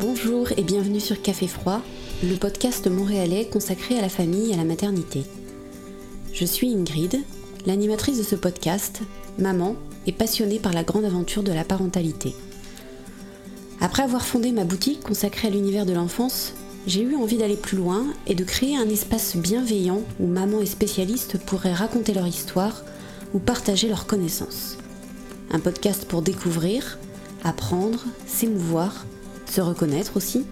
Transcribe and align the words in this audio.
Bonjour 0.00 0.52
et 0.56 0.62
bienvenue 0.62 1.00
sur 1.00 1.20
Café 1.20 1.48
Froid, 1.48 1.80
le 2.22 2.36
podcast 2.36 2.86
montréalais 2.86 3.48
consacré 3.48 3.98
à 3.98 4.00
la 4.00 4.08
famille 4.08 4.52
et 4.52 4.54
à 4.54 4.56
la 4.56 4.62
maternité. 4.62 5.24
Je 6.32 6.44
suis 6.44 6.72
Ingrid, 6.72 7.20
l'animatrice 7.66 8.18
de 8.18 8.22
ce 8.22 8.36
podcast, 8.36 9.00
maman 9.40 9.74
et 10.06 10.12
passionnée 10.12 10.60
par 10.60 10.72
la 10.72 10.84
grande 10.84 11.04
aventure 11.04 11.42
de 11.42 11.50
la 11.50 11.64
parentalité. 11.64 12.36
Après 13.80 14.04
avoir 14.04 14.24
fondé 14.24 14.52
ma 14.52 14.62
boutique 14.62 15.02
consacrée 15.02 15.48
à 15.48 15.50
l'univers 15.50 15.84
de 15.84 15.94
l'enfance, 15.94 16.52
j'ai 16.86 17.02
eu 17.02 17.16
envie 17.16 17.38
d'aller 17.38 17.56
plus 17.56 17.76
loin 17.76 18.06
et 18.28 18.36
de 18.36 18.44
créer 18.44 18.76
un 18.76 18.88
espace 18.88 19.34
bienveillant 19.34 20.02
où 20.20 20.28
maman 20.28 20.60
et 20.60 20.66
spécialistes 20.66 21.38
pourraient 21.38 21.74
raconter 21.74 22.14
leur 22.14 22.28
histoire 22.28 22.84
ou 23.34 23.40
partager 23.40 23.88
leurs 23.88 24.06
connaissances. 24.06 24.78
Un 25.50 25.58
podcast 25.58 26.04
pour 26.04 26.22
découvrir, 26.22 27.00
apprendre, 27.42 28.04
s'émouvoir, 28.28 29.04
se 29.50 29.60
reconnaître 29.60 30.16
aussi, 30.16 30.44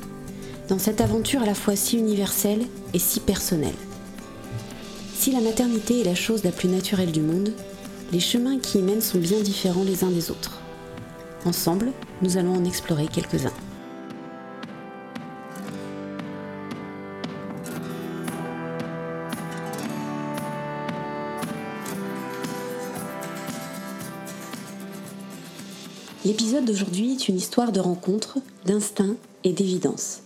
dans 0.69 0.79
cette 0.79 1.01
aventure 1.01 1.43
à 1.43 1.47
la 1.47 1.55
fois 1.55 1.77
si 1.77 1.97
universelle 1.99 2.63
et 2.95 2.99
si 2.99 3.21
personnelle. 3.21 3.75
Si 5.15 5.33
la 5.33 5.41
maternité 5.41 6.01
est 6.01 6.05
la 6.05 6.15
chose 6.15 6.45
la 6.45 6.53
plus 6.53 6.69
naturelle 6.69 7.13
du 7.13 7.21
monde, 7.21 7.53
les 8.13 8.21
chemins 8.21 8.59
qui 8.59 8.79
y 8.79 8.83
mènent 8.83 9.01
sont 9.01 9.19
bien 9.19 9.41
différents 9.41 9.85
les 9.85 10.05
uns 10.05 10.11
des 10.11 10.31
autres. 10.31 10.61
Ensemble, 11.45 11.93
nous 12.23 12.37
allons 12.37 12.55
en 12.55 12.65
explorer 12.65 13.07
quelques-uns. 13.07 13.53
L'épisode 26.27 26.65
d'aujourd'hui 26.65 27.13
est 27.13 27.29
une 27.29 27.37
histoire 27.37 27.71
de 27.71 27.79
rencontre, 27.79 28.39
d'instinct 28.65 29.15
et 29.45 29.53
d'évidence. 29.53 30.23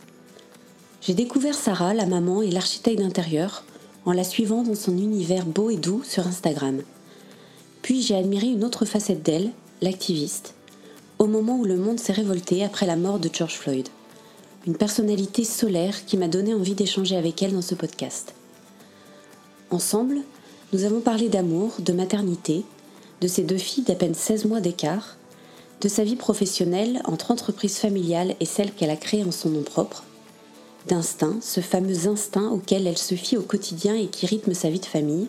J'ai 1.03 1.13
découvert 1.13 1.55
Sarah, 1.55 1.93
la 1.93 2.07
maman 2.07 2.41
et 2.41 2.51
l'architecte 2.51 3.01
d'intérieur, 3.01 3.65
en 4.07 4.15
la 4.15 4.25
suivant 4.25 4.63
dans 4.63 4.75
son 4.75 4.97
univers 4.97 5.45
beau 5.45 5.69
et 5.69 5.77
doux 5.77 6.03
sur 6.03 6.27
Instagram. 6.27 6.81
Puis 7.83 8.01
j'ai 8.01 8.15
admiré 8.15 8.47
une 8.47 8.65
autre 8.65 8.87
facette 8.87 9.23
d'elle, 9.23 9.51
l'activiste, 9.83 10.55
au 11.19 11.27
moment 11.27 11.59
où 11.59 11.67
le 11.67 11.77
monde 11.77 12.01
s'est 12.01 12.15
révolté 12.15 12.65
après 12.65 12.87
la 12.87 12.97
mort 12.97 13.19
de 13.19 13.29
George 13.31 13.59
Floyd. 13.59 13.91
Une 14.67 14.79
personnalité 14.79 15.45
solaire 15.45 16.07
qui 16.07 16.17
m'a 16.17 16.29
donné 16.29 16.55
envie 16.55 16.75
d'échanger 16.75 17.19
avec 17.19 17.43
elle 17.43 17.53
dans 17.53 17.61
ce 17.61 17.75
podcast. 17.75 18.33
Ensemble, 19.71 20.21
nous 20.73 20.85
avons 20.85 21.01
parlé 21.01 21.29
d'amour, 21.29 21.75
de 21.79 21.93
maternité, 21.93 22.65
de 23.21 23.29
ses 23.29 23.43
deux 23.43 23.59
filles 23.59 23.85
d'à 23.85 23.97
peine 23.97 24.15
16 24.15 24.47
mois 24.47 24.63
d'écart, 24.63 25.19
de 25.81 25.89
sa 25.89 26.05
vie 26.05 26.17
professionnelle 26.17 27.01
entre 27.07 27.31
entreprise 27.31 27.79
familiale 27.79 28.35
et 28.41 28.45
celle 28.45 28.73
qu'elle 28.73 28.91
a 28.91 28.97
créée 28.97 29.25
en 29.25 29.31
son 29.31 29.49
nom 29.49 29.63
propre, 29.63 30.05
d'instinct, 30.89 31.39
ce 31.41 31.61
fameux 31.61 32.07
instinct 32.07 32.49
auquel 32.49 32.87
elle 32.87 32.99
se 32.99 33.15
fie 33.15 33.37
au 33.37 33.43
quotidien 33.43 33.95
et 33.95 34.07
qui 34.07 34.27
rythme 34.27 34.53
sa 34.53 34.69
vie 34.69 34.81
de 34.81 34.87
famille, 34.87 35.29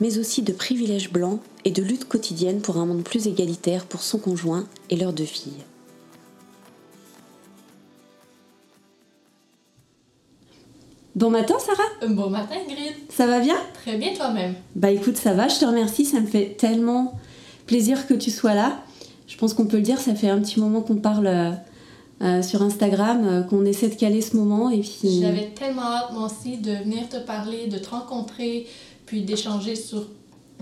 mais 0.00 0.18
aussi 0.18 0.42
de 0.42 0.52
privilèges 0.52 1.10
blancs 1.10 1.40
et 1.64 1.70
de 1.70 1.82
lutte 1.82 2.06
quotidienne 2.06 2.60
pour 2.60 2.76
un 2.76 2.86
monde 2.86 3.02
plus 3.02 3.26
égalitaire 3.26 3.86
pour 3.86 4.02
son 4.02 4.18
conjoint 4.18 4.66
et 4.90 4.96
leurs 4.96 5.12
deux 5.12 5.24
filles. 5.24 5.64
Bon 11.16 11.30
matin 11.30 11.56
Sarah. 11.58 12.12
Bon 12.12 12.28
matin 12.28 12.56
Ingrid. 12.56 12.94
Ça 13.08 13.26
va 13.26 13.40
bien? 13.40 13.56
Très 13.82 13.96
bien 13.96 14.12
toi-même. 14.14 14.54
Bah 14.74 14.90
écoute 14.90 15.16
ça 15.16 15.32
va, 15.32 15.48
je 15.48 15.58
te 15.58 15.64
remercie, 15.64 16.04
ça 16.04 16.20
me 16.20 16.26
fait 16.26 16.56
tellement 16.58 17.18
plaisir 17.66 18.06
que 18.06 18.14
tu 18.14 18.30
sois 18.30 18.54
là 18.54 18.82
je 19.26 19.36
pense 19.36 19.54
qu'on 19.54 19.66
peut 19.66 19.78
le 19.78 19.82
dire, 19.82 19.98
ça 19.98 20.14
fait 20.14 20.28
un 20.28 20.40
petit 20.40 20.60
moment 20.60 20.80
qu'on 20.80 20.96
parle 20.96 21.26
euh, 21.26 21.50
euh, 22.22 22.42
sur 22.42 22.62
Instagram, 22.62 23.26
euh, 23.26 23.42
qu'on 23.42 23.64
essaie 23.64 23.88
de 23.88 23.94
caler 23.94 24.20
ce 24.20 24.36
moment. 24.36 24.70
Et 24.70 24.80
puis... 24.80 25.20
J'avais 25.20 25.50
tellement 25.54 25.82
hâte, 25.82 26.12
moi 26.12 26.26
aussi, 26.26 26.58
de 26.58 26.72
venir 26.72 27.08
te 27.08 27.18
parler, 27.18 27.66
de 27.66 27.78
te 27.78 27.90
rencontrer, 27.90 28.66
puis 29.04 29.22
d'échanger 29.22 29.74
sur 29.74 30.06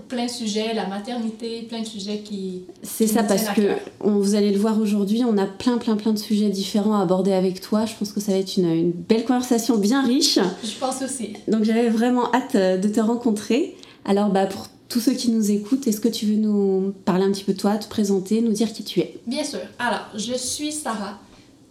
plein 0.07 0.25
de 0.25 0.31
sujets, 0.31 0.73
la 0.73 0.87
maternité, 0.87 1.63
plein 1.63 1.81
de 1.81 1.85
sujets 1.87 2.19
qui. 2.19 2.63
C'est 2.83 3.07
ça, 3.07 3.23
parce 3.23 3.49
que 3.49 3.75
vous 4.01 4.35
allez 4.35 4.51
le 4.51 4.59
voir 4.59 4.79
aujourd'hui, 4.79 5.23
on 5.23 5.37
a 5.37 5.45
plein, 5.45 5.77
plein, 5.77 5.95
plein 5.95 6.13
de 6.13 6.19
sujets 6.19 6.49
différents 6.49 6.99
à 6.99 7.01
aborder 7.01 7.33
avec 7.33 7.61
toi. 7.61 7.85
Je 7.85 7.93
pense 7.97 8.11
que 8.11 8.19
ça 8.19 8.31
va 8.31 8.37
être 8.39 8.57
une, 8.57 8.69
une 8.69 8.91
belle 8.91 9.25
conversation 9.25 9.77
bien 9.77 10.05
riche. 10.05 10.37
Je 10.63 10.77
pense 10.79 11.01
aussi. 11.01 11.33
Donc 11.47 11.63
j'avais 11.63 11.89
vraiment 11.89 12.31
hâte 12.33 12.55
de 12.55 12.87
te 12.87 12.99
rencontrer. 12.99 13.75
Alors, 14.05 14.29
bah, 14.29 14.45
pour 14.45 14.67
tous 14.89 14.99
ceux 14.99 15.13
qui 15.13 15.31
nous 15.31 15.51
écoutent, 15.51 15.87
est-ce 15.87 15.99
que 15.99 16.07
tu 16.07 16.25
veux 16.25 16.35
nous 16.35 16.93
parler 17.05 17.25
un 17.25 17.31
petit 17.31 17.43
peu 17.43 17.53
de 17.53 17.59
toi, 17.59 17.77
te 17.77 17.87
présenter, 17.87 18.41
nous 18.41 18.51
dire 18.51 18.71
qui 18.71 18.83
tu 18.83 18.99
es? 18.99 19.17
Bien 19.25 19.43
sûr. 19.43 19.59
Alors, 19.79 20.07
je 20.15 20.33
suis 20.33 20.71
Sarah, 20.71 21.19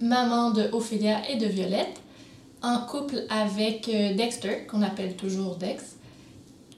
maman 0.01 0.51
de 0.51 0.69
Ophélia 0.73 1.29
et 1.31 1.37
de 1.37 1.47
Violette, 1.47 2.01
en 2.63 2.81
couple 2.81 3.23
avec 3.29 3.89
euh, 3.89 4.15
Dexter, 4.15 4.67
qu'on 4.69 4.83
appelle 4.83 5.17
toujours 5.17 5.57
Dex, 5.57 5.97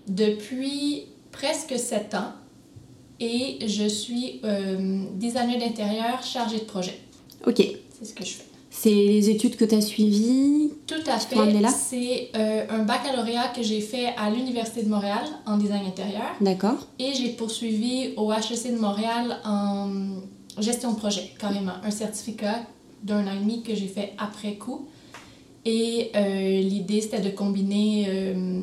depuis 0.08 1.04
presque 1.32 1.78
7 1.78 2.14
ans. 2.14 2.32
Et 3.18 3.66
je 3.66 3.88
suis 3.88 4.40
euh, 4.44 5.04
designer 5.14 5.58
d'intérieur 5.58 6.22
chargée 6.22 6.58
de 6.58 6.64
projet. 6.64 7.00
Ok. 7.46 7.62
C'est 7.98 8.04
ce 8.04 8.12
que 8.12 8.24
je 8.24 8.34
fais. 8.34 8.44
C'est 8.78 8.90
les 8.90 9.30
études 9.30 9.56
que 9.56 9.64
tu 9.64 9.74
as 9.74 9.80
suivies 9.80 10.70
Tout 10.86 10.94
à 11.06 11.18
fait. 11.18 11.34
C'est 11.70 12.28
euh, 12.36 12.66
un 12.68 12.82
baccalauréat 12.82 13.48
que 13.48 13.62
j'ai 13.62 13.80
fait 13.80 14.08
à 14.18 14.28
l'Université 14.28 14.82
de 14.82 14.90
Montréal 14.90 15.24
en 15.46 15.56
design 15.56 15.86
intérieur. 15.86 16.26
D'accord. 16.42 16.86
Et 16.98 17.14
j'ai 17.14 17.30
poursuivi 17.30 18.12
au 18.18 18.30
HEC 18.30 18.74
de 18.74 18.78
Montréal 18.78 19.38
en 19.46 19.88
gestion 20.58 20.92
de 20.92 20.98
projet, 20.98 21.32
carrément. 21.38 21.72
Un 21.82 21.90
certificat 21.90 22.64
d'un 23.02 23.26
an 23.26 23.32
et 23.32 23.38
demi 23.38 23.62
que 23.62 23.74
j'ai 23.74 23.88
fait 23.88 24.12
après 24.18 24.56
coup. 24.56 24.86
Et 25.64 26.10
euh, 26.14 26.60
l'idée, 26.60 27.00
c'était 27.00 27.20
de 27.20 27.30
combiner 27.30 28.04
euh, 28.08 28.60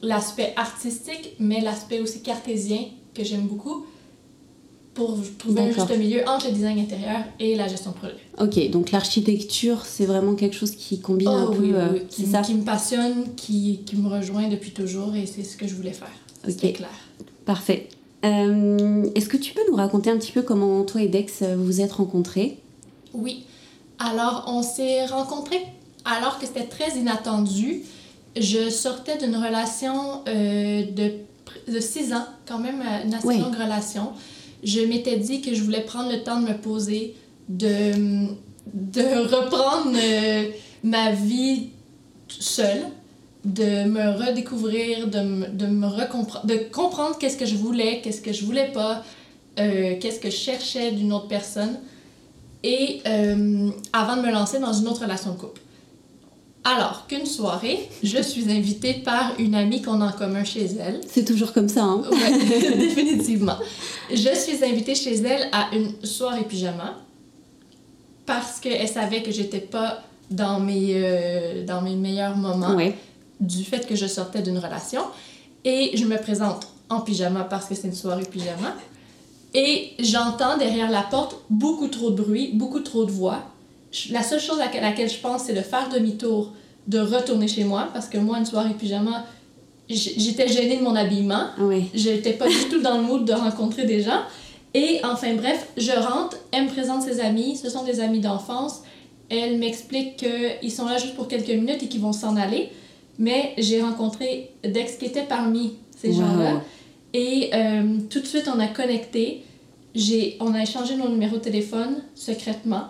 l'aspect 0.00 0.52
artistique, 0.54 1.34
mais 1.40 1.60
l'aspect 1.60 1.98
aussi 1.98 2.22
cartésien 2.22 2.84
que 3.14 3.24
j'aime 3.24 3.48
beaucoup 3.48 3.84
pour 4.98 5.16
trouver 5.38 5.60
un 5.60 5.70
juste 5.70 5.96
milieu 5.96 6.28
entre 6.28 6.48
le 6.48 6.52
design 6.52 6.80
intérieur 6.80 7.20
et 7.38 7.54
la 7.54 7.68
gestion 7.68 7.92
de 7.92 7.96
projet. 7.96 8.16
Ok, 8.40 8.70
donc 8.70 8.90
l'architecture, 8.90 9.86
c'est 9.86 10.06
vraiment 10.06 10.34
quelque 10.34 10.56
chose 10.56 10.72
qui 10.72 10.98
combine 10.98 11.28
un 11.28 11.44
oh 11.44 11.54
peu. 11.54 11.70
Euh, 11.72 12.00
qui, 12.10 12.26
ça? 12.26 12.42
qui 12.42 12.54
me 12.54 12.64
passionne, 12.64 13.34
qui, 13.36 13.82
qui, 13.86 13.94
me 13.94 14.08
rejoint 14.08 14.48
depuis 14.48 14.72
toujours 14.72 15.14
et 15.14 15.24
c'est 15.26 15.44
ce 15.44 15.56
que 15.56 15.68
je 15.68 15.74
voulais 15.76 15.92
faire. 15.92 16.10
C'est 16.48 16.72
clair. 16.72 16.90
Parfait. 17.44 17.88
Euh, 18.24 19.08
est-ce 19.14 19.28
que 19.28 19.36
tu 19.36 19.54
peux 19.54 19.60
nous 19.70 19.76
raconter 19.76 20.10
un 20.10 20.18
petit 20.18 20.32
peu 20.32 20.42
comment 20.42 20.82
toi 20.82 21.00
et 21.00 21.06
Dex 21.06 21.42
euh, 21.42 21.54
vous 21.56 21.80
êtes 21.80 21.92
rencontrés? 21.92 22.58
Oui. 23.14 23.44
Alors, 24.00 24.46
on 24.48 24.62
s'est 24.62 25.06
rencontrés 25.06 25.64
alors 26.04 26.40
que 26.40 26.46
c'était 26.46 26.66
très 26.66 26.98
inattendu. 26.98 27.84
Je 28.36 28.68
sortais 28.68 29.16
d'une 29.16 29.36
relation 29.36 30.24
de, 30.26 31.10
de 31.72 31.80
six 31.80 32.12
ans, 32.12 32.26
quand 32.46 32.58
même 32.58 32.82
une 33.04 33.14
assez 33.14 33.38
longue 33.38 33.54
relation 33.54 34.12
je 34.62 34.80
m'étais 34.80 35.16
dit 35.16 35.40
que 35.40 35.54
je 35.54 35.62
voulais 35.62 35.82
prendre 35.82 36.10
le 36.10 36.22
temps 36.22 36.40
de 36.40 36.48
me 36.48 36.56
poser, 36.56 37.14
de, 37.48 37.94
reprendre 39.28 39.92
euh, 39.94 40.50
ma 40.82 41.12
vie 41.12 41.68
seule, 42.28 42.86
de 43.44 43.84
me 43.84 44.18
redécouvrir, 44.18 45.06
de 45.08 46.70
comprendre 46.70 47.16
qu'est-ce 47.18 47.36
que 47.36 47.46
je 47.46 47.54
voulais, 47.54 48.00
qu'est-ce 48.02 48.20
que 48.20 48.32
je 48.32 48.44
voulais 48.44 48.70
pas, 48.72 49.04
euh, 49.58 49.96
qu'est-ce 50.00 50.20
que 50.20 50.30
je 50.30 50.36
cherchais 50.36 50.92
d'une 50.92 51.12
autre 51.12 51.28
personne, 51.28 51.78
et 52.62 53.00
euh, 53.06 53.70
avant 53.92 54.16
de 54.16 54.22
me 54.22 54.32
lancer 54.32 54.58
dans 54.58 54.72
une 54.72 54.88
autre 54.88 55.02
relation 55.02 55.32
de 55.32 55.38
couple. 55.38 55.60
Alors 56.70 57.06
qu'une 57.06 57.24
soirée, 57.24 57.88
je 58.02 58.20
suis 58.20 58.52
invitée 58.52 58.92
par 58.92 59.32
une 59.38 59.54
amie 59.54 59.80
qu'on 59.80 60.02
a 60.02 60.08
en 60.08 60.12
commun 60.12 60.44
chez 60.44 60.66
elle. 60.78 61.00
C'est 61.08 61.24
toujours 61.24 61.54
comme 61.54 61.68
ça, 61.70 61.82
hein? 61.82 62.02
Oui, 62.10 62.18
définitivement. 62.78 63.56
Je 64.10 64.34
suis 64.34 64.62
invitée 64.62 64.94
chez 64.94 65.14
elle 65.14 65.48
à 65.50 65.74
une 65.74 65.94
soirée 66.04 66.44
pyjama 66.44 66.96
parce 68.26 68.60
qu'elle 68.60 68.86
savait 68.86 69.22
que 69.22 69.30
j'étais 69.30 69.60
pas 69.60 70.02
dans 70.30 70.60
mes, 70.60 70.90
euh, 70.92 71.64
dans 71.64 71.80
mes 71.80 71.96
meilleurs 71.96 72.36
moments 72.36 72.76
du 73.40 73.64
fait 73.64 73.86
que 73.86 73.96
je 73.96 74.06
sortais 74.06 74.42
d'une 74.42 74.58
relation. 74.58 75.04
Et 75.64 75.92
je 75.94 76.04
me 76.04 76.18
présente 76.18 76.68
en 76.90 77.00
pyjama 77.00 77.44
parce 77.44 77.64
que 77.64 77.74
c'est 77.74 77.88
une 77.88 77.94
soirée 77.94 78.26
pyjama. 78.30 78.74
Et 79.54 79.92
j'entends 80.00 80.58
derrière 80.58 80.90
la 80.90 81.02
porte 81.02 81.36
beaucoup 81.48 81.88
trop 81.88 82.10
de 82.10 82.22
bruit, 82.22 82.50
beaucoup 82.52 82.80
trop 82.80 83.06
de 83.06 83.10
voix 83.10 83.42
la 84.10 84.22
seule 84.22 84.40
chose 84.40 84.60
à 84.60 84.80
laquelle 84.80 85.08
je 85.08 85.18
pense, 85.18 85.44
c'est 85.44 85.54
de 85.54 85.60
faire 85.60 85.88
demi-tour, 85.88 86.52
de 86.86 86.98
retourner 86.98 87.48
chez 87.48 87.64
moi, 87.64 87.88
parce 87.92 88.08
que 88.08 88.18
moi, 88.18 88.38
une 88.38 88.46
soirée 88.46 88.74
pyjama, 88.78 89.24
j'étais 89.88 90.48
gênée 90.48 90.76
de 90.76 90.82
mon 90.82 90.94
habillement. 90.94 91.46
Oui. 91.58 91.88
J'étais 91.94 92.32
pas 92.32 92.48
du 92.48 92.68
tout 92.70 92.80
dans 92.80 92.98
le 92.98 93.02
mood 93.02 93.24
de 93.24 93.32
rencontrer 93.32 93.84
des 93.84 94.02
gens. 94.02 94.22
Et 94.74 95.00
enfin, 95.04 95.34
bref, 95.34 95.68
je 95.76 95.92
rentre, 95.92 96.36
elle 96.52 96.64
me 96.64 96.68
présente 96.68 97.02
ses 97.02 97.20
amis, 97.20 97.56
ce 97.56 97.70
sont 97.70 97.84
des 97.84 98.00
amis 98.00 98.20
d'enfance. 98.20 98.82
Elle 99.30 99.58
m'explique 99.58 100.16
qu'ils 100.16 100.72
sont 100.72 100.86
là 100.86 100.98
juste 100.98 101.14
pour 101.14 101.28
quelques 101.28 101.48
minutes 101.48 101.82
et 101.82 101.88
qu'ils 101.88 102.00
vont 102.00 102.12
s'en 102.12 102.36
aller. 102.36 102.70
Mais 103.18 103.54
j'ai 103.58 103.82
rencontré 103.82 104.50
Dex 104.62 104.96
qui 104.96 105.06
était 105.06 105.24
parmi 105.24 105.74
ces 105.96 106.12
gens-là. 106.12 106.62
Et 107.14 107.50
euh, 107.54 107.98
tout 108.08 108.20
de 108.20 108.26
suite, 108.26 108.48
on 108.54 108.60
a 108.60 108.68
connecté. 108.68 109.42
On 110.40 110.54
a 110.54 110.62
échangé 110.62 110.96
nos 110.96 111.08
numéros 111.08 111.36
de 111.36 111.42
téléphone 111.42 112.02
secrètement. 112.14 112.84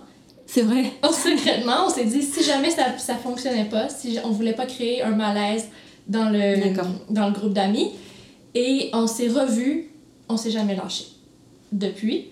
C'est 0.49 0.63
vrai. 0.63 0.93
Secrètement, 1.03 1.87
on 1.87 1.91
s'est 1.91 2.07
dit, 2.07 2.23
si 2.23 2.43
jamais 2.43 2.71
ça, 2.71 2.97
ça 2.97 3.15
fonctionnait 3.15 3.67
pas, 3.67 3.91
si 3.91 4.19
on 4.25 4.31
voulait 4.31 4.55
pas 4.55 4.65
créer 4.65 5.03
un 5.03 5.11
malaise 5.11 5.69
dans 6.09 6.31
le, 6.31 6.75
dans 7.11 7.27
le 7.27 7.33
groupe 7.33 7.53
d'amis, 7.53 7.91
et 8.55 8.89
on 8.95 9.07
s'est 9.07 9.29
revus, 9.29 9.91
on 10.29 10.39
s'est 10.39 10.51
jamais 10.51 10.75
lâché 10.75 11.05
depuis. 11.71 12.29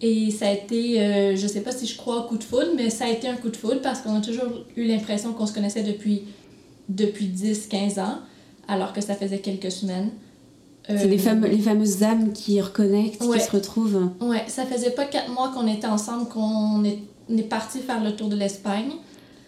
Et 0.00 0.30
ça 0.30 0.48
a 0.48 0.52
été, 0.52 1.00
euh, 1.00 1.36
je 1.36 1.46
sais 1.46 1.60
pas 1.60 1.70
si 1.70 1.86
je 1.86 1.96
crois 1.98 2.24
au 2.24 2.28
coup 2.28 2.38
de 2.38 2.44
foudre, 2.44 2.70
mais 2.76 2.88
ça 2.88 3.04
a 3.04 3.08
été 3.10 3.28
un 3.28 3.36
coup 3.36 3.50
de 3.50 3.56
foudre 3.56 3.82
parce 3.82 4.00
qu'on 4.00 4.16
a 4.16 4.20
toujours 4.22 4.64
eu 4.74 4.84
l'impression 4.84 5.34
qu'on 5.34 5.46
se 5.46 5.52
connaissait 5.52 5.82
depuis, 5.82 6.22
depuis 6.88 7.26
10-15 7.26 8.00
ans, 8.00 8.18
alors 8.68 8.94
que 8.94 9.02
ça 9.02 9.14
faisait 9.14 9.38
quelques 9.38 9.70
semaines. 9.70 10.10
C'est 10.86 11.06
les, 11.06 11.18
fameux, 11.18 11.48
les 11.48 11.58
fameuses 11.58 12.02
âmes 12.02 12.32
qui 12.32 12.60
reconnectent, 12.60 13.20
qui 13.20 13.40
se 13.40 13.50
retrouvent. 13.50 14.10
Ouais, 14.20 14.44
ça 14.48 14.66
faisait 14.66 14.90
pas 14.90 15.06
quatre 15.06 15.30
mois 15.30 15.50
qu'on 15.54 15.66
était 15.66 15.86
ensemble, 15.86 16.28
qu'on 16.28 16.84
est, 16.84 16.98
on 17.28 17.36
est 17.36 17.42
parti 17.42 17.80
faire 17.80 18.02
le 18.02 18.14
tour 18.14 18.28
de 18.28 18.36
l'Espagne. 18.36 18.92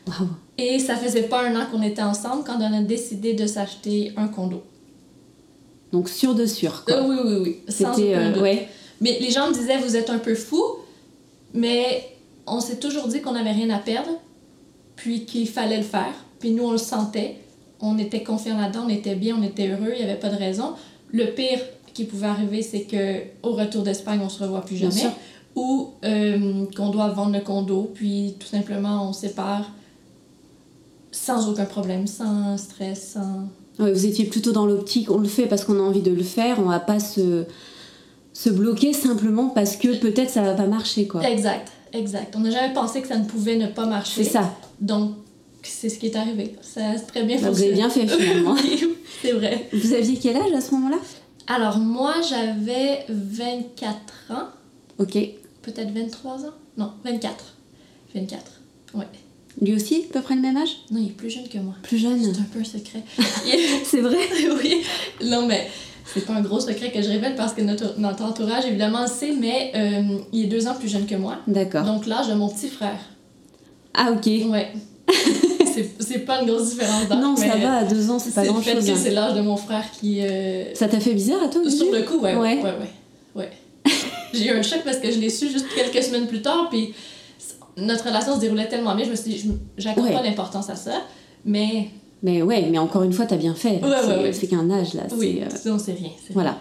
Wow. 0.06 0.28
Et 0.58 0.78
ça 0.78 0.96
faisait 0.96 1.24
pas 1.24 1.42
un 1.42 1.56
an 1.56 1.66
qu'on 1.70 1.82
était 1.82 2.02
ensemble 2.02 2.44
quand 2.44 2.58
on 2.60 2.72
a 2.72 2.82
décidé 2.82 3.34
de 3.34 3.46
s'acheter 3.46 4.12
un 4.16 4.28
condo. 4.28 4.62
Donc 5.92 6.08
sûr 6.08 6.34
de 6.34 6.46
sûr, 6.46 6.84
quoi. 6.84 6.96
Euh, 6.96 7.08
oui, 7.08 7.16
oui, 7.24 7.36
oui. 7.42 7.56
C'était, 7.68 8.14
euh, 8.14 8.40
ouais. 8.40 8.68
Mais 9.00 9.18
les 9.20 9.30
gens 9.30 9.48
me 9.48 9.52
disaient, 9.52 9.78
vous 9.78 9.96
êtes 9.96 10.10
un 10.10 10.18
peu 10.18 10.34
fou, 10.34 10.62
mais 11.54 12.08
on 12.46 12.60
s'est 12.60 12.78
toujours 12.78 13.08
dit 13.08 13.20
qu'on 13.20 13.32
n'avait 13.32 13.52
rien 13.52 13.70
à 13.70 13.78
perdre, 13.78 14.10
puis 14.94 15.24
qu'il 15.24 15.48
fallait 15.48 15.78
le 15.78 15.82
faire. 15.82 16.14
Puis 16.38 16.52
nous, 16.52 16.64
on 16.64 16.72
le 16.72 16.78
sentait. 16.78 17.36
On 17.80 17.98
était 17.98 18.22
confiants 18.22 18.58
là-dedans, 18.58 18.84
on 18.86 18.88
était 18.88 19.14
bien, 19.14 19.36
on 19.38 19.42
était 19.42 19.68
heureux, 19.68 19.92
il 19.92 19.98
n'y 19.98 20.10
avait 20.10 20.18
pas 20.18 20.30
de 20.30 20.36
raison. 20.36 20.74
Le 21.12 21.26
pire 21.26 21.60
qui 21.92 22.04
pouvait 22.04 22.26
arriver, 22.26 22.62
c'est 22.62 22.82
que 22.82 23.20
au 23.42 23.52
retour 23.52 23.82
d'Espagne, 23.82 24.20
on 24.22 24.28
se 24.28 24.42
revoit 24.42 24.62
plus 24.62 24.76
jamais. 24.76 25.10
Ou 25.56 25.94
euh, 26.04 26.66
qu'on 26.76 26.90
doit 26.90 27.08
vendre 27.08 27.32
le 27.32 27.40
condo, 27.40 27.90
puis 27.94 28.34
tout 28.38 28.46
simplement 28.46 29.08
on 29.08 29.12
sépare 29.12 29.70
sans 31.10 31.48
aucun 31.48 31.64
problème, 31.64 32.06
sans 32.06 32.58
stress, 32.58 33.14
sans. 33.14 33.48
vous 33.78 34.06
étiez 34.06 34.26
plutôt 34.26 34.52
dans 34.52 34.66
l'optique, 34.66 35.10
on 35.10 35.18
le 35.18 35.28
fait 35.28 35.46
parce 35.46 35.64
qu'on 35.64 35.78
a 35.78 35.82
envie 35.82 36.02
de 36.02 36.12
le 36.12 36.22
faire, 36.22 36.58
on 36.58 36.68
va 36.68 36.78
pas 36.78 37.00
se, 37.00 37.44
se 38.34 38.50
bloquer 38.50 38.92
simplement 38.92 39.48
parce 39.48 39.76
que 39.76 39.96
peut-être 39.96 40.30
ça 40.30 40.42
va 40.42 40.52
pas 40.52 40.66
marcher, 40.66 41.06
quoi. 41.06 41.26
Exact, 41.26 41.72
exact. 41.94 42.34
On 42.36 42.40
n'a 42.40 42.50
jamais 42.50 42.74
pensé 42.74 43.00
que 43.00 43.08
ça 43.08 43.16
ne 43.16 43.24
pouvait 43.24 43.56
ne 43.56 43.66
pas 43.66 43.86
marcher. 43.86 44.24
C'est 44.24 44.30
ça. 44.30 44.54
Donc, 44.80 45.12
c'est 45.62 45.88
ce 45.88 45.98
qui 45.98 46.06
est 46.06 46.16
arrivé. 46.16 46.54
Ça 46.60 46.90
a 46.90 46.98
très 46.98 47.22
bien 47.24 47.40
bah, 47.40 47.50
Vous 47.50 47.62
avez 47.62 47.72
bien 47.72 47.88
fait 47.88 48.06
finalement. 48.06 48.56
c'est 49.22 49.32
vrai. 49.32 49.68
Vous 49.72 49.94
aviez 49.94 50.18
quel 50.18 50.36
âge 50.36 50.52
à 50.54 50.60
ce 50.60 50.72
moment-là? 50.74 50.98
Alors, 51.46 51.78
moi, 51.78 52.14
j'avais 52.28 53.06
24 53.08 53.96
ans. 54.30 54.48
Ok. 54.98 55.16
Peut-être 55.66 55.90
23 55.92 56.44
ans? 56.46 56.54
Non, 56.78 56.92
24. 57.04 57.44
24, 58.14 58.52
ouais. 58.94 59.04
Lui 59.60 59.74
aussi, 59.74 60.04
à 60.08 60.12
peu 60.12 60.20
près 60.20 60.36
le 60.36 60.40
même 60.40 60.56
âge? 60.56 60.76
Non, 60.92 61.00
il 61.00 61.08
est 61.08 61.10
plus 61.10 61.28
jeune 61.28 61.48
que 61.48 61.58
moi. 61.58 61.74
Plus 61.82 61.98
jeune 61.98 62.22
C'est 62.22 62.40
un 62.40 62.44
peu 62.52 62.60
un 62.60 62.64
secret. 62.64 63.02
c'est 63.84 64.00
vrai? 64.00 64.16
Oui. 64.62 64.82
Non, 65.24 65.44
mais 65.46 65.66
c'est 66.04 66.24
pas 66.24 66.34
un 66.34 66.40
gros 66.40 66.60
secret 66.60 66.92
que 66.92 67.02
je 67.02 67.08
révèle 67.08 67.34
parce 67.34 67.52
que 67.52 67.62
notre, 67.62 67.98
notre 67.98 68.22
entourage, 68.22 68.64
évidemment, 68.66 69.02
le 69.02 69.08
sait, 69.08 69.32
mais 69.32 69.72
euh, 69.74 70.18
il 70.32 70.44
est 70.44 70.46
deux 70.46 70.68
ans 70.68 70.74
plus 70.74 70.88
jeune 70.88 71.04
que 71.06 71.16
moi. 71.16 71.38
D'accord. 71.48 71.84
Donc 71.84 72.06
l'âge 72.06 72.28
de 72.28 72.34
mon 72.34 72.48
petit 72.48 72.68
frère. 72.68 73.00
Ah, 73.92 74.12
ok. 74.12 74.26
Ouais. 74.48 74.72
c'est 75.98 76.20
pas 76.20 76.42
une 76.42 76.48
grosse 76.48 76.70
différence 76.70 77.08
d'âge. 77.08 77.18
Non, 77.18 77.34
ça 77.34 77.56
va, 77.56 77.78
à 77.78 77.84
deux 77.84 78.08
ans, 78.08 78.20
c'est 78.20 78.34
pas 78.34 78.44
grand 78.44 78.62
chose. 78.62 78.84
C'est 78.84 78.92
hein. 78.92 78.96
c'est 78.96 79.10
l'âge 79.10 79.34
de 79.34 79.40
mon 79.40 79.56
frère 79.56 79.84
qui. 79.98 80.20
Euh, 80.20 80.72
ça 80.74 80.86
t'a 80.86 81.00
fait 81.00 81.14
bizarre 81.14 81.42
à 81.42 81.48
toi 81.48 81.62
aussi 81.62 81.78
Sur 81.78 81.92
le 81.92 82.02
coup, 82.02 82.18
ouais. 82.18 82.36
Ouais, 82.36 82.62
ouais, 82.62 82.74
ouais. 83.34 83.50
J'ai 84.36 84.46
eu 84.46 84.50
un 84.50 84.62
choc 84.62 84.80
parce 84.84 84.98
que 84.98 85.10
je 85.10 85.18
l'ai 85.18 85.30
su 85.30 85.50
juste 85.50 85.66
quelques 85.74 86.04
semaines 86.04 86.26
plus 86.26 86.42
tard, 86.42 86.68
puis 86.70 86.94
notre 87.76 88.04
relation 88.04 88.34
se 88.34 88.40
déroulait 88.40 88.68
tellement 88.68 88.94
bien, 88.94 89.04
je 89.04 89.10
me 89.10 89.16
suis 89.16 89.30
dit, 89.32 89.50
j'accorde 89.76 90.12
pas 90.12 90.22
d'importance 90.22 90.70
à 90.70 90.76
ça, 90.76 91.02
mais. 91.44 91.88
Mais 92.22 92.42
ouais, 92.42 92.66
mais 92.70 92.78
encore 92.78 93.02
une 93.02 93.12
fois, 93.12 93.26
t'as 93.26 93.36
bien 93.36 93.54
fait. 93.54 93.82
Ouais, 93.82 94.32
c'est 94.32 94.46
qu'un 94.46 94.70
âge, 94.70 94.94
là. 94.94 95.02
Oui, 95.16 95.42
euh... 95.42 95.78
c'est 95.78 95.92
rien. 95.92 96.10
Voilà. 96.30 96.58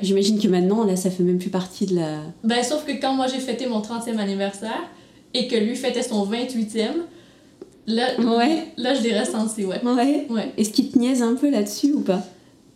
J'imagine 0.00 0.40
que 0.40 0.48
maintenant, 0.48 0.84
là, 0.84 0.96
ça 0.96 1.10
fait 1.10 1.22
même 1.22 1.38
plus 1.38 1.50
partie 1.50 1.86
de 1.86 1.96
la. 1.96 2.20
Ben, 2.42 2.62
sauf 2.62 2.86
que 2.86 2.92
quand 2.92 3.12
moi 3.12 3.26
j'ai 3.26 3.40
fêté 3.40 3.66
mon 3.66 3.80
30e 3.80 4.18
anniversaire 4.18 4.82
et 5.34 5.46
que 5.46 5.56
lui 5.56 5.76
fêtait 5.76 6.02
son 6.02 6.24
28e, 6.26 6.92
Là, 7.86 8.18
ouais. 8.18 8.68
là 8.76 8.94
je 8.94 9.02
l'ai 9.02 9.18
ressenti, 9.18 9.64
ouais. 9.64 9.82
Ouais. 9.84 10.26
ouais. 10.30 10.52
Est-ce 10.56 10.70
qu'il 10.70 10.90
te 10.90 10.98
niaise 10.98 11.22
un 11.22 11.34
peu 11.34 11.50
là-dessus 11.50 11.92
ou 11.92 12.00
pas? 12.00 12.22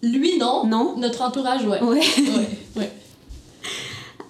Lui, 0.02 0.38
non. 0.38 0.66
Non? 0.66 0.96
Notre 0.98 1.22
entourage, 1.22 1.64
ouais. 1.64 1.82
Ouais. 1.82 1.98
ouais, 1.98 2.48
ouais. 2.76 2.90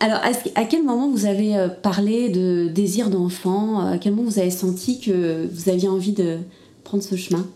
Alors, 0.00 0.20
à 0.54 0.64
quel 0.64 0.84
moment 0.84 1.08
vous 1.08 1.26
avez 1.26 1.56
euh, 1.56 1.68
parlé 1.68 2.28
de 2.28 2.68
désir 2.68 3.10
d'enfant? 3.10 3.80
À 3.80 3.98
quel 3.98 4.12
moment 4.12 4.28
vous 4.28 4.38
avez 4.38 4.50
senti 4.50 5.00
que 5.00 5.48
vous 5.52 5.68
aviez 5.68 5.88
envie 5.88 6.12
de 6.12 6.38
prendre 6.84 7.02
ce 7.02 7.16
chemin? 7.16 7.46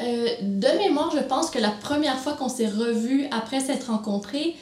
Euh, 0.00 0.26
De 0.42 0.78
mémoire, 0.78 1.12
je 1.16 1.22
pense 1.22 1.50
que 1.50 1.58
la 1.58 1.70
première 1.70 2.18
fois 2.18 2.34
qu'on 2.34 2.48
s'est 2.48 2.68
revus 2.68 3.26
après 3.30 3.60
s'être 3.60 3.90
rencontrés, 3.90 4.54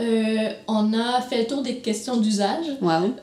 euh, 0.00 0.52
on 0.66 0.92
a 0.94 1.20
fait 1.20 1.38
le 1.38 1.46
tour 1.46 1.62
des 1.62 1.76
questions 1.76 2.16
d'usage. 2.16 2.66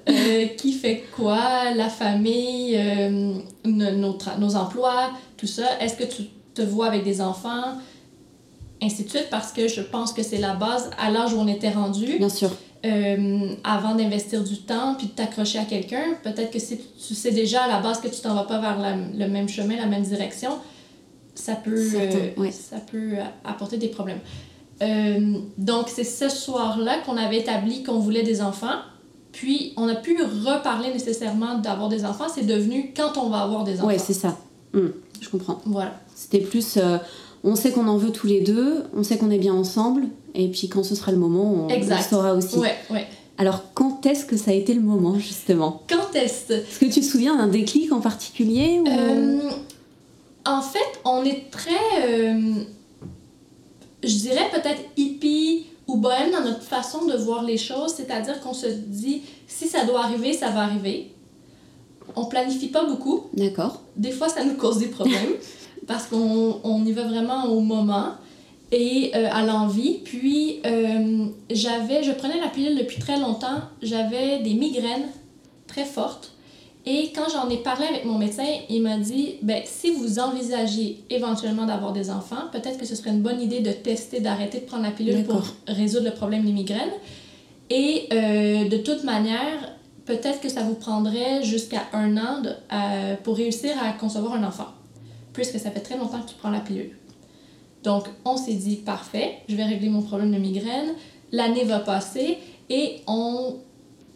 Euh, 0.09 0.45
qui 0.57 0.73
fait 0.73 1.05
quoi, 1.15 1.71
la 1.75 1.89
famille, 1.89 2.75
euh, 2.77 3.33
nos, 3.65 4.17
nos, 4.39 4.55
emplois, 4.55 5.11
tout 5.37 5.47
ça. 5.47 5.79
Est-ce 5.79 5.95
que 5.95 6.03
tu 6.03 6.23
te 6.53 6.61
vois 6.61 6.87
avec 6.87 7.03
des 7.03 7.21
enfants? 7.21 7.77
Ainsi 8.81 9.05
de 9.05 9.09
suite, 9.09 9.27
parce 9.31 9.51
que 9.51 9.67
je 9.67 9.81
pense 9.81 10.13
que 10.13 10.21
c'est 10.21 10.37
la 10.37 10.53
base 10.53 10.91
à 10.99 11.09
l'âge 11.09 11.33
où 11.33 11.37
on 11.37 11.47
était 11.47 11.71
rendu. 11.71 12.17
Bien 12.19 12.29
sûr. 12.29 12.51
Avant 13.63 13.95
d'investir 13.95 14.43
du 14.43 14.61
temps 14.61 14.95
puis 14.95 15.07
de 15.07 15.11
t'accrocher 15.11 15.59
à 15.59 15.65
quelqu'un, 15.65 16.15
peut-être 16.23 16.51
que 16.51 16.59
si 16.59 16.77
tu 16.77 17.13
sais 17.15 17.31
déjà 17.31 17.63
à 17.63 17.67
la 17.67 17.79
base 17.79 17.99
que 17.99 18.07
tu 18.07 18.21
t'en 18.21 18.35
vas 18.35 18.43
pas 18.43 18.59
vers 18.59 18.77
le 19.13 19.27
même 19.27 19.49
chemin, 19.49 19.75
la 19.75 19.87
même 19.87 20.03
direction, 20.03 20.51
ça 21.35 21.55
peut, 21.55 21.89
ça 22.51 22.77
peut 22.91 23.13
apporter 23.43 23.77
des 23.77 23.89
problèmes. 23.89 24.19
Euh, 24.81 25.39
donc, 25.57 25.89
c'est 25.89 26.03
ce 26.03 26.29
soir-là 26.29 26.99
qu'on 27.05 27.17
avait 27.17 27.39
établi 27.39 27.83
qu'on 27.83 27.99
voulait 27.99 28.23
des 28.23 28.41
enfants. 28.41 28.79
Puis, 29.31 29.73
on 29.77 29.87
a 29.87 29.95
pu 29.95 30.17
reparler 30.21 30.91
nécessairement 30.91 31.55
d'avoir 31.59 31.89
des 31.89 32.05
enfants. 32.05 32.25
C'est 32.33 32.45
devenu 32.45 32.93
quand 32.95 33.17
on 33.17 33.29
va 33.29 33.39
avoir 33.39 33.63
des 33.63 33.79
enfants. 33.79 33.87
Oui, 33.87 33.99
c'est 33.99 34.13
ça. 34.13 34.37
Hum, 34.73 34.93
je 35.19 35.29
comprends. 35.29 35.61
Voilà. 35.65 35.93
C'était 36.15 36.39
plus. 36.39 36.77
Euh, 37.45 37.49
on 37.51 37.55
sait 37.55 37.71
qu'on 37.71 37.87
en 37.87 37.97
veut 37.97 38.11
tous 38.11 38.27
les 38.27 38.41
deux, 38.41 38.83
on 38.95 39.03
sait 39.03 39.17
qu'on 39.17 39.31
est 39.31 39.37
bien 39.37 39.53
ensemble, 39.53 40.03
et 40.35 40.47
puis 40.49 40.69
quand 40.69 40.83
ce 40.83 40.95
sera 40.95 41.11
le 41.11 41.17
moment, 41.17 41.51
on, 41.51 41.67
on 41.67 42.01
saura 42.01 42.33
aussi. 42.33 42.57
Ouais, 42.57 42.75
ouais. 42.89 43.07
Alors, 43.37 43.73
quand 43.73 44.05
est-ce 44.05 44.25
que 44.25 44.35
ça 44.35 44.51
a 44.51 44.53
été 44.53 44.73
le 44.73 44.81
moment, 44.81 45.19
justement? 45.19 45.83
Quand 45.87 46.15
est-ce? 46.15 46.53
Est-ce 46.53 46.79
que 46.79 46.85
tu 46.85 47.01
te 47.01 47.05
souviens 47.05 47.35
d'un 47.35 47.47
déclic 47.47 47.91
en 47.91 47.99
particulier 48.01 48.79
ou... 48.79 48.87
Euh, 48.87 49.49
en 50.45 50.61
fait, 50.61 50.99
on 51.05 51.23
est 51.23 51.51
très 51.51 51.73
je 54.03 54.15
dirais 54.17 54.49
peut-être 54.51 54.81
hippie 54.95 55.65
ou 55.87 55.97
bohème 55.97 56.31
dans 56.31 56.41
notre 56.43 56.63
façon 56.63 57.05
de 57.05 57.15
voir 57.15 57.43
les 57.43 57.57
choses, 57.57 57.93
c'est-à-dire 57.95 58.39
qu'on 58.41 58.53
se 58.53 58.67
dit 58.67 59.21
si 59.47 59.67
ça 59.67 59.85
doit 59.85 60.03
arriver, 60.03 60.33
ça 60.33 60.49
va 60.49 60.61
arriver. 60.61 61.11
On 62.15 62.25
planifie 62.25 62.67
pas 62.67 62.85
beaucoup. 62.85 63.25
D'accord. 63.33 63.81
Des 63.95 64.11
fois, 64.11 64.29
ça 64.29 64.43
nous 64.43 64.55
cause 64.55 64.79
des 64.79 64.87
problèmes 64.87 65.33
parce 65.87 66.07
qu'on 66.07 66.59
on 66.63 66.85
y 66.85 66.91
va 66.91 67.03
vraiment 67.03 67.45
au 67.45 67.61
moment 67.61 68.11
et 68.71 69.11
euh, 69.15 69.29
à 69.31 69.43
l'envie. 69.45 69.99
Puis, 70.03 70.59
euh, 70.65 71.25
j'avais, 71.49 72.03
je 72.03 72.11
prenais 72.11 72.39
la 72.39 72.47
pilule 72.47 72.77
depuis 72.77 72.99
très 72.99 73.19
longtemps. 73.19 73.61
J'avais 73.81 74.39
des 74.39 74.53
migraines 74.53 75.07
très 75.67 75.85
fortes. 75.85 76.33
Et 76.85 77.11
quand 77.13 77.29
j'en 77.29 77.49
ai 77.49 77.57
parlé 77.57 77.85
avec 77.85 78.05
mon 78.05 78.17
médecin, 78.17 78.45
il 78.69 78.81
m'a 78.81 78.97
dit 78.97 79.35
ben, 79.41 79.61
si 79.65 79.91
vous 79.91 80.19
envisagez 80.19 81.03
éventuellement 81.09 81.65
d'avoir 81.65 81.91
des 81.91 82.09
enfants, 82.09 82.47
peut-être 82.51 82.77
que 82.77 82.85
ce 82.85 82.95
serait 82.95 83.09
une 83.09 83.21
bonne 83.21 83.41
idée 83.41 83.59
de 83.59 83.71
tester, 83.71 84.21
d'arrêter 84.21 84.59
de 84.59 84.65
prendre 84.65 84.83
la 84.83 84.91
pilule 84.91 85.25
pour 85.25 85.43
résoudre 85.67 86.05
le 86.05 86.11
problème 86.11 86.45
des 86.45 86.53
migraines. 86.53 86.93
Et 87.69 88.07
euh, 88.13 88.69
de 88.69 88.77
toute 88.77 89.03
manière, 89.03 89.73
peut-être 90.05 90.39
que 90.39 90.47
ça 90.47 90.61
vous 90.61 90.75
prendrait 90.75 91.43
jusqu'à 91.43 91.81
un 91.91 92.15
an 92.15 92.41
pour 93.23 93.35
réussir 93.35 93.71
à 93.83 93.91
concevoir 93.91 94.35
un 94.35 94.43
enfant, 94.45 94.67
puisque 95.37 95.59
ça 95.59 95.69
fait 95.69 95.81
très 95.81 95.95
longtemps 95.95 96.19
que 96.19 96.29
tu 96.29 96.35
prends 96.35 96.49
la 96.49 96.59
pilule. 96.59 96.97
Donc, 97.83 98.05
on 98.25 98.37
s'est 98.37 98.55
dit 98.55 98.77
parfait, 98.77 99.37
je 99.47 99.55
vais 99.55 99.65
régler 99.65 99.87
mon 99.87 100.01
problème 100.01 100.31
de 100.31 100.39
migraine, 100.39 100.95
l'année 101.31 101.63
va 101.63 101.79
passer 101.79 102.39
et 102.71 103.01
on 103.05 103.57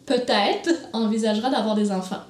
peut-être 0.04 0.68
envisagera 0.92 1.48
d'avoir 1.48 1.76
des 1.76 1.92
enfants. 1.92 2.22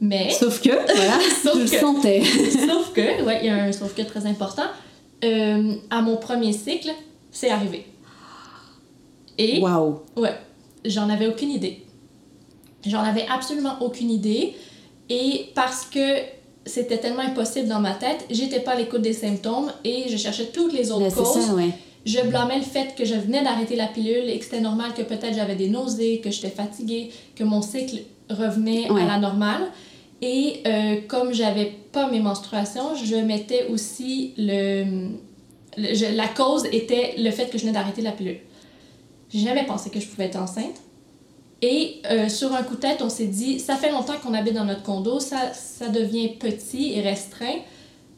Mais. 0.00 0.30
Sauf 0.40 0.62
que, 0.62 0.70
voilà, 0.70 1.18
je 1.54 1.58
le 1.60 1.66
sentais. 1.66 2.22
sauf 2.24 2.94
que, 2.94 3.22
ouais, 3.24 3.40
il 3.42 3.46
y 3.46 3.50
a 3.50 3.56
un 3.64 3.72
sauf 3.72 3.94
que 3.94 4.02
très 4.02 4.24
important. 4.24 4.66
Euh, 5.22 5.74
à 5.90 6.00
mon 6.00 6.16
premier 6.16 6.54
cycle, 6.54 6.90
c'est 7.30 7.50
arrivé. 7.50 7.84
Et. 9.36 9.60
Waouh! 9.60 10.00
Ouais, 10.16 10.34
j'en 10.86 11.10
avais 11.10 11.26
aucune 11.26 11.50
idée. 11.50 11.84
J'en 12.86 13.02
avais 13.02 13.26
absolument 13.28 13.76
aucune 13.82 14.10
idée. 14.10 14.54
Et 15.10 15.50
parce 15.54 15.84
que 15.84 16.22
c'était 16.64 16.98
tellement 16.98 17.22
impossible 17.22 17.68
dans 17.68 17.80
ma 17.80 17.94
tête, 17.94 18.24
j'étais 18.30 18.60
pas 18.60 18.72
à 18.72 18.76
l'écoute 18.76 19.02
des 19.02 19.12
symptômes 19.12 19.72
et 19.84 20.04
je 20.08 20.16
cherchais 20.16 20.46
toutes 20.46 20.72
les 20.72 20.90
autres 20.90 21.14
causes. 21.14 21.46
Ça, 21.46 21.54
ouais. 21.54 21.70
Je 22.04 22.20
blâmais 22.20 22.58
le 22.58 22.64
fait 22.64 22.94
que 22.96 23.04
je 23.04 23.14
venais 23.14 23.42
d'arrêter 23.42 23.76
la 23.76 23.86
pilule 23.86 24.28
et 24.28 24.38
que 24.38 24.44
c'était 24.44 24.60
normal 24.60 24.92
que 24.94 25.02
peut-être 25.02 25.34
j'avais 25.34 25.54
des 25.54 25.68
nausées, 25.68 26.20
que 26.22 26.30
j'étais 26.30 26.50
fatiguée, 26.50 27.10
que 27.36 27.44
mon 27.44 27.62
cycle 27.62 28.02
revenait 28.28 28.88
à 28.88 29.06
la 29.06 29.18
normale. 29.18 29.62
Et 30.20 30.62
euh, 30.66 30.96
comme 31.08 31.32
j'avais 31.32 31.72
pas 31.92 32.08
mes 32.10 32.20
menstruations, 32.20 32.94
je 32.96 33.16
mettais 33.16 33.66
aussi 33.68 34.34
le, 34.36 35.10
la 35.76 36.28
cause 36.28 36.64
était 36.72 37.14
le 37.18 37.30
fait 37.30 37.46
que 37.46 37.58
je 37.58 37.62
venais 37.62 37.72
d'arrêter 37.72 38.02
la 38.02 38.12
pilule. 38.12 38.38
J'ai 39.32 39.40
jamais 39.40 39.64
pensé 39.64 39.90
que 39.90 39.98
je 39.98 40.06
pouvais 40.06 40.26
être 40.26 40.40
enceinte. 40.40 40.80
Et 41.62 42.02
euh, 42.10 42.28
sur 42.28 42.52
un 42.52 42.64
coup 42.64 42.74
de 42.74 42.80
tête, 42.80 43.02
on 43.02 43.08
s'est 43.08 43.28
dit, 43.28 43.60
ça 43.60 43.76
fait 43.76 43.92
longtemps 43.92 44.18
qu'on 44.20 44.34
habite 44.34 44.54
dans 44.54 44.64
notre 44.64 44.82
condo, 44.82 45.20
ça, 45.20 45.52
ça 45.52 45.88
devient 45.88 46.30
petit 46.30 46.94
et 46.94 47.00
restreint. 47.00 47.60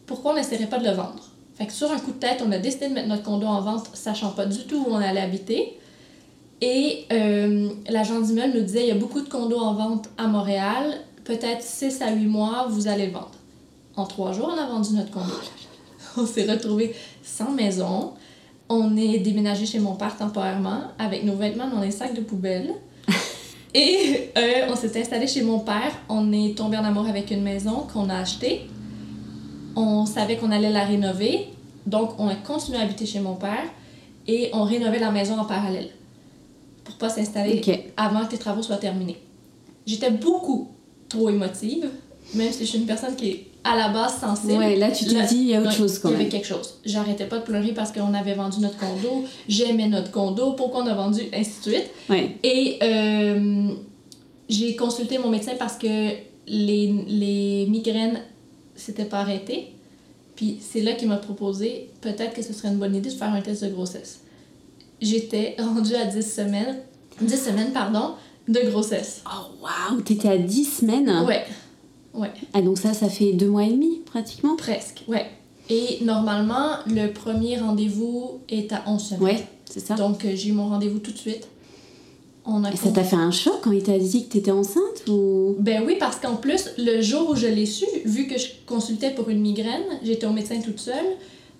Pourquoi 0.06 0.32
on 0.32 0.34
n'essaierait 0.34 0.66
pas 0.66 0.78
de 0.78 0.84
le 0.84 0.92
vendre? 0.92 1.28
Fait 1.54 1.66
que 1.66 1.72
sur 1.72 1.92
un 1.92 1.98
coup 1.98 2.12
de 2.12 2.18
tête, 2.18 2.42
on 2.44 2.50
a 2.52 2.58
décidé 2.58 2.88
de 2.88 2.94
mettre 2.94 3.08
notre 3.08 3.22
condo 3.22 3.46
en 3.46 3.60
vente, 3.60 3.90
sachant 3.92 4.30
pas 4.30 4.46
du 4.46 4.64
tout 4.64 4.86
où 4.88 4.90
on 4.90 4.96
allait 4.96 5.20
habiter. 5.20 5.78
Et 6.62 7.04
euh, 7.12 7.68
l'agent 7.90 8.20
d'immeuble 8.20 8.54
nous 8.54 8.62
disait, 8.62 8.84
il 8.84 8.88
y 8.88 8.92
a 8.92 8.96
beaucoup 8.96 9.20
de 9.20 9.28
condos 9.28 9.60
en 9.60 9.74
vente 9.74 10.08
à 10.16 10.26
Montréal, 10.26 10.94
peut-être 11.24 11.62
6 11.62 12.00
à 12.00 12.12
8 12.12 12.24
mois, 12.24 12.66
vous 12.70 12.88
allez 12.88 13.06
le 13.06 13.12
vendre. 13.12 13.30
En 13.94 14.06
trois 14.06 14.32
jours, 14.32 14.50
on 14.52 14.58
a 14.58 14.66
vendu 14.66 14.94
notre 14.94 15.10
condo. 15.10 15.34
on 16.16 16.24
s'est 16.24 16.50
retrouvé 16.50 16.94
sans 17.22 17.50
maison. 17.50 18.14
On 18.70 18.96
est 18.96 19.18
déménagé 19.18 19.66
chez 19.66 19.78
mon 19.78 19.94
père 19.94 20.16
temporairement 20.16 20.84
avec 20.98 21.24
nos 21.24 21.36
vêtements 21.36 21.68
dans 21.68 21.80
les 21.80 21.90
sacs 21.90 22.14
de 22.14 22.22
poubelle. 22.22 22.74
Et 23.74 24.30
euh, 24.38 24.68
on 24.70 24.76
s'est 24.76 24.98
installé 25.00 25.26
chez 25.26 25.42
mon 25.42 25.58
père. 25.58 25.92
On 26.08 26.32
est 26.32 26.56
tombé 26.56 26.76
en 26.76 26.84
amour 26.84 27.08
avec 27.08 27.30
une 27.30 27.42
maison 27.42 27.86
qu'on 27.92 28.08
a 28.08 28.18
achetée. 28.18 28.62
On 29.74 30.06
savait 30.06 30.36
qu'on 30.36 30.52
allait 30.52 30.70
la 30.70 30.84
rénover. 30.84 31.48
Donc, 31.84 32.18
on 32.18 32.28
a 32.28 32.36
continué 32.36 32.78
à 32.78 32.82
habiter 32.82 33.04
chez 33.04 33.20
mon 33.20 33.34
père 33.34 33.64
et 34.26 34.50
on 34.52 34.62
rénovait 34.62 35.00
la 35.00 35.10
maison 35.10 35.38
en 35.38 35.44
parallèle 35.44 35.90
pour 36.84 36.94
pas 36.96 37.08
s'installer 37.08 37.60
avant 37.96 38.24
que 38.26 38.32
les 38.32 38.38
travaux 38.38 38.62
soient 38.62 38.76
terminés. 38.76 39.18
J'étais 39.86 40.10
beaucoup 40.10 40.70
trop 41.08 41.28
émotive, 41.28 41.90
même 42.34 42.52
si 42.52 42.60
je 42.60 42.70
suis 42.70 42.78
une 42.78 42.86
personne 42.86 43.16
qui 43.16 43.28
est 43.28 43.46
à 43.64 43.76
la 43.76 43.88
base 43.88 44.21
sensible. 44.21 44.52
Ouais, 44.59 44.76
là 44.76 44.90
tu 44.90 45.06
te 45.06 45.28
dis, 45.28 45.37
il 45.37 45.47
y 45.49 45.54
a 45.54 45.61
autre 45.61 45.73
chose 45.73 45.99
quand 45.99 46.11
même. 46.11 46.21
Il 46.21 46.23
y 46.25 46.26
avait 46.26 46.30
quelque 46.30 46.47
chose. 46.47 46.75
J'arrêtais 46.85 47.25
pas 47.25 47.38
de 47.38 47.44
pleurer 47.44 47.73
parce 47.73 47.90
qu'on 47.92 48.12
avait 48.12 48.35
vendu 48.35 48.61
notre 48.61 48.76
condo, 48.76 49.25
j'aimais 49.49 49.88
notre 49.88 50.11
condo, 50.11 50.52
pourquoi 50.52 50.83
on 50.85 50.87
a 50.87 50.94
vendu, 50.94 51.23
ainsi 51.33 51.52
de 51.64 51.73
suite. 51.73 51.90
Ouais. 52.11 52.37
Et 52.42 52.78
euh, 52.83 53.68
j'ai 54.49 54.76
consulté 54.76 55.18
mon 55.18 55.30
médecin 55.30 55.52
parce 55.59 55.76
que 55.76 56.11
les, 56.47 56.94
les 57.09 57.66
migraines 57.68 58.21
s'étaient 58.76 59.06
pas 59.06 59.21
arrêtées. 59.21 59.68
Puis 60.37 60.59
c'est 60.61 60.80
là 60.80 60.92
qu'il 60.92 61.09
m'a 61.09 61.16
proposé, 61.16 61.90
peut-être 62.00 62.35
que 62.35 62.42
ce 62.42 62.52
serait 62.52 62.68
une 62.68 62.78
bonne 62.78 62.94
idée 62.94 63.09
de 63.09 63.14
faire 63.14 63.33
un 63.33 63.40
test 63.40 63.64
de 63.64 63.71
grossesse. 63.71 64.21
J'étais 65.00 65.56
rendue 65.59 65.94
à 65.94 66.06
10 66.06 66.23
semaines, 66.23 66.76
10 67.21 67.37
semaines, 67.37 67.73
pardon, 67.73 68.14
de 68.49 68.61
grossesse. 68.68 69.23
Oh 69.26 69.62
waouh, 69.62 70.00
t'étais 70.02 70.28
à 70.28 70.37
10 70.37 70.64
semaines? 70.64 71.25
Ouais. 71.26 71.44
Ouais. 72.14 72.30
Ah, 72.52 72.62
donc 72.62 72.78
ça, 72.78 72.94
ça 72.94 73.09
fait 73.09 73.33
deux 73.33 73.49
mois 73.49 73.64
et 73.64 73.71
demi, 73.71 74.00
pratiquement? 74.06 74.56
Presque, 74.56 75.02
ouais. 75.09 75.26
Et 75.71 75.99
normalement, 76.02 76.76
le 76.87 77.09
premier 77.09 77.59
rendez-vous 77.59 78.40
est 78.49 78.73
à 78.73 78.83
11 78.87 79.02
semaines. 79.02 79.23
Ouais, 79.23 79.47
c'est 79.64 79.80
ça. 79.80 79.94
Donc, 79.94 80.25
euh, 80.25 80.33
j'ai 80.35 80.50
eu 80.50 80.52
mon 80.52 80.68
rendez-vous 80.68 80.99
tout 80.99 81.12
de 81.12 81.18
suite. 81.18 81.49
On 82.47 82.62
a 82.64 82.71
et 82.71 82.76
ça 82.76 82.90
t'a 82.90 83.04
fait 83.04 83.16
un 83.16 83.30
choc 83.30 83.54
quand 83.62 83.73
il 83.73 83.83
t'a 83.83 83.99
dit 83.99 84.26
que 84.26 84.33
t'étais 84.33 84.50
enceinte 84.50 85.09
ou... 85.09 85.56
Ben 85.59 85.83
oui, 85.87 85.97
parce 85.99 86.16
qu'en 86.16 86.37
plus, 86.37 86.73
le 86.76 87.00
jour 87.00 87.30
où 87.30 87.35
je 87.35 87.47
l'ai 87.47 87.64
su, 87.64 87.87
vu 88.04 88.26
que 88.26 88.38
je 88.38 88.49
consultais 88.66 89.11
pour 89.12 89.30
une 89.30 89.40
migraine, 89.40 89.85
j'étais 90.02 90.26
au 90.26 90.33
médecin 90.33 90.61
toute 90.61 90.78
seule. 90.78 90.94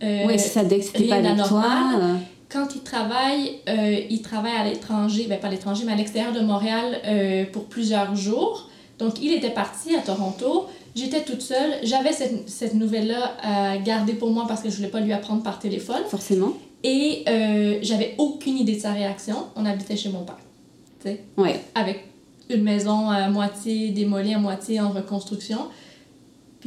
Euh, 0.03 0.25
oui, 0.27 0.39
ça, 0.39 0.63
dès 0.63 0.81
que 0.81 0.85
c'était 0.85 1.05
pas 1.05 1.17
avec 1.17 1.37
toi... 1.49 1.65
Euh. 1.99 2.15
Quand 2.51 2.69
il 2.77 2.83
travaille, 2.83 3.53
euh, 3.69 4.01
il 4.11 4.23
travaille 4.23 4.53
à 4.53 4.65
l'étranger, 4.69 5.27
ben 5.29 5.41
pas 5.41 5.49
à 5.49 5.51
l'étranger, 5.51 5.83
mais 5.87 5.93
à 5.93 5.97
l'extérieur 5.97 6.33
de 6.33 6.41
Montréal 6.41 7.49
pour 7.53 7.65
plusieurs 7.65 8.15
jours. 8.15 8.69
Donc, 8.99 9.23
il 9.23 9.33
était 9.33 9.51
parti 9.51 9.95
à 9.95 10.01
Toronto. 10.01 10.67
J'étais 10.95 11.23
toute 11.23 11.43
seule. 11.43 11.73
J'avais 11.83 12.13
cette, 12.13 12.49
cette 12.49 12.75
nouvelle-là 12.75 13.37
à 13.43 13.77
garder 13.79 14.13
pour 14.13 14.31
moi 14.31 14.45
parce 14.47 14.63
que 14.63 14.71
je 14.71 14.77
voulais 14.77 14.89
pas 14.89 15.01
lui 15.01 15.13
apprendre 15.13 15.43
par 15.43 15.59
téléphone. 15.59 16.03
Forcément. 16.09 16.53
Et 16.85 17.25
euh, 17.29 17.79
j'avais 17.83 18.15
aucune 18.19 18.59
idée 18.59 18.77
de 18.77 18.81
sa 18.81 18.93
réaction. 18.93 19.37
On 19.57 19.67
habitait 19.67 19.97
chez 19.97 20.11
mon 20.11 20.23
père. 20.23 20.39
Tu 21.01 21.09
sais? 21.09 21.21
Ouais. 21.37 21.61
Avec 21.75 22.05
une 22.51 22.63
maison 22.63 23.09
à 23.09 23.29
moitié 23.29 23.91
démolie, 23.91 24.35
à 24.35 24.39
moitié 24.39 24.81
en 24.81 24.91
reconstruction. 24.91 25.59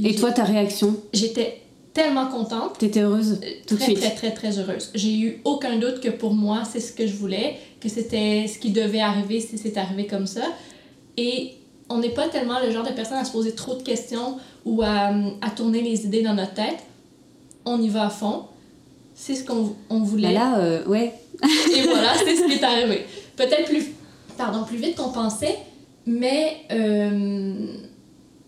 Et 0.04 0.16
toi, 0.16 0.32
ta 0.32 0.44
réaction? 0.44 0.98
J'étais 1.14 1.62
tellement 1.94 2.28
contente. 2.28 2.78
T'étais 2.80 3.02
heureuse 3.02 3.40
euh, 3.44 3.48
tout 3.66 3.76
très, 3.78 3.94
de 3.94 3.98
suite? 3.98 4.00
Très, 4.00 4.16
très, 4.16 4.32
très 4.32 4.60
heureuse. 4.60 4.92
J'ai 4.94 5.18
eu 5.18 5.42
aucun 5.46 5.78
doute 5.78 6.02
que 6.02 6.10
pour 6.10 6.34
moi, 6.34 6.64
c'est 6.70 6.80
ce 6.80 6.92
que 6.92 7.08
je 7.08 7.14
voulais, 7.14 7.56
que 7.80 7.88
c'était 7.88 8.48
ce 8.48 8.60
qui 8.60 8.72
devait 8.72 9.00
arriver 9.00 9.40
si 9.40 9.58
c'est 9.58 9.78
arrivé 9.78 10.06
comme 10.06 10.28
ça. 10.28 10.44
Et 11.16 11.54
on 11.90 12.00
n'est 12.00 12.10
pas 12.14 12.28
tellement 12.28 12.60
le 12.60 12.72
genre 12.72 12.86
de 12.86 12.92
personne 12.92 13.18
à 13.18 13.24
se 13.26 13.32
poser 13.32 13.54
trop 13.54 13.76
de 13.76 13.82
questions 13.84 14.38
ou 14.66 14.82
à, 14.82 15.12
à 15.42 15.50
tourner 15.56 15.82
les 15.82 16.06
idées 16.06 16.22
dans 16.24 16.34
notre 16.34 16.54
tête. 16.54 16.80
On 17.66 17.82
y 17.82 17.90
va 17.90 18.06
à 18.06 18.10
fond. 18.10 18.44
C'est 19.16 19.36
ce 19.36 19.44
qu'on 19.44 19.74
on 19.90 20.00
voulait. 20.00 20.28
Ben 20.30 20.34
là, 20.36 20.60
euh, 20.60 20.86
ouais. 20.86 21.14
Et 21.44 21.82
voilà, 21.84 22.14
c'est 22.16 22.36
ce 22.36 22.46
qui 22.46 22.54
est 22.54 22.64
arrivé. 22.64 23.06
Peut-être 23.36 23.66
plus, 23.70 23.88
pardon, 24.38 24.64
plus 24.64 24.78
vite 24.78 24.96
qu'on 24.96 25.10
pensait, 25.10 25.58
mais 26.06 26.58
euh, 26.72 27.68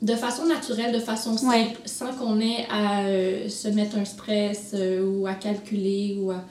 de 0.02 0.14
façon 0.16 0.46
naturelle, 0.46 0.94
de 0.94 1.00
façon 1.00 1.38
simple, 1.38 1.50
Ouais. 1.50 1.68
sans 1.86 2.14
qu'on 2.14 2.40
ait 2.40 2.66
à 2.72 3.02
euh, 3.04 3.50
se 3.50 3.68
mettre 3.68 3.98
un 3.98 4.06
stress 4.06 4.72
euh, 4.74 5.04
ou 5.06 5.28
à 5.28 5.34
calculer 5.34 6.18
ou 6.22 6.32
à... 6.32 6.44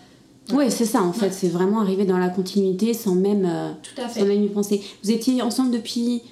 Oui, 0.53 0.65
c'est 0.71 0.87
ça 0.87 1.03
en 1.03 1.13
fait. 1.13 1.27
Ouais. 1.27 1.33
C'est 1.33 1.49
vraiment 1.49 1.81
arriver 1.81 2.05
dans 2.05 2.19
la 2.19 2.29
continuité 2.29 2.95
sans 2.95 3.15
même, 3.15 3.45
euh, 3.47 3.71
Tout 3.83 4.01
à 4.01 4.09
sans 4.09 4.15
fait. 4.15 4.25
même 4.25 4.43
y 4.45 4.49
penser. 4.49 4.83
Vous 5.03 5.11
étiez 5.11 5.43
ensemble 5.43 5.71
depuis 5.71 6.23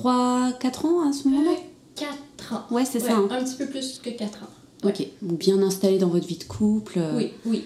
3-4 0.00 0.86
ans 0.86 1.08
à 1.08 1.12
ce 1.12 1.28
moment-là? 1.28 1.56
4 1.96 2.52
ans. 2.54 2.62
Ouais, 2.70 2.84
c'est 2.84 3.02
Ouais, 3.02 3.08
ça. 3.08 3.16
hein. 3.16 3.28
Un 3.30 3.42
petit 3.44 3.56
peu 3.56 3.66
plus 3.66 4.00
que 4.02 4.10
4 4.10 4.42
ans. 4.42 4.88
Ok, 4.88 5.06
donc 5.22 5.38
bien 5.38 5.60
installé 5.62 5.98
dans 5.98 6.08
votre 6.08 6.26
vie 6.26 6.36
de 6.38 6.44
couple. 6.44 6.94
euh. 6.98 7.12
Oui, 7.16 7.30
oui. 7.46 7.64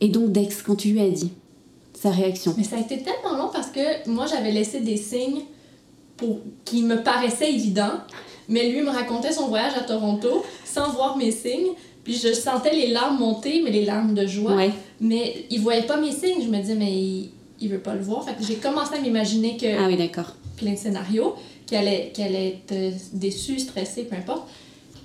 Et 0.00 0.08
donc 0.08 0.32
Dex, 0.32 0.62
quand 0.62 0.76
tu 0.76 0.88
lui 0.88 1.00
as 1.00 1.08
dit 1.10 1.30
sa 1.98 2.10
réaction? 2.10 2.54
Mais 2.58 2.64
ça 2.64 2.76
a 2.76 2.80
été 2.80 2.98
tellement 3.02 3.36
long 3.38 3.48
parce 3.52 3.68
que 3.68 4.08
moi, 4.10 4.26
j'avais 4.26 4.52
laissé 4.52 4.80
des 4.80 4.96
signes 4.98 5.42
pour... 6.18 6.40
qui 6.64 6.82
me 6.82 7.02
paraissaient 7.02 7.50
évidents, 7.52 7.94
mais 8.48 8.68
lui 8.70 8.82
me 8.82 8.90
racontait 8.90 9.32
son 9.32 9.46
voyage 9.48 9.72
à 9.76 9.80
Toronto 9.80 10.44
sans 10.64 10.90
voir 10.90 11.16
mes 11.16 11.30
signes. 11.30 11.72
Puis 12.04 12.14
je 12.14 12.32
sentais 12.34 12.72
les 12.74 12.88
larmes 12.88 13.18
monter, 13.18 13.62
mais 13.64 13.70
les 13.70 13.84
larmes 13.84 14.14
de 14.14 14.26
joie. 14.26 14.54
Ouais. 14.54 14.70
Mais 15.00 15.46
il 15.50 15.60
voyait 15.60 15.86
pas 15.86 15.96
mes 15.96 16.12
signes. 16.12 16.42
Je 16.42 16.48
me 16.48 16.58
disais, 16.58 16.74
mais 16.76 16.92
il, 16.92 17.30
il 17.60 17.68
veut 17.70 17.78
pas 17.80 17.94
le 17.94 18.02
voir. 18.02 18.24
Fait 18.24 18.34
que 18.34 18.44
j'ai 18.44 18.56
commencé 18.56 18.94
à 18.94 19.00
m'imaginer 19.00 19.56
que 19.56 19.66
Ah 19.76 19.86
oui, 19.88 19.96
d'accord. 19.96 20.36
Plein 20.56 20.72
de 20.72 20.76
scénarios, 20.78 21.34
qu'il 21.66 21.76
allait, 21.76 22.10
qu'il 22.14 22.24
allait 22.24 22.48
être 22.48 22.72
euh, 22.72 22.90
déçu, 23.12 23.58
stressé, 23.58 24.04
peu 24.04 24.16
importe. 24.16 24.48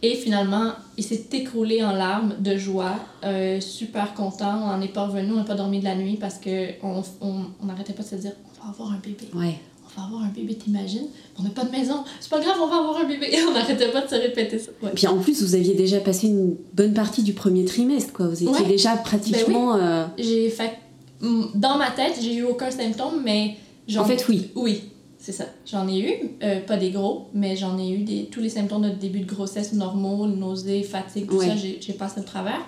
Et 0.04 0.16
finalement, 0.16 0.72
il 0.98 1.04
s'est 1.04 1.26
écroulé 1.32 1.84
en 1.84 1.92
larmes 1.92 2.36
de 2.40 2.58
joie, 2.58 2.96
euh, 3.24 3.60
super 3.62 4.14
content. 4.16 4.56
On 4.64 4.68
n'en 4.68 4.82
est 4.82 4.88
pas 4.88 5.06
revenu, 5.06 5.32
on 5.34 5.36
n'a 5.38 5.44
pas 5.44 5.54
dormi 5.56 5.80
de 5.80 5.84
la 5.86 5.96
nuit 5.96 6.18
parce 6.20 6.40
que 6.40 6.70
on 6.84 7.04
on- 7.22 7.46
on 7.62 7.66
n'arrêtait 7.66 7.94
pas 7.94 8.02
de 8.04 8.08
se 8.08 8.16
dire 8.16 8.32
on 8.60 8.66
va 8.66 8.70
avoir 8.72 8.92
un 8.94 8.98
bébé. 9.04 9.28
Ouais. 9.36 9.60
On 9.96 10.00
va 10.02 10.08
avoir 10.08 10.24
un 10.24 10.30
bébé, 10.30 10.56
t'imagines? 10.56 11.06
On 11.38 11.44
n'a 11.44 11.50
pas 11.50 11.66
de 11.66 11.72
maison. 11.72 12.04
C'est 12.20 12.30
pas 12.30 12.40
grave, 12.40 12.56
on 12.64 12.68
va 12.68 12.78
avoir 12.78 12.98
un 13.02 13.08
bébé. 13.08 13.28
Et 13.32 13.42
on 13.48 13.54
n'arrêtait 13.54 13.90
pas 13.92 14.02
de 14.02 14.08
se 14.10 14.16
répéter 14.16 14.58
ça. 14.58 14.72
Ouais. 14.82 14.92
Puis 14.96 15.06
en 15.06 15.18
plus, 15.20 15.44
vous 15.44 15.54
aviez 15.54 15.74
déjà 15.76 16.00
passé 16.00 16.28
une 16.28 16.56
bonne 16.74 16.94
partie 16.94 17.22
du 17.24 17.34
premier 17.34 17.66
trimestre, 17.66 18.14
quoi. 18.14 18.28
Vous 18.28 18.42
étiez 18.42 18.48
Ouais. 18.48 18.64
déjà 18.68 18.96
pratiquement. 18.96 19.76
euh, 19.76 20.06
J'ai 20.18 20.50
fait. 20.50 20.78
Dans 21.22 21.78
ma 21.78 21.92
tête, 21.92 22.16
j'ai 22.22 22.34
eu 22.36 22.44
aucun 22.44 22.72
symptôme, 22.72 23.22
mais. 23.24 23.58
j'en- 23.88 24.02
En 24.02 24.06
fait, 24.06 24.26
oui. 24.30 24.50
Oui, 24.56 24.82
c'est 25.22 25.32
ça. 25.32 25.46
J'en 25.66 25.88
ai 25.88 26.00
eu, 26.00 26.14
euh, 26.44 26.60
pas 26.62 26.76
des 26.78 26.90
gros, 26.92 27.28
mais 27.34 27.56
j'en 27.56 27.78
ai 27.78 27.92
eu 27.92 28.00
des, 28.04 28.26
tous 28.26 28.40
les 28.42 28.50
symptômes 28.50 28.82
de 28.82 28.90
début 28.90 29.20
de 29.20 29.26
grossesse 29.32 29.72
normaux, 29.74 30.26
nausées, 30.28 30.82
fatigue, 30.84 31.28
tout 31.30 31.38
Ouais. 31.38 31.48
ça, 31.48 31.56
j'ai 31.56 31.94
passé 31.94 32.20
au 32.20 32.24
travers. 32.24 32.60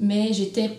Mais 0.00 0.32
j'étais 0.32 0.70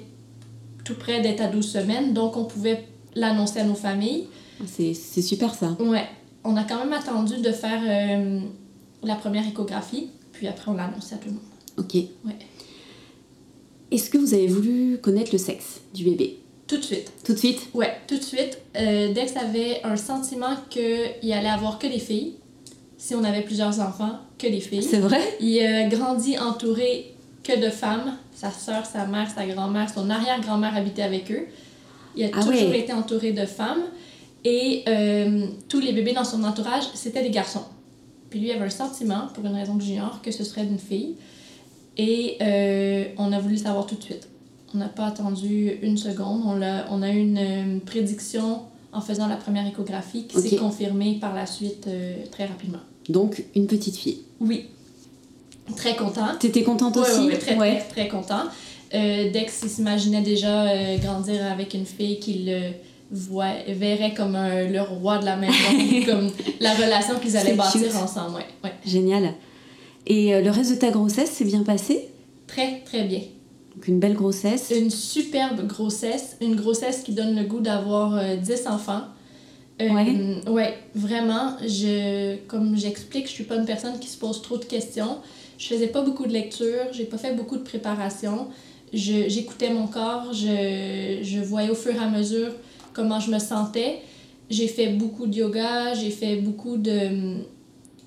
tout 0.83 0.95
près 0.95 1.21
d'être 1.21 1.39
à 1.41 1.47
12 1.47 1.65
semaines, 1.65 2.13
donc 2.13 2.35
on 2.37 2.43
pouvait 2.45 2.83
l'annoncer 3.15 3.59
à 3.61 3.63
nos 3.63 3.75
familles. 3.75 4.27
C'est 4.67 4.93
c'est 4.93 5.21
super 5.21 5.55
ça. 5.55 5.75
Ouais, 5.79 6.05
on 6.43 6.55
a 6.57 6.63
quand 6.65 6.77
même 6.79 6.93
attendu 6.93 7.37
de 7.41 7.51
faire 7.51 7.81
euh, 7.87 8.39
la 9.03 9.15
première 9.15 9.47
échographie, 9.47 10.09
puis 10.33 10.47
après 10.47 10.69
on 10.69 10.75
l'a 10.75 10.83
annoncé 10.85 11.15
à 11.15 11.17
tout 11.17 11.29
le 11.29 11.33
monde. 11.35 11.41
Ok. 11.77 11.93
Ouais. 12.25 12.35
Est-ce 13.91 14.09
que 14.09 14.17
vous 14.17 14.33
avez 14.33 14.47
voulu 14.47 14.97
connaître 15.01 15.29
le 15.31 15.37
sexe 15.37 15.79
du 15.93 16.03
bébé? 16.03 16.39
Tout 16.67 16.77
de 16.77 16.81
suite. 16.81 17.11
Tout 17.23 17.33
de 17.33 17.37
suite? 17.37 17.69
Ouais, 17.73 17.95
tout 18.07 18.17
de 18.17 18.23
suite. 18.23 18.57
Euh, 18.75 19.13
Dex 19.13 19.35
avait 19.37 19.81
un 19.83 19.97
sentiment 19.97 20.55
qu'il 20.69 21.31
allait 21.31 21.49
avoir 21.49 21.77
que 21.77 21.87
des 21.87 21.99
filles. 21.99 22.33
Si 22.97 23.13
on 23.13 23.23
avait 23.23 23.41
plusieurs 23.41 23.79
enfants, 23.79 24.19
que 24.39 24.47
des 24.47 24.59
filles. 24.61 24.81
C'est 24.83 24.99
vrai? 24.99 25.21
Il 25.39 25.59
a 25.63 25.87
grandi 25.87 26.39
entouré 26.39 27.13
que 27.43 27.59
de 27.59 27.69
femmes. 27.69 28.17
Sa 28.33 28.51
sœur, 28.51 28.85
sa 28.85 29.05
mère, 29.05 29.29
sa 29.29 29.45
grand-mère, 29.45 29.89
son 29.93 30.09
arrière-grand-mère 30.09 30.75
habitait 30.75 31.03
avec 31.03 31.31
eux. 31.31 31.45
Il 32.15 32.25
a 32.25 32.29
Ah 32.33 32.41
toujours 32.41 32.73
été 32.73 32.91
entouré 32.93 33.31
de 33.31 33.45
femmes. 33.45 33.83
Et 34.43 34.83
euh, 34.87 35.47
tous 35.69 35.79
les 35.79 35.91
bébés 35.93 36.13
dans 36.13 36.23
son 36.23 36.43
entourage, 36.43 36.83
c'était 36.95 37.21
des 37.21 37.29
garçons. 37.29 37.65
Puis 38.29 38.39
lui 38.39 38.51
avait 38.51 38.65
un 38.65 38.69
sentiment, 38.69 39.27
pour 39.33 39.45
une 39.45 39.55
raison 39.55 39.77
que 39.77 39.83
j'ignore, 39.83 40.21
que 40.21 40.31
ce 40.31 40.43
serait 40.43 40.65
d'une 40.65 40.79
fille. 40.79 41.15
Et 41.97 42.37
euh, 42.41 43.05
on 43.17 43.31
a 43.31 43.39
voulu 43.39 43.57
savoir 43.57 43.85
tout 43.85 43.95
de 43.95 44.03
suite. 44.03 44.27
On 44.75 44.77
n'a 44.77 44.89
pas 44.89 45.05
attendu 45.05 45.71
une 45.81 45.97
seconde. 45.97 46.41
On 46.45 46.61
a, 46.61 46.85
on 46.91 47.01
a 47.01 47.09
eu 47.09 47.19
une, 47.19 47.37
euh, 47.37 47.79
prédiction 47.85 48.59
en 48.91 48.99
faisant 49.01 49.27
la 49.27 49.35
première 49.35 49.65
échographie 49.67 50.25
qui 50.25 50.39
s'est 50.39 50.57
confirmée 50.57 51.17
par 51.19 51.33
la 51.33 51.45
suite 51.45 51.85
euh, 51.87 52.15
très 52.31 52.45
rapidement. 52.45 52.79
Donc, 53.07 53.43
une 53.55 53.67
petite 53.67 53.95
fille. 53.95 54.19
Oui. 54.39 54.67
Très 55.75 55.95
content. 55.95 56.35
T'étais 56.39 56.63
contente 56.63 56.97
aussi? 56.97 57.27
Oui, 57.27 57.37
très, 57.37 57.55
très, 57.55 57.79
très, 57.79 58.07
content. 58.07 58.43
Euh, 58.93 59.31
Dex 59.31 59.67
s'imaginait 59.67 60.21
déjà 60.21 60.63
euh, 60.63 60.97
grandir 60.97 61.45
avec 61.51 61.73
une 61.73 61.85
fille 61.85 62.19
qu'il 62.19 62.53
verrait 63.11 64.13
comme 64.13 64.37
le 64.37 64.81
roi 64.81 65.19
de 65.19 65.25
la 65.25 65.37
maison, 65.37 65.53
comme 66.05 66.31
la 66.59 66.73
relation 66.73 67.19
qu'ils 67.19 67.37
allaient 67.37 67.53
bâtir 67.53 67.95
ensemble. 67.97 68.35
Ouais, 68.35 68.45
ouais. 68.63 68.73
Génial. 68.85 69.33
Et 70.05 70.41
le 70.41 70.51
reste 70.51 70.71
de 70.71 70.79
ta 70.79 70.91
grossesse 70.91 71.31
s'est 71.31 71.45
bien 71.45 71.63
passé? 71.63 72.09
Très, 72.47 72.81
très 72.85 73.03
bien. 73.03 73.21
Donc 73.75 73.87
une 73.87 73.99
belle 73.99 74.13
grossesse. 74.13 74.71
Une 74.75 74.89
superbe 74.89 75.67
grossesse. 75.67 76.37
Une 76.41 76.55
grossesse 76.55 77.03
qui 77.03 77.13
donne 77.13 77.35
le 77.35 77.43
goût 77.43 77.59
d'avoir 77.59 78.37
10 78.37 78.51
euh, 78.51 78.69
enfants. 78.69 79.01
Euh, 79.81 79.89
ouais. 79.89 80.49
ouais. 80.49 80.77
vraiment. 80.93 81.57
Je, 81.61 82.37
comme 82.47 82.77
j'explique, 82.77 83.27
je 83.27 83.31
suis 83.31 83.43
pas 83.43 83.55
une 83.55 83.65
personne 83.65 83.99
qui 83.99 84.07
se 84.07 84.17
pose 84.17 84.41
trop 84.41 84.57
de 84.57 84.65
questions. 84.65 85.17
Je 85.57 85.67
faisais 85.67 85.87
pas 85.87 86.01
beaucoup 86.01 86.25
de 86.25 86.31
lecture, 86.31 86.85
j'ai 86.91 87.05
pas 87.05 87.17
fait 87.17 87.33
beaucoup 87.33 87.57
de 87.57 87.63
préparation. 87.63 88.47
J'écoutais 88.93 89.73
mon 89.73 89.87
corps, 89.87 90.31
je, 90.31 91.19
je 91.21 91.39
voyais 91.39 91.69
au 91.69 91.75
fur 91.75 91.93
et 91.93 91.99
à 91.99 92.07
mesure 92.07 92.51
comment 92.93 93.19
je 93.19 93.31
me 93.31 93.39
sentais. 93.39 94.01
J'ai 94.49 94.67
fait 94.67 94.87
beaucoup 94.87 95.27
de 95.27 95.35
yoga, 95.35 95.93
j'ai 95.93 96.11
fait 96.11 96.37
beaucoup 96.37 96.77
de. 96.77 97.37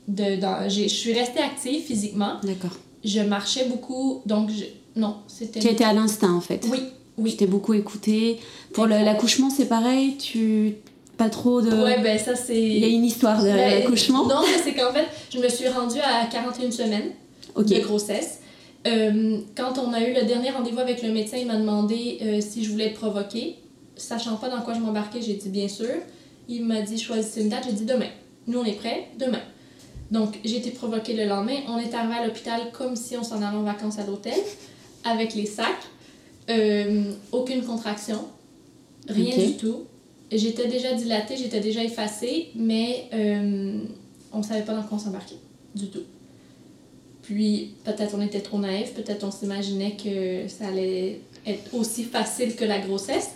de, 0.09 0.39
je 0.69 0.89
suis 0.89 1.13
restée 1.13 1.41
active 1.41 1.83
physiquement. 1.83 2.41
D'accord. 2.43 2.77
Je 3.05 3.21
marchais 3.21 3.67
beaucoup, 3.69 4.23
donc 4.27 4.51
non, 4.99 5.19
c'était. 5.29 5.61
Tu 5.61 5.69
étais 5.69 5.85
à 5.85 5.93
l'instinct 5.93 6.33
en 6.33 6.41
fait. 6.41 6.67
Oui, 6.71 6.81
oui. 7.19 7.37
T'es 7.37 7.47
beaucoup 7.47 7.73
écouté. 7.73 8.41
Pour 8.75 8.87
l'accouchement, 8.87 9.49
c'est 9.49 9.69
pareil, 9.69 10.17
tu. 10.17 10.75
Pas 11.17 11.31
trop 11.31 11.63
de. 11.63 11.71
Ouais, 11.71 12.03
ben 12.03 12.19
ça 12.19 12.35
c'est. 12.35 12.61
Il 12.61 12.79
y 12.79 12.85
a 12.85 12.89
une 12.89 13.05
histoire 13.05 13.41
de 13.41 13.49
ben, 13.49 13.81
l'accouchement. 13.81 14.27
Non, 14.27 14.43
mais 14.43 14.61
c'est 14.63 14.75
qu'en 14.75 14.93
fait, 14.93 15.07
je 15.31 15.39
me 15.39 15.49
suis 15.49 15.69
rendue 15.69 16.01
à 16.01 16.27
41 16.27 16.71
semaines 16.73 17.13
de 17.57 17.79
grossesse. 17.81 18.41
Euh, 18.87 19.39
quand 19.57 19.79
on 19.79 19.93
a 19.93 20.01
eu 20.01 20.15
le 20.15 20.25
dernier 20.27 20.51
rendez-vous 20.51 20.81
avec 20.81 21.03
le 21.03 21.13
médecin, 21.13 21.37
il 21.37 21.47
m'a 21.47 21.57
demandé 21.57 22.19
euh, 22.23 22.41
si 22.41 22.65
je 22.65 22.71
voulais 22.71 22.87
être 22.87 22.99
provoquée. 22.99 23.57
Sachant 23.97 24.37
pas 24.37 24.49
dans 24.49 24.63
quoi 24.63 24.75
je 24.75 24.81
m'embarquais, 24.81 25.21
j'ai 25.23 25.35
dit 25.35 25.49
bien 25.49 25.69
sûr. 25.69 25.95
Il 26.49 26.65
m'a 26.65 26.81
dit 26.83 26.99
choisissez 26.99 27.43
une 27.43 27.51
date, 27.51 27.65
j'ai 27.67 27.73
dit 27.73 27.85
demain. 27.85 28.11
Nous 28.49 28.59
on 28.59 28.65
est 28.65 28.79
prêts, 28.79 29.09
demain. 29.19 29.43
Donc 30.11 30.39
j'ai 30.45 30.57
été 30.57 30.71
provoquée 30.71 31.15
le 31.15 31.27
lendemain. 31.27 31.59
On 31.69 31.79
est 31.79 31.95
arrivé 31.95 32.15
à 32.15 32.27
l'hôpital 32.27 32.61
comme 32.73 32.97
si 32.97 33.17
on 33.17 33.23
s'en 33.23 33.43
allait 33.43 33.57
en 33.57 33.63
vacances 33.63 33.99
à 33.99 34.05
l'hôtel 34.05 34.35
avec 35.05 35.35
les 35.35 35.47
sacs. 35.47 35.67
Euh, 36.51 37.13
aucune 37.33 37.63
contraction. 37.63 38.27
Rien 39.09 39.37
du 39.37 39.57
tout. 39.57 39.85
J'étais 40.31 40.69
déjà 40.69 40.93
dilatée, 40.93 41.37
j'étais 41.37 41.61
déjà 41.61 41.83
effacée, 41.83 42.49
mais 42.55 43.07
euh, 43.15 43.81
on 44.33 44.43
savait 44.43 44.63
pas 44.63 44.75
dans 44.75 44.83
quoi 44.83 44.99
on 44.99 45.01
s'embarquait. 45.01 45.39
Du 45.75 45.89
tout. 45.89 46.03
Puis 47.23 47.75
peut-être 47.85 48.15
on 48.17 48.23
était 48.23 48.41
trop 48.41 48.59
naïf, 48.59 48.95
peut-être 48.95 49.25
on 49.25 49.31
s'imaginait 49.31 49.97
que 50.03 50.49
ça 50.49 50.69
allait 50.69 51.21
être 51.47 51.75
aussi 51.75 52.05
facile 52.05 52.57
que 52.57 52.65
la 52.65 52.79
grossesse. 52.79 53.31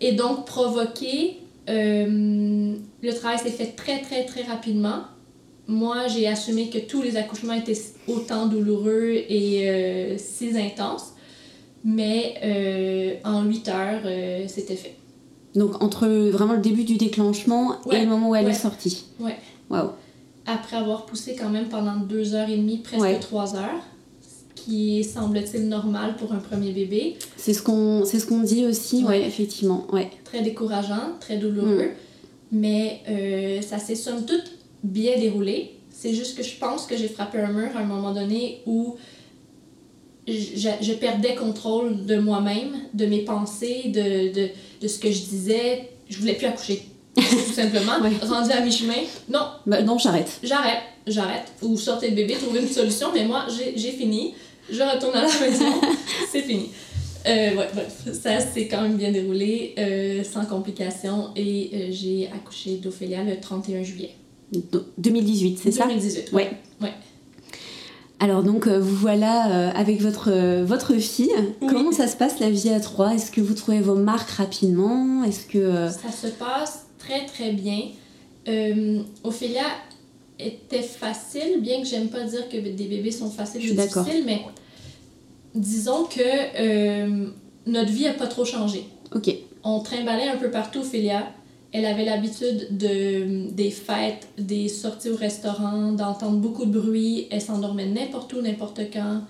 Et 0.00 0.12
donc 0.12 0.46
provoquer, 0.46 1.38
euh, 1.68 2.74
le 3.02 3.12
travail 3.14 3.38
s'est 3.38 3.50
fait 3.50 3.72
très 3.76 4.00
très 4.00 4.24
très 4.24 4.42
rapidement 4.42 5.02
moi, 5.70 6.08
j'ai 6.08 6.26
assumé 6.26 6.68
que 6.68 6.78
tous 6.78 7.00
les 7.00 7.16
accouchements 7.16 7.52
étaient 7.52 7.80
autant 8.08 8.46
douloureux 8.46 9.12
et 9.28 9.70
euh, 9.70 10.16
si 10.18 10.50
intenses. 10.58 11.12
Mais 11.84 12.34
euh, 12.44 13.14
en 13.24 13.44
8 13.44 13.68
heures, 13.68 14.00
euh, 14.04 14.44
c'était 14.48 14.76
fait. 14.76 14.96
Donc, 15.54 15.82
entre 15.82 16.06
vraiment 16.30 16.54
le 16.54 16.60
début 16.60 16.84
du 16.84 16.96
déclenchement 16.96 17.76
et 17.90 18.00
le 18.00 18.06
moment 18.06 18.30
où 18.30 18.34
elle 18.34 18.48
est 18.48 18.52
sortie. 18.52 19.06
Ouais. 19.18 19.36
Waouh. 19.70 19.90
Après 20.46 20.76
avoir 20.76 21.06
poussé 21.06 21.36
quand 21.38 21.48
même 21.48 21.68
pendant 21.68 21.96
2 21.96 22.34
heures 22.34 22.48
et 22.48 22.56
demie, 22.56 22.78
presque 22.78 23.20
3 23.20 23.56
heures, 23.56 23.80
ce 24.20 24.62
qui 24.62 25.04
semble-t-il 25.04 25.68
normal 25.68 26.16
pour 26.16 26.32
un 26.32 26.38
premier 26.38 26.72
bébé. 26.72 27.16
C'est 27.36 27.54
ce 27.54 27.62
qu'on 27.62 28.04
ce 28.04 28.26
qu'on 28.26 28.40
dit 28.40 28.66
aussi, 28.66 29.04
ouais, 29.04 29.22
effectivement. 29.22 29.86
Ouais. 29.92 30.10
Très 30.24 30.42
décourageant, 30.42 31.14
très 31.20 31.36
douloureux. 31.36 31.84
Mm. 31.84 32.58
Mais 32.58 33.60
ça 33.62 33.78
s'est 33.78 33.94
somme 33.94 34.26
toute 34.26 34.59
bien 34.82 35.18
déroulé. 35.18 35.72
C'est 35.90 36.14
juste 36.14 36.36
que 36.36 36.42
je 36.42 36.56
pense 36.56 36.86
que 36.86 36.96
j'ai 36.96 37.08
frappé 37.08 37.38
un 37.38 37.52
mur 37.52 37.70
à 37.76 37.80
un 37.80 37.84
moment 37.84 38.12
donné 38.12 38.62
où 38.66 38.96
je, 40.26 40.68
je 40.80 40.92
perdais 40.92 41.34
contrôle 41.34 42.06
de 42.06 42.16
moi-même, 42.16 42.72
de 42.94 43.06
mes 43.06 43.20
pensées, 43.20 43.84
de, 43.86 44.32
de, 44.32 44.48
de, 44.80 44.88
ce 44.88 44.98
que 44.98 45.10
je 45.10 45.20
disais. 45.22 45.88
Je 46.08 46.18
voulais 46.18 46.34
plus 46.34 46.46
accoucher. 46.46 46.82
Tout 47.14 47.52
simplement. 47.52 47.92
Rendu 48.22 48.52
à 48.52 48.60
mi-chemin, 48.60 49.02
non. 49.28 49.46
Ben 49.66 49.84
non, 49.84 49.98
j'arrête. 49.98 50.38
J'arrête, 50.42 50.82
j'arrête. 51.06 51.52
Ou 51.62 51.76
sortez 51.76 52.10
le 52.10 52.16
bébé, 52.16 52.34
trouvez 52.34 52.60
une 52.60 52.68
solution, 52.68 53.08
mais 53.12 53.24
moi, 53.24 53.46
j'ai 53.76 53.92
fini. 53.92 54.34
Je 54.70 54.82
retourne 54.82 55.16
à 55.16 55.22
la 55.22 55.40
maison. 55.40 55.66
C'est 56.30 56.42
fini. 56.42 56.70
Euh, 57.26 57.54
ouais, 57.54 57.68
bref, 57.72 58.02
ça 58.14 58.40
s'est 58.40 58.66
quand 58.66 58.80
même 58.80 58.96
bien 58.96 59.10
déroulé, 59.10 59.74
euh, 59.78 60.24
sans 60.24 60.46
complications, 60.46 61.30
et 61.36 61.70
euh, 61.74 61.88
j'ai 61.90 62.28
accouché 62.32 62.76
d'Ophélia 62.76 63.22
le 63.22 63.38
31 63.38 63.82
juillet. 63.82 64.14
2018, 64.98 65.60
c'est 65.62 65.72
ça? 65.72 65.86
2018, 65.86 66.32
ouais. 66.32 66.50
ouais. 66.80 66.92
Alors 68.20 68.42
donc 68.42 68.66
euh, 68.66 68.78
vous 68.78 68.94
voilà 68.94 69.50
euh, 69.50 69.72
avec 69.74 70.02
votre, 70.02 70.30
euh, 70.30 70.62
votre 70.62 70.94
fille. 70.96 71.32
Comment 71.60 71.90
ça 71.90 72.06
se 72.06 72.16
passe 72.16 72.38
la 72.38 72.50
vie 72.50 72.68
à 72.68 72.78
trois? 72.78 73.14
Est-ce 73.14 73.30
que 73.30 73.40
vous 73.40 73.54
trouvez 73.54 73.80
vos 73.80 73.94
marques 73.94 74.30
rapidement? 74.30 75.24
Est-ce 75.24 75.46
que 75.46 75.88
ça 75.88 76.12
se 76.12 76.26
passe 76.26 76.86
très 76.98 77.24
très 77.24 77.52
bien. 77.52 77.80
Ophélia 79.24 79.64
était 80.38 80.82
facile, 80.82 81.60
bien 81.60 81.80
que 81.80 81.86
j'aime 81.86 82.08
pas 82.08 82.24
dire 82.24 82.48
que 82.48 82.56
des 82.56 82.84
bébés 82.84 83.10
sont 83.10 83.30
faciles 83.30 83.70
ou 83.70 83.74
difficiles, 83.74 84.24
mais 84.26 84.42
disons 85.54 86.04
que 86.04 87.30
notre 87.66 87.90
vie 87.90 88.06
a 88.06 88.12
pas 88.12 88.26
trop 88.26 88.44
changé. 88.44 88.84
Ok. 89.14 89.34
On 89.62 89.80
trimballait 89.80 90.28
un 90.28 90.36
peu 90.36 90.50
partout 90.50 90.80
Ophélia 90.80 91.32
elle 91.72 91.86
avait 91.86 92.04
l'habitude 92.04 92.76
de, 92.76 93.50
des 93.52 93.70
fêtes, 93.70 94.26
des 94.38 94.68
sorties 94.68 95.10
au 95.10 95.16
restaurant, 95.16 95.92
d'entendre 95.92 96.38
beaucoup 96.38 96.64
de 96.64 96.78
bruit. 96.78 97.28
Elle 97.30 97.40
s'endormait 97.40 97.86
n'importe 97.86 98.32
où, 98.32 98.40
n'importe 98.40 98.80
quand. 98.92 99.22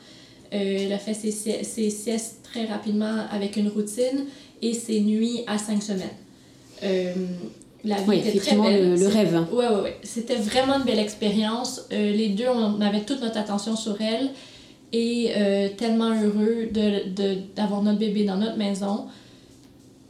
Euh, 0.52 0.84
elle 0.86 0.92
a 0.92 0.98
fait 0.98 1.14
ses, 1.14 1.30
ses, 1.30 1.90
siestes 1.90 2.40
très 2.42 2.64
rapidement 2.64 3.26
avec 3.30 3.56
une 3.56 3.68
routine 3.68 4.24
et 4.62 4.72
ses 4.72 5.00
nuits 5.00 5.44
à 5.46 5.58
cinq 5.58 5.82
semaines. 5.82 6.08
Euh, 6.82 7.12
la 7.84 7.96
vie 7.96 8.18
était 8.18 8.38
très 8.38 8.56
belle. 8.56 8.90
Le, 8.90 8.96
le 8.96 9.06
rêve. 9.06 9.46
Oui, 9.52 9.64
oui, 9.70 9.80
oui. 9.84 9.90
C'était 10.02 10.36
vraiment 10.36 10.78
une 10.78 10.84
belle 10.84 10.98
expérience. 10.98 11.82
Euh, 11.92 12.12
les 12.12 12.30
deux, 12.30 12.48
on 12.48 12.80
avait 12.80 13.02
toute 13.02 13.20
notre 13.20 13.36
attention 13.38 13.76
sur 13.76 14.00
elle 14.00 14.30
et 14.92 15.32
tellement 15.76 16.20
heureux 16.20 16.68
d'avoir 17.54 17.80
de, 17.80 17.86
notre 17.86 17.98
bébé 17.98 18.24
dans 18.24 18.36
notre 18.36 18.56
maison 18.56 19.06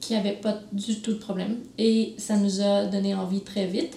qui 0.01 0.15
avait 0.15 0.33
pas 0.33 0.61
du 0.73 1.01
tout 1.01 1.13
de 1.13 1.19
problème. 1.19 1.59
Et 1.79 2.15
ça 2.17 2.37
nous 2.37 2.61
a 2.61 2.87
donné 2.87 3.15
envie 3.15 3.41
très 3.41 3.67
vite. 3.67 3.97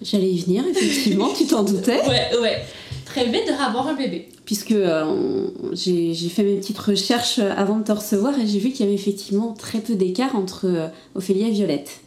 J'allais 0.00 0.30
y 0.30 0.40
venir, 0.40 0.64
effectivement, 0.68 1.32
tu 1.36 1.46
t'en 1.46 1.62
doutais. 1.62 2.00
Ouais, 2.08 2.38
ouais. 2.40 2.62
Très 3.04 3.24
vite 3.24 3.46
de 3.46 3.52
avoir 3.52 3.88
un 3.88 3.94
bébé. 3.94 4.28
Puisque 4.44 4.72
euh, 4.72 5.48
j'ai 5.72 6.14
fait 6.28 6.42
mes 6.42 6.56
petites 6.56 6.78
recherches 6.78 7.38
avant 7.38 7.78
de 7.78 7.84
te 7.84 7.92
recevoir 7.92 8.38
et 8.38 8.46
j'ai 8.46 8.58
vu 8.58 8.70
qu'il 8.70 8.84
y 8.84 8.88
avait 8.88 8.94
effectivement 8.94 9.54
très 9.54 9.80
peu 9.80 9.94
d'écart 9.94 10.36
entre 10.36 10.66
euh, 10.66 10.88
Ophélie 11.14 11.42
et 11.42 11.50
Violette. 11.50 12.00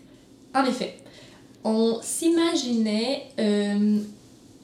En 0.53 0.63
effet. 0.63 0.95
On 1.63 1.99
s'imaginait 2.01 3.23
euh, 3.39 3.99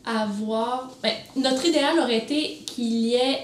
avoir. 0.06 0.92
Ben, 1.04 1.14
notre 1.36 1.66
idéal 1.66 2.00
aurait 2.00 2.18
été 2.18 2.60
qu'il 2.66 2.94
y 2.94 3.16
ait 3.16 3.40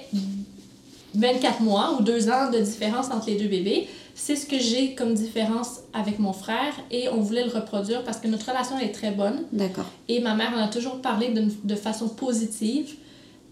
24 1.16 1.62
mois 1.62 1.98
ou 2.00 2.04
2 2.04 2.30
ans 2.30 2.52
de 2.52 2.60
différence 2.60 3.08
entre 3.12 3.28
les 3.28 3.36
deux 3.36 3.48
bébés. 3.48 3.88
C'est 4.16 4.36
ce 4.36 4.46
que 4.46 4.60
j'ai 4.60 4.94
comme 4.94 5.16
différence 5.16 5.80
avec 5.92 6.20
mon 6.20 6.34
frère 6.34 6.74
et 6.92 7.10
on 7.10 7.20
voulait 7.20 7.44
le 7.44 7.52
reproduire 7.52 8.04
parce 8.04 8.18
que 8.18 8.28
notre 8.28 8.48
relation 8.50 8.78
est 8.78 8.92
très 8.92 9.12
bonne. 9.12 9.44
D'accord. 9.52 9.90
Et 10.08 10.20
ma 10.20 10.36
mère 10.36 10.54
en 10.56 10.64
a 10.64 10.68
toujours 10.68 11.02
parlé 11.02 11.30
de, 11.30 11.48
de 11.64 11.76
façon 11.76 12.10
positive 12.10 12.96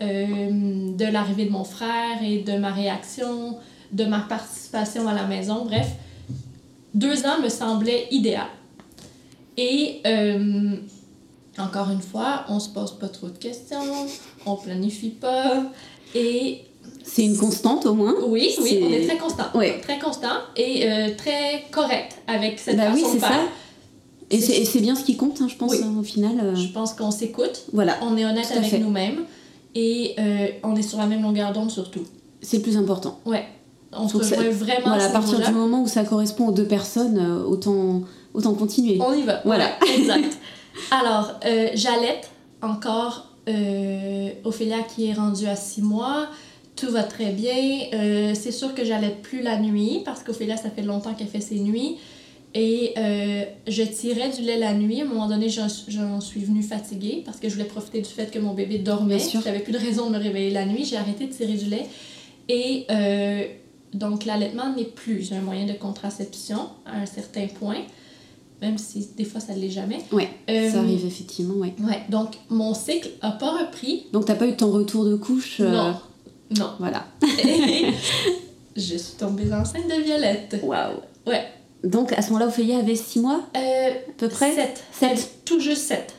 euh, 0.01 0.95
de 0.95 1.05
l'arrivée 1.05 1.45
de 1.45 1.51
mon 1.51 1.63
frère 1.63 2.23
et 2.23 2.39
de 2.39 2.57
ma 2.57 2.71
réaction, 2.71 3.57
de 3.91 4.05
ma 4.05 4.19
participation 4.19 5.07
à 5.07 5.13
la 5.13 5.27
maison. 5.27 5.65
Bref, 5.65 5.89
deux 6.93 7.25
ans 7.25 7.39
me 7.43 7.49
semblait 7.49 8.07
idéal. 8.09 8.47
Et 9.57 10.01
euh, 10.07 10.75
encore 11.57 11.91
une 11.91 12.01
fois, 12.01 12.45
on 12.49 12.59
se 12.59 12.69
pose 12.69 12.97
pas 12.97 13.09
trop 13.09 13.27
de 13.27 13.37
questions, 13.37 14.07
on 14.45 14.55
planifie 14.55 15.09
pas. 15.09 15.65
Et 16.15 16.63
c'est 17.03 17.25
une 17.25 17.37
constante 17.37 17.85
au 17.85 17.93
moins. 17.93 18.15
Oui, 18.27 18.51
oui, 18.61 18.79
on 18.83 18.91
est 18.91 19.05
très 19.07 19.17
constant. 19.17 19.45
Très 19.81 19.99
constant 19.99 20.37
et 20.55 20.89
euh, 20.89 21.09
très 21.17 21.65
correct 21.71 22.17
avec 22.27 22.59
cette 22.59 22.77
bah 22.77 22.91
façon 22.91 23.03
oui, 23.03 23.09
c'est 23.11 23.19
ça. 23.19 23.39
Et 24.29 24.65
c'est 24.65 24.79
bien 24.79 24.95
ce 24.95 25.03
qui 25.03 25.17
compte, 25.17 25.41
hein, 25.41 25.47
je 25.49 25.55
pense, 25.55 25.73
au 25.73 26.03
final. 26.03 26.39
Euh. 26.41 26.55
Je 26.55 26.67
pense 26.67 26.93
qu'on 26.93 27.11
s'écoute. 27.11 27.63
Voilà. 27.73 27.97
On 28.01 28.15
est 28.17 28.25
honnête 28.25 28.51
avec 28.55 28.79
nous-mêmes 28.79 29.25
et 29.75 30.15
euh, 30.19 30.47
on 30.63 30.75
est 30.75 30.81
sur 30.81 30.97
la 30.97 31.05
même 31.05 31.21
longueur 31.21 31.51
d'onde 31.51 31.71
surtout. 31.71 32.03
C'est 32.41 32.57
le 32.57 32.63
plus 32.63 32.77
important. 32.77 33.19
Ouais. 33.25 33.45
on 33.91 34.07
se 34.07 34.17
rejoint 34.17 34.49
vraiment 34.49 34.87
voilà, 34.87 35.05
à, 35.05 35.09
partir 35.09 35.39
du 35.39 35.51
moment 35.51 35.83
où 35.83 35.87
ça 35.87 36.03
correspond 36.03 36.47
aux 36.47 36.51
deux 36.51 36.65
personnes, 36.65 37.19
autant, 37.45 38.03
autant 38.33 38.53
continuer. 38.53 38.99
On 39.01 39.13
y 39.13 39.23
va. 39.23 39.41
Voilà. 39.43 39.69
exact. 39.97 40.37
Alors, 40.91 41.33
j'allaite 41.73 42.29
encore 42.61 43.27
Ophélia 44.45 44.77
qui 44.83 45.07
est 45.07 45.13
rendue 45.13 45.47
à 45.47 45.57
six 45.57 45.81
mois. 45.81 46.29
Tout 46.81 46.89
va 46.89 47.03
très 47.03 47.31
bien. 47.31 47.53
Euh, 47.93 48.33
c'est 48.33 48.51
sûr 48.51 48.73
que 48.73 48.83
j'allaite 48.83 49.21
plus 49.21 49.43
la 49.43 49.59
nuit 49.59 50.01
parce 50.03 50.23
qu'Ophélia, 50.23 50.57
ça 50.57 50.71
fait 50.71 50.81
longtemps 50.81 51.13
qu'elle 51.13 51.27
fait 51.27 51.39
ses 51.39 51.59
nuits. 51.59 51.97
Et 52.55 52.93
euh, 52.97 53.43
je 53.67 53.83
tirais 53.83 54.31
du 54.31 54.41
lait 54.41 54.57
la 54.57 54.73
nuit. 54.73 54.99
À 54.99 55.03
un 55.03 55.07
moment 55.07 55.27
donné, 55.27 55.47
j'en 55.47 55.69
suis 56.19 56.43
venue 56.43 56.63
fatiguée 56.63 57.21
parce 57.23 57.37
que 57.37 57.49
je 57.49 57.53
voulais 57.53 57.67
profiter 57.67 58.01
du 58.01 58.09
fait 58.09 58.31
que 58.31 58.39
mon 58.39 58.55
bébé 58.55 58.79
dormait. 58.79 59.19
J'avais 59.19 59.59
plus 59.59 59.73
de 59.73 59.77
raison 59.77 60.07
de 60.09 60.17
me 60.17 60.23
réveiller 60.23 60.49
la 60.49 60.65
nuit. 60.65 60.83
J'ai 60.83 60.97
arrêté 60.97 61.27
de 61.27 61.31
tirer 61.31 61.53
du 61.53 61.65
lait. 61.65 61.85
Et 62.49 62.87
euh, 62.89 63.43
donc, 63.93 64.25
l'allaitement 64.25 64.73
n'est 64.75 64.85
plus 64.85 65.33
un 65.33 65.41
moyen 65.41 65.67
de 65.67 65.73
contraception 65.73 66.69
à 66.87 66.97
un 66.97 67.05
certain 67.05 67.45
point. 67.45 67.83
Même 68.59 68.79
si 68.79 69.07
des 69.15 69.25
fois, 69.25 69.39
ça 69.39 69.53
ne 69.53 69.59
l'est 69.59 69.69
jamais. 69.69 69.99
Oui, 70.11 70.23
ça 70.47 70.79
arrive 70.79 71.05
effectivement, 71.05 71.55
oui. 71.57 71.73
Ouais, 71.79 72.01
donc, 72.09 72.37
mon 72.49 72.73
cycle 72.73 73.09
n'a 73.21 73.31
pas 73.31 73.51
repris. 73.51 74.07
Donc, 74.13 74.25
tu 74.25 74.31
n'as 74.31 74.37
pas 74.37 74.47
eu 74.47 74.55
ton 74.55 74.71
retour 74.71 75.05
de 75.05 75.15
couche 75.15 75.59
Non. 75.59 75.95
Non. 76.57 76.71
Voilà. 76.79 77.05
je 78.75 78.97
suis 78.97 79.15
tombée 79.17 79.51
enceinte 79.53 79.87
de 79.87 80.01
Violette. 80.01 80.57
Waouh. 80.63 80.99
Ouais. 81.25 81.45
Donc 81.83 82.13
à 82.13 82.21
ce 82.21 82.29
moment-là, 82.31 82.47
Ophélia 82.47 82.79
avait 82.79 82.95
6 82.95 83.19
mois 83.19 83.41
euh, 83.55 83.89
À 83.89 84.11
peu 84.17 84.27
près? 84.27 84.53
7. 84.53 84.83
7. 84.91 85.31
Tout 85.45 85.59
juste 85.59 85.83
7. 85.83 86.13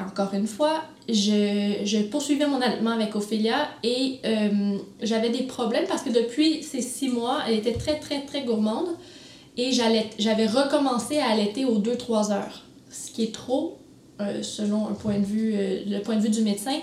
Encore 0.00 0.32
une 0.32 0.46
fois, 0.46 0.82
je, 1.08 1.80
je 1.84 1.98
poursuivais 2.04 2.46
mon 2.46 2.60
allaitement 2.60 2.92
avec 2.92 3.16
Ophélia 3.16 3.68
et 3.82 4.20
euh, 4.24 4.78
j'avais 5.02 5.30
des 5.30 5.42
problèmes 5.42 5.86
parce 5.88 6.02
que 6.02 6.10
depuis 6.10 6.62
ces 6.62 6.82
6 6.82 7.08
mois, 7.08 7.40
elle 7.48 7.54
était 7.54 7.72
très, 7.72 7.98
très, 7.98 8.22
très 8.22 8.42
gourmande 8.42 8.88
et 9.56 9.72
j'avais 9.72 10.46
recommencé 10.46 11.18
à 11.18 11.30
allaiter 11.30 11.64
aux 11.64 11.80
2-3 11.80 12.30
heures, 12.32 12.62
ce 12.90 13.10
qui 13.10 13.24
est 13.24 13.34
trop 13.34 13.78
euh, 14.20 14.40
selon 14.42 14.86
un 14.86 14.94
point 14.94 15.18
de 15.18 15.24
vue, 15.24 15.52
le 15.86 15.98
point 15.98 16.14
de 16.14 16.20
vue 16.20 16.30
du 16.30 16.42
médecin. 16.42 16.76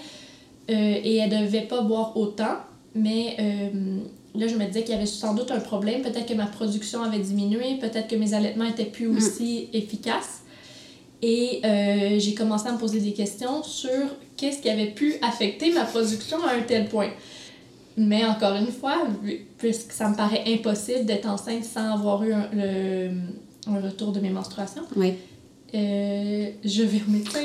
Et 0.68 1.18
elle 1.18 1.30
ne 1.30 1.46
devait 1.46 1.62
pas 1.62 1.82
boire 1.82 2.18
autant, 2.18 2.58
mais 2.96 3.36
là, 4.38 4.48
je 4.48 4.56
me 4.56 4.66
disais 4.66 4.84
qu'il 4.84 4.94
y 4.94 4.98
avait 4.98 5.06
sans 5.06 5.34
doute 5.34 5.52
un 5.52 5.60
problème. 5.60 6.02
Peut-être 6.02 6.26
que 6.26 6.34
ma 6.34 6.46
production 6.46 7.04
avait 7.04 7.20
diminué, 7.20 7.78
peut-être 7.80 8.08
que 8.08 8.16
mes 8.16 8.34
allaitements 8.34 8.66
étaient 8.66 8.86
plus 8.86 9.08
mm. 9.08 9.18
aussi 9.18 9.70
efficaces. 9.74 10.42
Et 11.22 11.62
euh, 11.64 12.20
j'ai 12.20 12.34
commencé 12.34 12.68
à 12.68 12.74
me 12.74 12.78
poser 12.78 13.00
des 13.00 13.14
questions 13.14 13.64
sur 13.64 13.90
qu'est-ce 14.38 14.62
qui 14.62 14.70
avait 14.70 14.92
pu 14.92 15.16
affecter 15.22 15.72
ma 15.74 15.86
production 15.86 16.38
à 16.46 16.54
un 16.54 16.62
tel 16.62 16.88
point. 16.88 17.10
Mais 17.98 18.26
encore 18.26 18.56
une 18.56 18.68
fois, 18.68 19.08
puisque 19.58 19.94
ça 19.94 20.10
me 20.10 20.16
paraît 20.16 20.44
impossible 20.48 21.06
d'être 21.06 21.28
enceinte 21.28 21.64
sans 21.64 21.94
avoir 21.94 22.24
eu 22.24 22.34
un, 22.34 22.50
le, 22.54 23.10
un 23.68 23.80
retour 23.80 24.12
de 24.12 24.20
mes 24.20 24.30
menstruations, 24.30 24.84
oui. 24.96 25.14
Euh, 25.74 26.52
je 26.64 26.84
vais 26.84 27.02
au 27.08 27.12
médecin. 27.12 27.40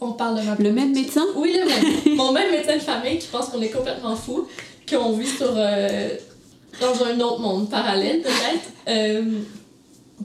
On 0.00 0.12
parle 0.12 0.40
de 0.40 0.44
ma 0.44 0.54
Le 0.56 0.72
même 0.72 0.92
médecin? 0.92 1.24
Oui, 1.36 1.56
le 1.58 1.66
même. 1.66 2.16
Mon 2.16 2.32
même 2.32 2.50
médecin 2.50 2.76
de 2.76 2.82
famille 2.82 3.18
qui 3.18 3.28
pense 3.28 3.48
qu'on 3.48 3.60
est 3.60 3.70
complètement 3.70 4.16
fou 4.16 4.46
qu'on 4.88 5.12
vit 5.12 5.26
sur, 5.26 5.52
euh, 5.56 6.10
dans 6.80 7.04
un 7.04 7.18
autre 7.20 7.40
monde 7.40 7.70
parallèle, 7.70 8.20
peut-être, 8.20 8.72
euh, 8.88 9.40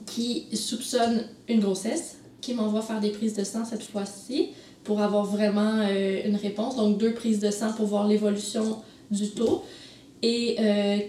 qui 0.05 0.47
soupçonne 0.53 1.25
une 1.47 1.59
grossesse, 1.59 2.17
qui 2.41 2.53
m'envoie 2.53 2.81
faire 2.81 2.99
des 2.99 3.09
prises 3.09 3.35
de 3.35 3.43
sang 3.43 3.65
cette 3.65 3.83
fois-ci 3.83 4.49
pour 4.83 5.01
avoir 5.01 5.25
vraiment 5.25 5.79
euh, 5.79 6.21
une 6.25 6.35
réponse. 6.35 6.75
Donc, 6.75 6.97
deux 6.97 7.13
prises 7.13 7.39
de 7.39 7.51
sang 7.51 7.73
pour 7.73 7.85
voir 7.85 8.07
l'évolution 8.07 8.81
du 9.11 9.29
taux 9.29 9.63
et 10.21 10.57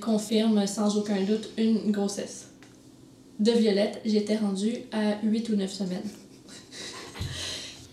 confirme 0.01 0.69
sans 0.69 0.97
aucun 0.97 1.21
doute 1.23 1.51
une 1.59 1.91
grossesse. 1.91 2.51
De 3.41 3.51
Violette, 3.51 4.01
j'étais 4.05 4.37
rendue 4.37 4.77
à 4.93 5.17
8 5.25 5.49
ou 5.49 5.57
9 5.57 5.73
semaines. 5.73 6.09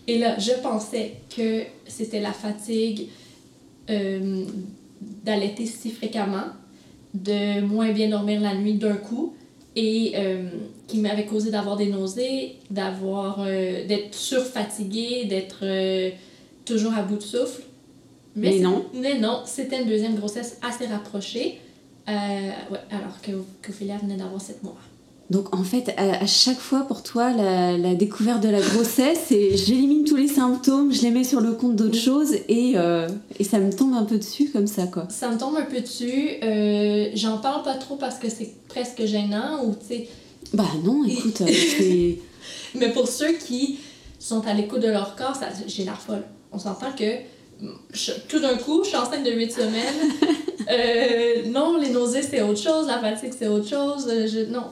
Et 0.08 0.18
là, 0.18 0.36
je 0.38 0.52
pensais 0.62 1.12
que 1.34 1.62
c'était 1.86 2.20
la 2.20 2.32
fatigue 2.32 3.08
d'allaiter 5.24 5.66
si 5.66 5.90
fréquemment, 5.90 6.46
de 7.14 7.60
moins 7.60 7.92
bien 7.92 8.08
dormir 8.08 8.40
la 8.40 8.54
nuit 8.54 8.74
d'un 8.74 8.96
coup 8.96 9.34
et 9.76 10.12
euh, 10.16 10.48
qui 10.88 10.98
m'avait 10.98 11.24
causé 11.24 11.50
d'avoir 11.50 11.76
des 11.76 11.86
nausées, 11.86 12.56
d'avoir 12.70 13.42
euh, 13.46 13.86
d'être 13.86 14.14
surfatiguée, 14.14 15.26
d'être 15.26 15.60
euh, 15.62 16.10
toujours 16.64 16.94
à 16.94 17.02
bout 17.02 17.16
de 17.16 17.22
souffle. 17.22 17.62
Mais, 18.34 18.58
non. 18.58 18.86
Mais 18.92 19.18
non, 19.18 19.42
c'était 19.46 19.82
une 19.82 19.88
deuxième 19.88 20.16
grossesse 20.16 20.58
assez 20.62 20.86
rapprochée, 20.86 21.60
ouais, 22.06 22.52
alors 22.90 23.20
que 23.22 23.32
qu'Ophélia 23.62 23.98
venait 23.98 24.16
d'avoir 24.16 24.40
sept 24.40 24.62
mois. 24.62 24.76
Donc 25.30 25.54
en 25.54 25.62
fait, 25.62 25.94
à, 25.98 26.26
chaque 26.26 26.58
fois 26.58 26.84
pour 26.84 27.02
toi, 27.02 27.32
la, 27.32 27.94
découverte 27.94 28.42
de 28.42 28.48
la 28.48 28.60
grossesse, 28.60 29.18
c'est 29.28 29.56
j'élimine 29.56 30.04
tous 30.04 30.16
les 30.16 30.28
symptômes, 30.28 30.92
je 30.92 31.02
les 31.02 31.10
mets 31.10 31.24
sur 31.24 31.40
le 31.40 31.52
compte 31.52 31.76
d'autres 31.76 31.98
choses 31.98 32.32
et, 32.48 32.72
euh, 32.76 33.08
et, 33.38 33.44
ça 33.44 33.58
me 33.58 33.70
tombe 33.70 33.92
un 33.94 34.04
peu 34.04 34.16
dessus 34.16 34.50
comme 34.50 34.66
ça 34.66 34.86
quoi. 34.86 35.06
Ça 35.10 35.28
me 35.28 35.38
tombe 35.38 35.56
un 35.56 35.66
peu 35.66 35.80
dessus. 35.80 36.30
Euh, 36.42 37.10
J'en 37.14 37.38
parle 37.38 37.62
pas 37.62 37.74
trop 37.74 37.96
parce 37.96 38.18
que 38.18 38.30
c'est 38.30 38.54
presque 38.68 39.04
gênant 39.04 39.64
ou 39.64 39.74
tu 39.74 39.86
sais. 39.86 40.08
Bah 40.54 40.64
non, 40.82 41.04
écoute, 41.04 41.42
c'est. 41.46 42.18
Mais 42.74 42.90
pour 42.90 43.06
ceux 43.06 43.32
qui 43.32 43.80
sont 44.18 44.46
à 44.46 44.54
l'écoute 44.54 44.80
de 44.80 44.88
leur 44.88 45.14
corps, 45.14 45.38
j'ai 45.66 45.84
l'air 45.84 46.00
folle. 46.00 46.24
On 46.52 46.58
s'entend 46.58 46.92
que 46.92 47.18
tout 48.28 48.40
d'un 48.40 48.56
coup, 48.56 48.82
je 48.82 48.88
suis 48.88 48.96
enceinte 48.96 49.24
de 49.24 49.30
8 49.32 49.52
semaines. 49.52 49.94
Euh, 50.70 51.48
non, 51.50 51.78
les 51.78 51.90
nausées, 51.90 52.22
c'est 52.22 52.42
autre 52.42 52.60
chose. 52.60 52.86
La 52.86 52.98
fatigue, 52.98 53.32
c'est 53.36 53.48
autre 53.48 53.68
chose. 53.68 54.06
Je, 54.06 54.50
non. 54.50 54.64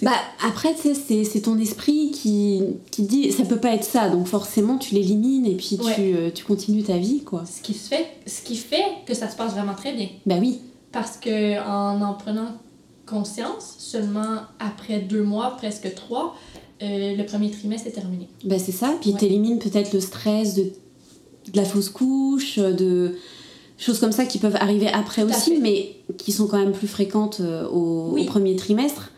Bah, 0.00 0.12
après, 0.46 0.74
tu 0.74 0.94
sais, 0.94 1.24
c'est 1.24 1.40
ton 1.40 1.58
esprit 1.58 2.10
qui, 2.12 2.62
qui 2.90 3.02
dit 3.02 3.32
ça 3.32 3.44
peut 3.44 3.58
pas 3.58 3.74
être 3.74 3.84
ça. 3.84 4.08
Donc, 4.08 4.26
forcément, 4.26 4.78
tu 4.78 4.94
l'élimines 4.94 5.46
et 5.46 5.54
puis 5.54 5.78
tu, 5.78 6.00
euh, 6.00 6.30
tu, 6.32 6.44
continues 6.44 6.82
ta 6.84 6.96
vie, 6.96 7.22
quoi. 7.24 7.44
Ce 7.44 7.60
qui, 7.60 7.74
se 7.74 7.88
fait, 7.88 8.06
ce 8.26 8.42
qui 8.42 8.56
fait 8.56 8.84
que 9.06 9.14
ça 9.14 9.28
se 9.28 9.36
passe 9.36 9.52
vraiment 9.52 9.74
très 9.74 9.92
bien. 9.92 10.08
Bah 10.26 10.36
oui. 10.40 10.60
Parce 10.92 11.16
que 11.16 11.60
en 11.66 12.00
en 12.02 12.14
prenant 12.14 12.48
conscience, 13.06 13.76
seulement 13.78 14.42
après 14.60 15.00
deux 15.00 15.22
mois, 15.22 15.56
presque 15.56 15.92
trois, 15.94 16.36
euh, 16.82 17.16
le 17.16 17.24
premier 17.24 17.50
trimestre 17.50 17.88
est 17.88 17.92
terminé. 17.92 18.28
Bah, 18.44 18.58
c'est 18.58 18.72
ça. 18.72 18.94
Puis, 19.00 19.14
tu 19.18 19.24
élimines 19.24 19.58
peut-être 19.58 19.92
le 19.92 20.00
stress 20.00 20.54
de 20.54 20.72
de 21.52 21.56
la 21.56 21.64
fausse 21.64 21.88
couche, 21.88 22.58
de 22.58 23.16
choses 23.82 23.98
comme 23.98 24.12
ça 24.12 24.24
qui 24.24 24.38
peuvent 24.38 24.56
arriver 24.56 24.88
après 24.88 25.22
aussi, 25.22 25.58
mais 25.60 25.96
qui 26.16 26.32
sont 26.32 26.46
quand 26.46 26.58
même 26.58 26.72
plus 26.72 26.86
fréquentes 26.86 27.40
euh, 27.40 27.66
au, 27.68 28.16
premier 28.26 28.54
trimestre. 28.56 29.10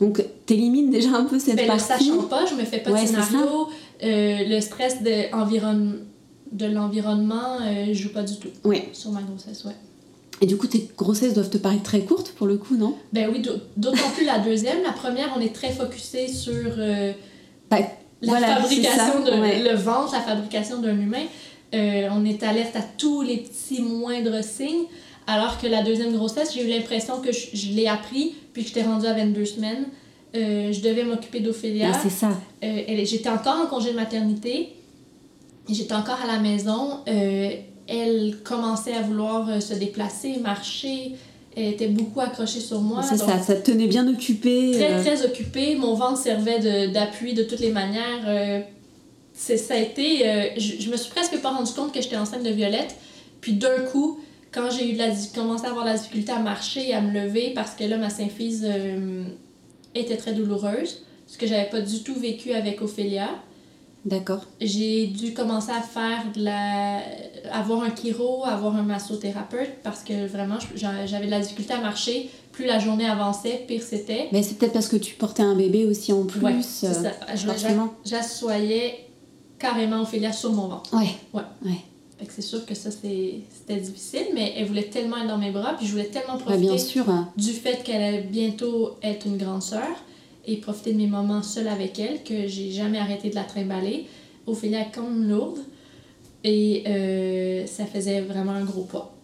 Donc, 0.00 0.24
t'élimines 0.46 0.90
déjà 0.90 1.10
un 1.10 1.24
peu 1.24 1.38
cette 1.38 1.56
ben, 1.56 1.66
partie. 1.66 2.04
sachant 2.06 2.22
pas, 2.24 2.44
je 2.46 2.54
me 2.54 2.64
fais 2.64 2.78
pas 2.78 2.90
de 2.90 3.06
scénario. 3.06 3.68
Euh, 4.02 4.44
le 4.48 4.60
stress 4.60 5.02
de, 5.02 5.34
environ... 5.34 5.94
de 6.52 6.66
l'environnement, 6.66 7.58
euh, 7.62 7.86
je 7.88 7.94
joue 7.94 8.12
pas 8.12 8.22
du 8.22 8.36
tout 8.36 8.48
sur 8.92 9.10
ma 9.10 9.22
grossesse, 9.22 9.64
ouais. 9.64 9.74
Et 10.40 10.46
du 10.46 10.56
coup, 10.56 10.68
tes 10.68 10.88
grossesses 10.96 11.34
doivent 11.34 11.50
te 11.50 11.58
paraître 11.58 11.82
très 11.82 12.00
courtes 12.02 12.32
pour 12.36 12.46
le 12.46 12.58
coup, 12.58 12.76
non? 12.76 12.94
Ben 13.12 13.28
oui, 13.32 13.42
d'autant 13.76 14.08
plus 14.14 14.24
la 14.24 14.38
deuxième. 14.38 14.82
La 14.84 14.92
première, 14.92 15.32
on 15.36 15.40
est 15.40 15.52
très 15.52 15.70
focusé 15.70 16.28
sur 16.28 16.52
bah, 17.68 17.78
la 18.22 18.40
fabrication 18.40 19.24
de 19.24 19.68
le 19.68 19.74
ventre, 19.74 20.12
la 20.12 20.20
fabrication 20.20 20.80
d'un 20.80 20.96
humain. 20.96 21.24
Euh, 21.74 22.08
on 22.12 22.24
est 22.24 22.42
alerte 22.42 22.76
à 22.76 22.82
tous 22.96 23.22
les 23.22 23.38
petits 23.38 23.82
moindres 23.82 24.42
signes. 24.42 24.86
Alors 25.26 25.60
que 25.60 25.66
la 25.66 25.82
deuxième 25.82 26.14
grossesse, 26.14 26.54
j'ai 26.54 26.64
eu 26.64 26.68
l'impression 26.68 27.20
que 27.20 27.30
je, 27.32 27.72
l'ai 27.72 27.86
appris, 27.86 28.34
puis 28.52 28.62
que 28.62 28.68
j'étais 28.68 28.82
rendue 28.82 29.06
à 29.06 29.12
22 29.12 29.44
semaines. 29.44 29.84
Euh, 30.34 30.72
je 30.72 30.80
devais 30.80 31.04
m'occuper 31.04 31.40
d'Ophélia. 31.40 31.92
c'est 31.92 32.10
ça. 32.10 32.30
Euh, 32.64 33.04
j'étais 33.04 33.28
encore 33.28 33.60
en 33.62 33.66
congé 33.66 33.90
de 33.90 33.96
maternité. 33.96 34.70
J'étais 35.68 35.94
encore 35.94 36.18
à 36.24 36.26
la 36.26 36.38
maison. 36.38 37.00
elle 37.06 38.36
commençait 38.42 38.94
à 38.94 39.02
vouloir 39.02 39.60
se 39.60 39.74
déplacer, 39.74 40.38
marcher. 40.38 41.12
Elle 41.54 41.72
était 41.74 41.88
beaucoup 41.88 42.20
accrochée 42.20 42.60
sur 42.60 42.80
moi. 42.80 43.02
C'est 43.02 43.18
ça, 43.18 43.38
ça 43.38 43.54
te 43.54 43.70
tenait 43.70 43.88
bien 43.88 44.08
occupée. 44.08 44.72
Très, 44.72 45.02
très 45.02 45.26
occupée. 45.26 45.74
Mon 45.74 45.94
ventre 45.94 46.18
servait 46.18 46.88
d'appui 46.88 47.34
de, 47.34 47.42
de, 47.42 47.48
toutes 47.48 47.60
les 47.60 47.72
manières 47.72 48.64
ça 49.38 49.74
a 49.74 49.76
été. 49.76 50.28
Euh, 50.28 50.48
je, 50.56 50.90
me 50.90 50.96
suis 50.96 51.10
presque 51.10 51.40
pas 51.40 51.50
rendu 51.50 51.72
compte 51.72 51.92
que 51.92 52.02
j'étais 52.02 52.16
enceinte 52.16 52.42
de 52.42 52.50
Violette. 52.50 52.96
Puis 53.40 53.52
d'un 53.52 53.84
coup, 53.84 54.20
quand 54.52 54.68
j'ai 54.70 54.92
eu 54.92 54.96
la, 54.96 55.10
commencé 55.34 55.64
à 55.64 55.70
avoir 55.70 55.84
la 55.84 55.96
difficulté 55.96 56.32
à 56.32 56.40
marcher 56.40 56.88
et 56.88 56.94
à 56.94 57.00
me 57.00 57.12
lever, 57.12 57.52
parce 57.54 57.74
que 57.74 57.84
là, 57.84 57.96
ma 57.96 58.10
symphyse 58.10 58.66
euh, 58.68 59.24
était 59.94 60.16
très 60.16 60.32
douloureuse, 60.32 61.04
ce 61.26 61.38
que 61.38 61.46
j'avais 61.46 61.68
pas 61.68 61.80
du 61.80 62.02
tout 62.02 62.14
vécu 62.14 62.52
avec 62.52 62.82
Ophélia. 62.82 63.28
D'accord. 64.04 64.44
J'ai 64.60 65.06
dû 65.06 65.34
commencer 65.34 65.70
à 65.70 65.82
faire 65.82 66.24
de 66.34 66.42
la. 66.42 67.00
avoir 67.52 67.82
un 67.82 67.94
chiro, 67.94 68.44
avoir 68.44 68.74
un 68.76 68.82
massothérapeute, 68.82 69.82
parce 69.82 70.02
que 70.02 70.26
vraiment, 70.26 70.58
j'avais 70.74 71.26
de 71.26 71.30
la 71.30 71.40
difficulté 71.40 71.74
à 71.74 71.80
marcher. 71.80 72.30
Plus 72.52 72.64
la 72.66 72.80
journée 72.80 73.06
avançait, 73.06 73.64
pire 73.68 73.82
c'était. 73.82 74.28
Mais 74.32 74.42
c'est 74.42 74.56
peut-être 74.56 74.72
parce 74.72 74.88
que 74.88 74.96
tu 74.96 75.14
portais 75.14 75.42
un 75.42 75.54
bébé 75.54 75.84
aussi 75.84 76.12
en 76.12 76.24
plus. 76.24 76.40
Ouais, 76.40 76.56
c'est 76.62 76.92
ça. 76.92 77.10
Euh, 77.28 77.86
j'assoyais 78.04 79.07
carrément 79.58 80.02
Ophélia 80.02 80.32
sur 80.32 80.52
mon 80.52 80.68
ventre. 80.68 80.94
Ouais. 80.94 81.08
Ouais. 81.32 81.42
ouais. 81.64 81.78
Fait 82.18 82.26
que 82.26 82.32
c'est 82.32 82.42
sûr 82.42 82.66
que 82.66 82.74
ça, 82.74 82.90
c'était 82.90 83.76
difficile, 83.80 84.26
mais 84.34 84.52
elle 84.56 84.66
voulait 84.66 84.88
tellement 84.88 85.18
être 85.18 85.28
dans 85.28 85.38
mes 85.38 85.52
bras, 85.52 85.74
puis 85.76 85.86
je 85.86 85.92
voulais 85.92 86.06
tellement 86.06 86.36
profiter 86.36 86.60
bien 86.60 86.78
sûr. 86.78 87.08
hein. 87.08 87.28
du 87.36 87.52
fait 87.52 87.84
qu'elle 87.84 88.02
allait 88.02 88.22
bientôt 88.22 88.96
être 89.02 89.26
une 89.26 89.36
grande 89.36 89.62
sœur 89.62 89.86
et 90.44 90.56
profiter 90.56 90.92
de 90.92 90.98
mes 90.98 91.06
moments 91.06 91.42
seuls 91.44 91.68
avec 91.68 91.98
elle, 92.00 92.24
que 92.24 92.48
j'ai 92.48 92.72
jamais 92.72 92.98
arrêté 92.98 93.30
de 93.30 93.36
la 93.36 93.44
trimballer. 93.44 94.06
Ophélia 94.48 94.80
est 94.80 94.92
comme 94.92 95.28
lourde 95.28 95.58
et 96.42 96.82
euh, 96.86 97.66
ça 97.66 97.86
faisait 97.86 98.22
vraiment 98.22 98.52
un 98.52 98.64
gros 98.64 98.82
poids 98.82 99.14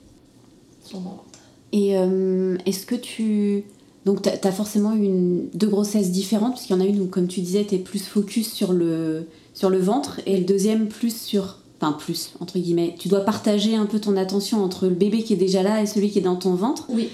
sur 0.85 1.01
mon 1.01 1.11
ventre. 1.11 1.25
Et 1.73 1.97
euh, 1.97 2.57
est-ce 2.67 2.87
que 2.87 2.95
tu... 2.95 3.65
Donc, 4.05 4.21
tu 4.23 4.29
as, 4.29 4.53
forcément 4.53 4.95
eu 4.95 5.05
une, 5.05 5.49
deux 5.55 5.67
grossesses 5.67 6.11
différentes, 6.13 6.53
parce 6.53 6.67
qu'il 6.67 6.77
y 6.77 6.79
en 6.79 6.83
a 6.83 6.87
une 6.87 7.01
où, 7.01 7.07
comme 7.07 7.27
tu 7.27 7.41
disais, 7.41 7.65
tu 7.65 7.77
es 7.77 7.79
plus 7.79 8.05
focus 8.05 8.53
sur 8.53 8.75
le, 8.75 9.27
sur 9.55 9.71
le 9.71 9.79
ventre, 9.79 10.21
et 10.27 10.37
le 10.37 10.45
deuxième 10.45 10.89
plus 10.89 11.17
sur... 11.17 11.59
Enfin, 11.81 11.93
plus, 11.93 12.31
entre 12.41 12.59
guillemets. 12.59 12.95
Tu 12.99 13.09
dois 13.09 13.21
partager 13.21 13.75
un 13.75 13.85
peu 13.87 13.99
ton 14.01 14.17
attention 14.17 14.63
entre 14.63 14.87
le 14.87 14.95
bébé 14.95 15.23
qui 15.23 15.33
est 15.35 15.37
déjà 15.37 15.63
là 15.63 15.83
et 15.83 15.87
celui 15.87 16.09
qui 16.11 16.19
est 16.19 16.23
dans 16.23 16.37
ton 16.37 16.55
ventre. 16.55 16.87
Oui. 16.89 17.09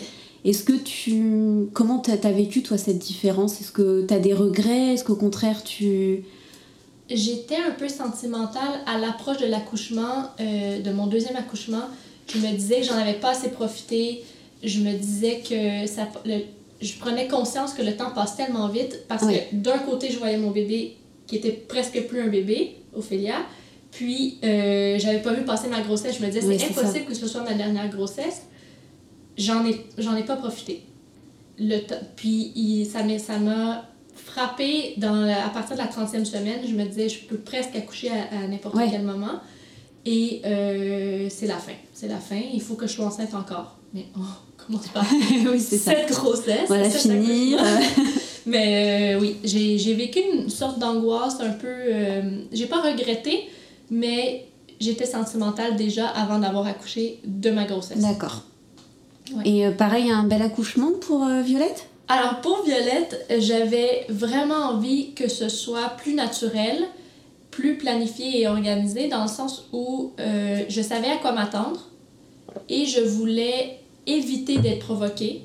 Est-ce 0.44 0.62
que 0.64 0.74
tu... 0.74 1.66
Comment 1.72 1.98
t'as 1.98 2.12
as 2.28 2.32
vécu, 2.32 2.62
toi, 2.62 2.76
cette 2.78 2.98
différence? 2.98 3.60
Est-ce 3.60 3.72
que 3.72 4.04
tu 4.06 4.14
as 4.14 4.18
des 4.18 4.32
regrets? 4.34 4.94
Est-ce 4.94 5.02
qu'au 5.04 5.16
contraire, 5.16 5.64
tu... 5.64 6.24
J'étais 7.08 7.56
un 7.56 7.72
peu 7.72 7.88
sentimentale 7.88 8.80
à 8.86 8.98
l'approche 8.98 9.38
de 9.38 9.46
l'accouchement, 9.46 10.26
euh, 10.38 10.80
de 10.80 10.90
mon 10.92 11.06
deuxième 11.08 11.36
accouchement. 11.36 11.82
Je 12.32 12.38
me 12.38 12.52
disais 12.52 12.80
que 12.80 12.86
j'en 12.86 12.94
avais 12.96 13.14
pas 13.18 13.30
assez 13.30 13.48
profité. 13.48 14.22
Je 14.62 14.80
me 14.80 14.92
disais 14.92 15.42
que 15.48 15.90
ça, 15.90 16.06
le- 16.24 16.44
je 16.80 16.92
prenais 17.00 17.26
conscience 17.26 17.72
que 17.72 17.82
le 17.82 17.96
temps 17.96 18.10
passe 18.14 18.36
tellement 18.36 18.68
vite 18.68 19.00
parce 19.08 19.24
Oui. 19.24 19.34
que 19.50 19.56
d'un 19.56 19.78
côté, 19.78 20.10
je 20.12 20.18
voyais 20.18 20.36
mon 20.38 20.50
bébé 20.52 20.96
qui 21.30 21.36
était 21.36 21.52
presque 21.52 22.06
plus 22.08 22.20
un 22.20 22.26
bébé, 22.26 22.76
Ophélia. 22.94 23.36
Puis, 23.92 24.38
euh, 24.44 24.98
j'avais 24.98 25.20
pas 25.22 25.32
vu 25.32 25.44
passer 25.44 25.68
ma 25.68 25.80
grossesse. 25.80 26.18
Je 26.18 26.24
me 26.26 26.30
disais, 26.30 26.44
Oui, 26.46 26.56
c'est 26.58 26.72
ça. 26.72 26.80
impossible 26.80 27.06
que 27.06 27.14
ce 27.14 27.26
soit 27.28 27.42
ma 27.44 27.54
dernière 27.54 27.88
grossesse. 27.88 28.42
J'en 29.38 29.64
ai, 29.64 29.80
j'en 29.98 30.16
ai 30.16 30.24
pas 30.24 30.36
profité. 30.36 30.82
Le 31.58 31.78
puis, 32.16 32.52
il- 32.56 32.86
ça 32.86 33.02
m'a 33.04 33.18
ça 33.18 33.38
m'a 33.38 33.88
frappé 34.14 34.94
dans 34.96 35.14
la- 35.14 35.46
à 35.46 35.50
partir 35.50 35.76
de 35.76 35.80
la 35.82 35.86
30e 35.88 36.24
semaine. 36.24 36.60
Je 36.68 36.74
me 36.74 36.84
disais, 36.84 37.08
je 37.08 37.20
peux 37.24 37.36
presque 37.36 37.74
accoucher 37.76 38.10
à, 38.10 38.38
à 38.44 38.46
n'importe 38.48 38.74
Ouais. 38.74 38.88
quel 38.90 39.02
moment. 39.02 39.40
Et 40.06 40.40
euh, 40.44 41.28
c'est 41.30 41.46
la 41.46 41.58
fin. 41.58 41.72
C'est 41.94 42.08
la 42.08 42.18
fin. 42.18 42.40
Il 42.52 42.60
faut 42.60 42.74
que 42.74 42.86
je 42.86 42.92
sois 42.94 43.06
enceinte 43.06 43.34
encore. 43.34 43.76
Mais 43.94 44.06
oh, 44.16 44.20
commence 44.66 44.88
par 44.88 45.04
oui, 45.52 45.60
c'est 45.60 45.78
ça. 45.78 45.92
cette 45.92 46.10
grossesse. 46.10 46.66
Voilà, 46.68 46.88
finir. 46.90 47.58
Mais 48.46 49.14
euh, 49.14 49.20
oui, 49.20 49.36
j'ai 49.44 49.78
j'ai 49.78 49.94
vécu 49.94 50.18
une 50.20 50.48
sorte 50.48 50.78
d'angoisse 50.78 51.40
un 51.40 51.50
peu. 51.50 51.68
euh, 51.68 52.22
j'ai 52.52 52.66
pas 52.66 52.80
regretté, 52.80 53.48
mais 53.90 54.46
j'étais 54.80 55.04
sentimentale 55.04 55.76
déjà 55.76 56.08
avant 56.08 56.38
d'avoir 56.38 56.66
accouché 56.66 57.18
de 57.24 57.50
ma 57.50 57.64
grossesse. 57.64 57.98
D'accord. 57.98 58.42
Ouais. 59.36 59.42
Et 59.44 59.66
euh, 59.66 59.72
pareil, 59.72 60.10
un 60.10 60.24
bel 60.24 60.40
accouchement 60.42 60.90
pour 61.00 61.22
euh, 61.24 61.42
Violette? 61.42 61.86
Alors 62.08 62.40
pour 62.40 62.64
Violette, 62.64 63.26
j'avais 63.38 64.06
vraiment 64.08 64.70
envie 64.70 65.12
que 65.12 65.28
ce 65.28 65.48
soit 65.50 65.90
plus 65.98 66.14
naturel, 66.14 66.78
plus 67.50 67.76
planifié 67.76 68.40
et 68.40 68.48
organisé, 68.48 69.08
dans 69.08 69.22
le 69.22 69.28
sens 69.28 69.64
où 69.72 70.12
je 70.18 70.82
savais 70.82 71.08
à 71.08 71.18
quoi 71.18 71.30
m'attendre 71.32 71.90
et 72.68 72.86
je 72.86 73.00
voulais 73.00 73.79
éviter 74.18 74.58
d'être 74.58 74.80
provoquée. 74.80 75.42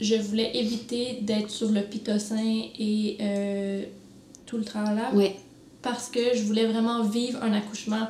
Je 0.00 0.14
voulais 0.16 0.56
éviter 0.56 1.18
d'être 1.22 1.50
sur 1.50 1.68
le 1.70 1.82
pitocin 1.82 2.38
et 2.78 3.16
euh, 3.20 3.82
tout 4.46 4.56
le 4.56 4.64
tralala 4.64 5.10
Ouais. 5.14 5.36
parce 5.82 6.08
que 6.08 6.20
je 6.34 6.42
voulais 6.42 6.66
vraiment 6.66 7.02
vivre 7.04 7.38
un 7.42 7.52
accouchement 7.52 8.06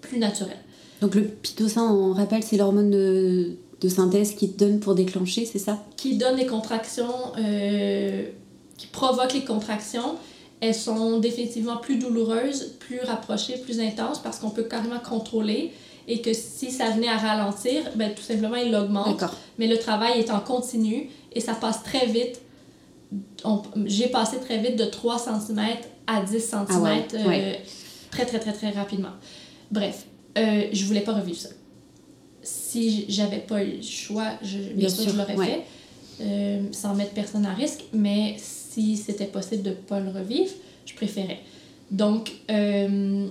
plus 0.00 0.18
naturel. 0.18 0.56
Donc 1.00 1.14
le 1.14 1.22
pitocin, 1.24 1.82
on 1.82 2.12
rappelle, 2.12 2.42
c'est 2.42 2.56
l'hormone 2.56 2.90
de, 2.90 3.52
de 3.80 3.88
synthèse 3.88 4.34
qui 4.34 4.50
te 4.52 4.58
donne 4.64 4.80
pour 4.80 4.94
déclencher, 4.94 5.44
c'est 5.46 5.58
ça? 5.58 5.84
Qui 5.96 6.16
donne 6.16 6.36
des 6.36 6.46
contractions, 6.46 7.32
euh, 7.38 8.24
qui 8.76 8.86
provoquent 8.88 9.34
les 9.34 9.44
contractions. 9.44 10.16
Elles 10.60 10.74
sont 10.74 11.18
définitivement 11.18 11.76
plus 11.76 11.96
douloureuses, 11.98 12.74
plus 12.78 13.00
rapprochées, 13.00 13.58
plus 13.58 13.80
intenses 13.80 14.20
parce 14.20 14.38
qu'on 14.38 14.50
peut 14.50 14.62
carrément 14.64 15.00
contrôler 15.00 15.72
et 16.08 16.20
que 16.20 16.32
si 16.32 16.70
ça 16.70 16.90
venait 16.90 17.08
à 17.08 17.16
ralentir, 17.16 17.82
ben, 17.94 18.12
tout 18.14 18.22
simplement 18.22 18.56
il 18.56 18.70
l'augmente. 18.72 19.22
Mais 19.58 19.66
le 19.66 19.78
travail 19.78 20.18
est 20.20 20.30
en 20.30 20.40
continu 20.40 21.08
et 21.32 21.40
ça 21.40 21.54
passe 21.54 21.82
très 21.82 22.06
vite. 22.06 22.40
J'ai 23.86 24.08
passé 24.08 24.38
très 24.38 24.58
vite 24.58 24.76
de 24.76 24.84
3 24.84 25.18
cm 25.18 25.60
à 26.06 26.22
10 26.22 26.40
cm 26.40 26.66
Ah 26.70 26.80
ouais, 26.80 27.06
ouais. 27.26 27.62
très 28.10 28.24
très 28.26 28.38
très 28.38 28.52
très 28.52 28.70
rapidement. 28.70 29.12
Bref, 29.70 30.06
euh, 30.38 30.64
je 30.72 30.84
voulais 30.84 31.00
pas 31.02 31.12
revivre 31.14 31.38
ça. 31.38 31.48
Si 32.42 33.04
j'avais 33.08 33.38
pas 33.38 33.62
eu 33.62 33.76
le 33.76 33.82
choix, 33.82 34.30
je, 34.42 34.58
bien, 34.58 34.74
Bien 34.74 34.88
sûr, 34.88 35.02
sûr, 35.04 35.12
je 35.12 35.18
l'aurais 35.18 35.36
ouais. 35.36 35.46
fait 35.46 35.62
euh, 36.22 36.62
sans 36.72 36.94
mettre 36.94 37.12
personne 37.12 37.46
à 37.46 37.54
risque, 37.54 37.84
mais 37.92 38.34
si 38.38 38.96
c'était 38.96 39.26
possible 39.26 39.62
de 39.62 39.70
pas 39.72 40.00
le 40.00 40.10
revivre, 40.10 40.50
je 40.86 40.94
préférais. 40.94 41.40
Donc, 41.90 42.32
euh, 42.50 43.28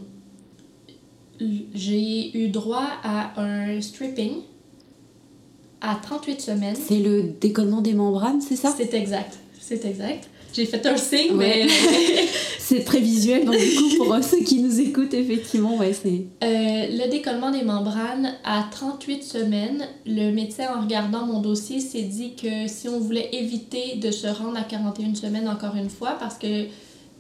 j'ai 1.73 2.37
eu 2.37 2.47
droit 2.49 2.87
à 3.03 3.39
un 3.41 3.81
stripping 3.81 4.33
à 5.81 5.95
38 6.01 6.41
semaines. 6.41 6.75
C'est 6.75 6.99
le 6.99 7.23
décollement 7.39 7.81
des 7.81 7.93
membranes, 7.93 8.41
c'est 8.41 8.55
ça? 8.55 8.73
C'est 8.75 8.93
exact. 8.93 9.37
C'est 9.59 9.83
exact. 9.85 10.27
J'ai 10.53 10.65
fait 10.65 10.85
un 10.85 10.97
signe, 10.97 11.31
Ouais. 11.37 11.65
mais 11.65 11.67
C'est 12.59 12.83
très 12.83 12.99
visuel, 12.99 13.45
donc 13.45 13.55
du 13.57 13.75
coup, 13.75 13.95
pour 13.97 14.13
euh, 14.13 14.21
ceux 14.21 14.41
qui 14.43 14.59
nous 14.61 14.79
écoutent, 14.79 15.13
effectivement, 15.13 15.77
ouais, 15.77 15.91
c'est... 15.93 16.25
Euh, 16.43 16.87
le 16.89 17.09
décollement 17.09 17.51
des 17.51 17.63
membranes, 17.63 18.33
à 18.45 18.65
38 18.71 19.23
semaines, 19.23 19.87
le 20.05 20.31
médecin, 20.31 20.65
en 20.77 20.81
regardant 20.81 21.25
mon 21.25 21.41
dossier, 21.41 21.79
s'est 21.81 22.03
dit 22.03 22.33
que 22.35 22.67
si 22.67 22.87
on 22.89 22.99
voulait 22.99 23.29
éviter 23.33 23.95
de 23.97 24.11
se 24.11 24.27
rendre 24.27 24.57
à 24.57 24.63
41 24.63 25.15
semaines 25.15 25.49
encore 25.49 25.75
une 25.75 25.89
fois, 25.89 26.17
parce 26.19 26.37
que 26.37 26.65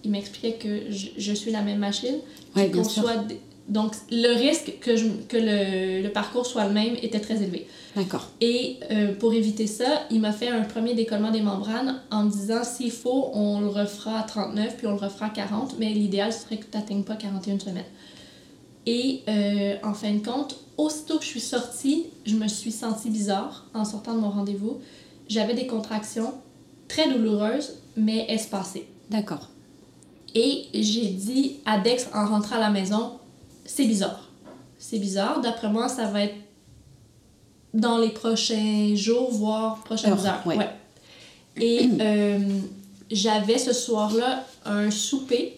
il 0.03 0.11
m'expliquait 0.11 0.53
que 0.53 0.89
je, 0.91 1.07
je 1.17 1.33
suis 1.33 1.51
la 1.51 1.61
même 1.61 1.79
machine, 1.79 2.15
Ouais, 2.55 2.69
qu'on 2.71 2.83
soit 2.83 3.23
donc 3.67 3.93
le 4.09 4.35
risque 4.35 4.79
que, 4.81 4.95
je, 4.95 5.07
que 5.27 5.37
le, 5.37 6.01
le 6.01 6.09
parcours 6.09 6.45
soit 6.45 6.65
le 6.65 6.73
même 6.73 6.95
était 7.01 7.19
très 7.19 7.41
élevé. 7.41 7.67
D'accord. 7.95 8.29
Et 8.39 8.77
euh, 8.91 9.13
pour 9.13 9.33
éviter 9.33 9.67
ça, 9.67 10.03
il 10.09 10.21
m'a 10.21 10.31
fait 10.31 10.47
un 10.47 10.63
premier 10.63 10.93
décollement 10.93 11.31
des 11.31 11.41
membranes 11.41 12.01
en 12.09 12.23
me 12.23 12.31
disant 12.31 12.63
s'il 12.63 12.91
faut, 12.91 13.31
on 13.33 13.61
le 13.61 13.67
refera 13.67 14.19
à 14.19 14.23
39 14.23 14.77
puis 14.77 14.87
on 14.87 14.91
le 14.91 14.97
refera 14.97 15.27
à 15.27 15.29
40, 15.29 15.75
mais 15.77 15.89
l'idéal 15.89 16.31
serait 16.31 16.57
que 16.57 16.65
tu 16.65 16.77
n'atteignes 16.77 17.03
pas 17.03 17.15
41 17.15 17.59
semaines. 17.59 17.83
Et 18.85 19.21
euh, 19.27 19.75
en 19.83 19.93
fin 19.93 20.11
de 20.13 20.25
compte, 20.25 20.57
aussitôt 20.77 21.17
que 21.17 21.23
je 21.23 21.29
suis 21.29 21.39
sortie, 21.39 22.07
je 22.25 22.35
me 22.35 22.47
suis 22.47 22.71
sentie 22.71 23.09
bizarre 23.09 23.67
en 23.73 23.85
sortant 23.85 24.15
de 24.15 24.19
mon 24.19 24.29
rendez-vous. 24.29 24.79
J'avais 25.27 25.53
des 25.53 25.67
contractions 25.67 26.33
très 26.87 27.11
douloureuses, 27.11 27.75
mais 27.95 28.25
espacées. 28.29 28.87
D'accord. 29.09 29.49
Et 30.33 30.65
j'ai 30.73 31.07
dit 31.07 31.57
à 31.65 31.77
Dex 31.77 32.07
en 32.13 32.25
rentrant 32.25 32.55
à 32.55 32.59
la 32.59 32.69
maison, 32.69 33.19
c'est 33.75 33.85
bizarre. 33.85 34.27
C'est 34.77 34.99
bizarre. 34.99 35.41
D'après 35.41 35.69
moi, 35.69 35.87
ça 35.87 36.05
va 36.07 36.23
être 36.23 36.35
dans 37.73 37.97
les 37.97 38.09
prochains 38.09 38.93
jours, 38.95 39.31
voire 39.31 39.83
prochaines 39.83 40.11
Heures, 40.13 40.25
heures. 40.25 40.47
ouais. 40.47 40.57
Et 41.57 41.89
euh, 41.99 42.39
j'avais 43.09 43.57
ce 43.57 43.73
soir-là 43.73 44.45
un 44.65 44.91
souper 44.91 45.57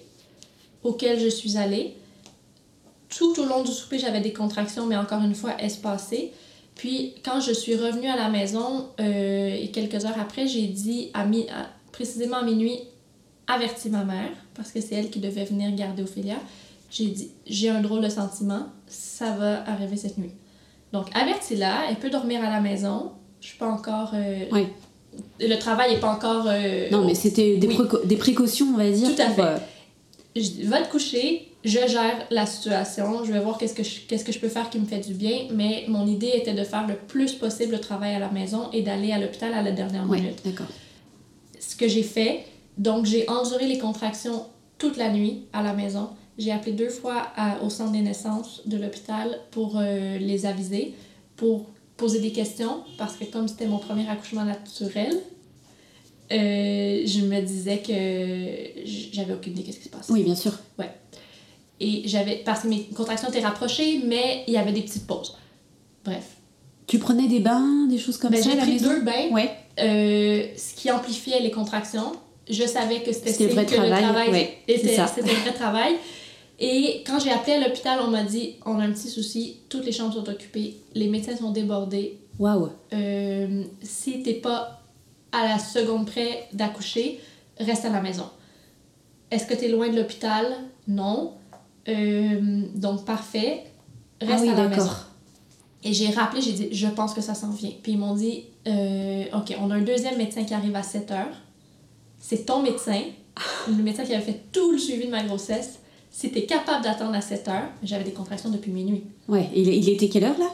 auquel 0.84 1.20
je 1.20 1.28
suis 1.30 1.58
allée. 1.58 1.96
Tout 3.10 3.40
au 3.40 3.46
long 3.46 3.64
du 3.64 3.72
souper, 3.72 4.00
j'avais 4.00 4.22
des 4.22 4.34
contractions, 4.34 4.86
mais 4.86 4.98
encore 4.98 5.22
une 5.24 5.36
fois, 5.36 5.60
espacées. 5.62 6.32
Puis, 6.76 7.14
quand 7.24 7.40
je 7.40 7.52
suis 7.54 7.76
revenue 7.76 8.08
à 8.08 8.16
la 8.16 8.30
maison, 8.30 8.88
euh, 9.00 9.56
et 9.62 9.70
quelques 9.72 10.04
heures 10.06 10.20
après, 10.20 10.48
j'ai 10.48 10.66
dit, 10.68 11.10
à 11.14 11.24
mi- 11.26 11.48
à- 11.50 11.70
précisément 11.92 12.38
à 12.38 12.44
minuit, 12.44 12.80
averti 13.48 13.90
ma 13.90 14.04
mère, 14.04 14.32
parce 14.56 14.72
que 14.72 14.82
c'est 14.82 14.96
elle 14.96 15.10
qui 15.12 15.20
devait 15.20 15.46
venir 15.46 15.72
garder 15.76 16.02
Ophélia. 16.02 16.38
J'ai 16.96 17.08
dit, 17.08 17.32
j'ai 17.48 17.70
un 17.70 17.82
drôle 17.82 18.02
de 18.02 18.10
sentiment, 18.10 18.68
ça 18.86 19.32
va 19.32 19.68
arriver 19.68 19.98
cette 19.98 20.20
nuit. 20.20 20.30
Donc, 20.92 21.08
avertis-la, 21.16 21.90
elle 21.90 21.96
peut 21.96 22.12
dormir 22.12 22.44
à 22.44 22.52
la 22.52 22.62
maison. 22.62 23.14
Je 23.42 23.48
suis 23.48 23.58
pas 23.58 23.68
encore. 23.68 24.12
euh, 24.14 24.46
Ouais. 24.52 24.68
Le 25.40 25.56
travail 25.58 25.94
est 25.96 26.00
pas 26.00 26.12
encore. 26.14 26.46
euh, 26.48 26.90
Non, 26.92 27.04
mais 27.04 27.16
c'était 27.16 27.58
des, 27.58 27.68
Oui. 27.68 28.16
précautions, 28.18 28.68
on 28.76 28.78
va 28.78 28.92
dire. 28.92 29.10
Tout 29.16 29.22
à 29.24 29.30
fait. 29.30 29.42
euh, 29.42 29.58
je 30.36 30.68
va 30.68 30.82
te 30.84 30.92
coucher, 30.92 31.48
je 31.64 31.80
gère 31.88 32.28
la 32.30 32.46
situation, 32.46 33.24
je 33.26 33.32
vais 33.34 33.40
voir 33.40 33.58
qu'est-ce 33.58 33.74
que 33.74 33.84
je, 33.84 34.02
qu'est-ce 34.08 34.24
que 34.26 34.32
je 34.32 34.40
peux 34.40 34.48
faire 34.50 34.70
qui 34.70 34.78
me 34.80 34.86
fait 34.86 35.00
du 35.00 35.14
bien, 35.16 35.48
mais 35.52 35.86
mon 35.88 36.06
idée 36.06 36.32
était 36.36 36.54
de 36.54 36.64
faire 36.64 36.86
le 36.88 36.96
plus 36.96 37.34
possible 37.34 37.72
le 37.74 37.80
travail 37.80 38.14
à 38.16 38.20
la 38.20 38.30
maison 38.30 38.70
et 38.72 38.82
d'aller 38.84 39.12
à 39.12 39.18
l'hôpital 39.20 39.52
à 39.56 39.64
la 39.64 39.72
dernière 39.72 40.08
ouais, 40.08 40.20
minute. 40.20 40.40
d'accord. 40.46 40.68
Ce 41.60 41.76
que 41.76 41.88
j'ai 41.88 42.04
fait, 42.04 42.46
donc 42.78 43.06
j'ai 43.06 43.28
enduré 43.30 43.66
les 43.68 43.78
contractions 43.80 44.46
toute 44.78 44.98
la 44.98 45.12
nuit 45.12 45.46
à 45.54 45.62
la 45.64 45.74
maison. 45.74 46.10
J'ai 46.38 46.52
appelé 46.52 46.72
deux 46.74 46.90
fois 46.90 47.28
à- 47.36 47.62
au 47.64 47.70
centre 47.70 47.92
des 47.92 48.02
naissances 48.02 48.62
de 48.66 48.78
l'hôpital 48.78 49.38
pour 49.52 49.78
euh, 49.78 50.18
les 50.18 50.46
aviser, 50.46 50.94
pour 51.36 51.66
poser 51.98 52.20
des 52.20 52.32
questions, 52.32 52.84
parce 52.98 53.16
que 53.18 53.26
comme 53.26 53.48
c'était 53.48 53.68
mon 53.68 53.78
premier 53.78 54.08
accouchement 54.10 54.44
naturel, 54.44 55.14
euh, 56.32 57.04
je 57.06 57.22
me 57.22 57.42
disais 57.42 57.78
que 57.80 59.14
j'avais 59.14 59.34
aucune 59.34 59.54
idée 59.54 59.68
de 59.68 59.72
ce 59.74 59.78
qui 59.78 59.84
se 59.86 59.90
passait. 59.90 60.12
Oui, 60.12 60.24
bien 60.24 60.36
sûr. 60.36 60.58
Et 61.80 62.04
j'avais. 62.06 62.38
Parce 62.46 62.62
que 62.62 62.68
mes 62.68 62.84
contractions 62.96 63.28
étaient 63.30 63.42
rapprochées, 63.42 64.00
mais 64.06 64.44
il 64.48 64.54
y 64.54 64.58
avait 64.58 64.72
des 64.72 64.82
petites 64.82 65.06
pauses. 65.06 65.36
Bref. 66.06 66.38
Tu 66.88 66.98
prenais 67.00 67.28
des 67.28 67.40
bains, 67.40 67.88
des 67.90 67.98
choses 67.98 68.18
comme 68.18 68.32
Ben, 68.32 68.42
ça 68.42 68.52
j'ai 68.52 68.58
pris 68.58 68.78
deux 68.80 69.02
bains, 69.02 69.30
Ouais. 69.32 69.50
euh, 69.80 70.48
ce 70.56 70.76
qui 70.76 70.90
amplifiait 70.92 71.42
les 71.42 71.52
contractions. 71.52 72.14
Je 72.50 72.64
savais 72.64 73.02
que 73.02 73.12
c'était 73.12 73.48
le 73.48 73.54
vrai 73.54 73.66
que 73.66 73.74
travail, 73.74 73.90
le 73.92 73.98
travail 74.08 74.30
ouais, 74.32 74.58
c'était 74.68 75.22
le 75.22 75.28
vrai 75.42 75.54
travail. 75.54 75.94
Et 76.60 77.04
quand 77.06 77.20
j'ai 77.20 77.32
appelé 77.32 77.54
à 77.54 77.68
l'hôpital, 77.68 78.00
on 78.02 78.10
m'a 78.10 78.24
dit 78.24 78.56
on 78.66 78.80
a 78.80 78.84
un 78.84 78.92
petit 78.92 79.10
souci, 79.10 79.58
toutes 79.70 79.86
les 79.86 79.92
chambres 79.92 80.14
sont 80.14 80.30
occupées, 80.30 80.78
les 80.94 81.08
médecins 81.08 81.36
sont 81.36 81.52
débordés. 81.52 82.20
Waouh. 82.40 82.70
Euh, 82.94 83.64
si 83.82 84.24
t'es 84.24 84.36
pas 84.36 84.82
à 85.32 85.48
la 85.48 85.60
seconde 85.60 86.06
près 86.06 86.48
d'accoucher, 86.54 87.20
reste 87.60 87.86
à 87.86 87.90
la 87.90 88.02
maison. 88.02 88.30
Est-ce 89.32 89.48
que 89.48 89.56
tu 89.56 89.66
es 89.66 89.68
loin 89.68 89.90
de 89.90 89.96
l'hôpital? 89.96 90.46
Non. 90.88 91.34
Euh, 91.88 92.64
donc, 92.76 93.04
parfait. 93.06 93.64
Reste 94.22 94.34
Ah 94.34 94.42
oui, 94.42 94.50
à 94.50 94.56
la 94.56 94.68
maison. 94.68 94.90
Et 95.84 95.92
j'ai 95.92 96.12
rappelé, 96.12 96.42
j'ai 96.42 96.54
dit, 96.54 96.70
je 96.72 96.88
pense 96.88 97.14
que 97.14 97.22
ça 97.22 97.34
s'en 97.34 97.50
vient. 97.50 97.72
Puis 97.82 97.94
ils 97.94 97.98
m'ont 97.98 98.16
dit, 98.16 98.46
euh, 98.68 99.26
OK, 99.34 99.56
on 99.60 99.70
a 99.72 99.76
un 99.76 99.82
deuxième 99.82 100.18
médecin 100.18 100.44
qui 100.44 100.54
arrive 100.54 100.76
à 100.76 100.84
7 100.84 101.12
heures. 101.12 101.36
C'est 102.20 102.46
ton 102.46 102.62
médecin, 102.62 103.02
le 103.68 103.84
médecin 103.84 104.06
qui 104.06 104.14
avait 104.14 104.24
fait 104.24 104.44
tout 104.52 104.72
le 104.72 104.78
suivi 104.78 105.08
de 105.08 105.12
ma 105.12 105.24
grossesse. 105.24 105.80
Si 106.16 106.32
tu 106.32 106.38
es 106.38 106.46
capable 106.46 106.84
d'attendre 106.84 107.16
à 107.16 107.22
7 107.22 107.48
heures, 107.48 107.70
j'avais 107.82 108.04
des 108.04 108.12
contractions 108.12 108.50
depuis 108.52 108.70
minuit. 108.72 109.04
Ouais. 109.28 109.50
Il, 109.56 109.68
il 109.68 109.90
était 109.90 110.08
quelle 110.10 110.26
heure 110.26 110.38
là? 110.38 110.46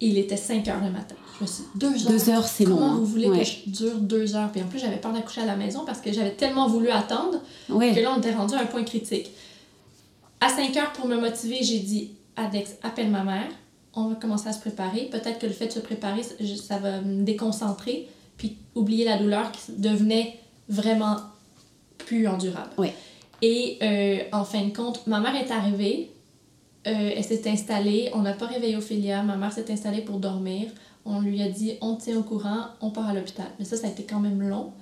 Il 0.00 0.18
était 0.18 0.36
5 0.36 0.68
heures 0.68 0.84
le 0.84 0.90
matin. 0.90 1.14
Je 1.38 1.44
me 1.44 1.48
suis 1.48 1.62
dit, 1.62 1.78
deux 1.80 1.88
heures. 2.04 2.10
Deux 2.10 2.30
heures, 2.30 2.46
c'est 2.46 2.64
long. 2.66 2.76
Comment 2.76 2.90
hein? 2.92 2.96
vous 2.98 3.06
voulez 3.06 3.28
ouais. 3.28 3.38
que 3.38 3.44
je 3.44 3.70
dure 3.70 3.96
deux 3.96 4.36
heures? 4.36 4.52
Puis 4.52 4.62
en 4.62 4.66
plus, 4.66 4.78
j'avais 4.78 4.98
peur 4.98 5.14
d'accoucher 5.14 5.40
à 5.40 5.46
la 5.46 5.56
maison 5.56 5.84
parce 5.86 6.02
que 6.02 6.12
j'avais 6.12 6.32
tellement 6.32 6.68
voulu 6.68 6.90
attendre 6.90 7.40
Ouais. 7.70 7.94
que 7.94 8.00
là, 8.00 8.12
on 8.14 8.18
était 8.18 8.34
rendu 8.34 8.54
à 8.54 8.60
un 8.60 8.66
point 8.66 8.84
critique. 8.84 9.30
À 10.42 10.50
5 10.50 10.76
heures, 10.76 10.92
pour 10.92 11.06
me 11.06 11.16
motiver, 11.16 11.58
j'ai 11.62 11.78
dit 11.78 12.10
Adex, 12.36 12.76
appelle 12.82 13.08
ma 13.10 13.24
mère. 13.24 13.48
On 13.94 14.08
va 14.08 14.14
commencer 14.16 14.48
à 14.48 14.52
se 14.52 14.60
préparer. 14.60 15.08
Peut-être 15.10 15.38
que 15.38 15.46
le 15.46 15.52
fait 15.52 15.68
de 15.68 15.72
se 15.72 15.80
préparer, 15.80 16.22
ça 16.22 16.78
va 16.78 17.00
me 17.00 17.22
déconcentrer, 17.24 18.08
puis 18.36 18.58
oublier 18.74 19.06
la 19.06 19.16
douleur 19.16 19.50
qui 19.52 19.72
devenait 19.78 20.38
vraiment 20.68 21.16
plus 21.96 22.28
endurable. 22.28 22.70
Ouais. 22.76 22.94
Et 23.42 23.78
euh, 23.82 24.18
en 24.32 24.44
fin 24.44 24.64
de 24.66 24.74
compte, 24.76 25.06
ma 25.06 25.20
mère 25.20 25.34
est 25.36 25.50
arrivée. 25.50 26.10
euh, 26.86 27.12
elle 27.16 27.24
s'est 27.24 27.48
installée. 27.48 28.10
On 28.14 28.20
n'a 28.22 28.32
pas 28.32 28.46
réveillé 28.46 28.76
Ophélia. 28.76 29.22
Ma 29.22 29.36
mère 29.36 29.52
s'est 29.52 29.70
installée 29.70 30.00
pour 30.02 30.18
dormir. 30.18 30.68
On 31.04 31.20
lui 31.20 31.40
a 31.42 31.48
dit 31.48 31.74
on 31.80 31.96
tient 31.96 32.18
au 32.18 32.22
courant, 32.22 32.66
on 32.80 32.90
part 32.90 33.08
à 33.08 33.14
l'hôpital. 33.14 33.46
Mais 33.58 33.64
ça, 33.64 33.76
ça 33.76 33.86
a 33.86 33.90
été 33.90 34.02
quand 34.04 34.20
même 34.20 34.42
long. 34.42 34.72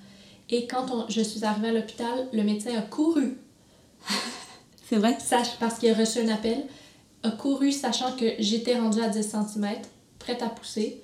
Et 0.51 0.67
quand 0.67 0.91
on- 0.91 1.09
je 1.09 1.21
suis 1.21 1.45
arrivée 1.45 1.69
à 1.69 1.73
l'hôpital, 1.73 2.29
le 2.33 2.43
médecin 2.43 2.71
a 2.77 2.83
couru 2.83 3.37
C'est 4.89 4.97
vrai? 4.97 5.17
Sach- 5.21 5.57
parce 5.59 5.79
qu'il 5.79 5.91
a 5.91 5.95
reçu 5.95 6.21
un 6.21 6.29
appel, 6.29 6.65
a 7.25 7.31
couru 7.33 7.73
sachant 7.73 8.13
que 8.17 8.25
j'étais 8.39 8.79
rendue 8.79 9.01
à 9.03 9.09
10 9.09 9.23
cm, 9.29 9.69
prête 10.21 10.43
à 10.43 10.49
pousser, 10.49 11.03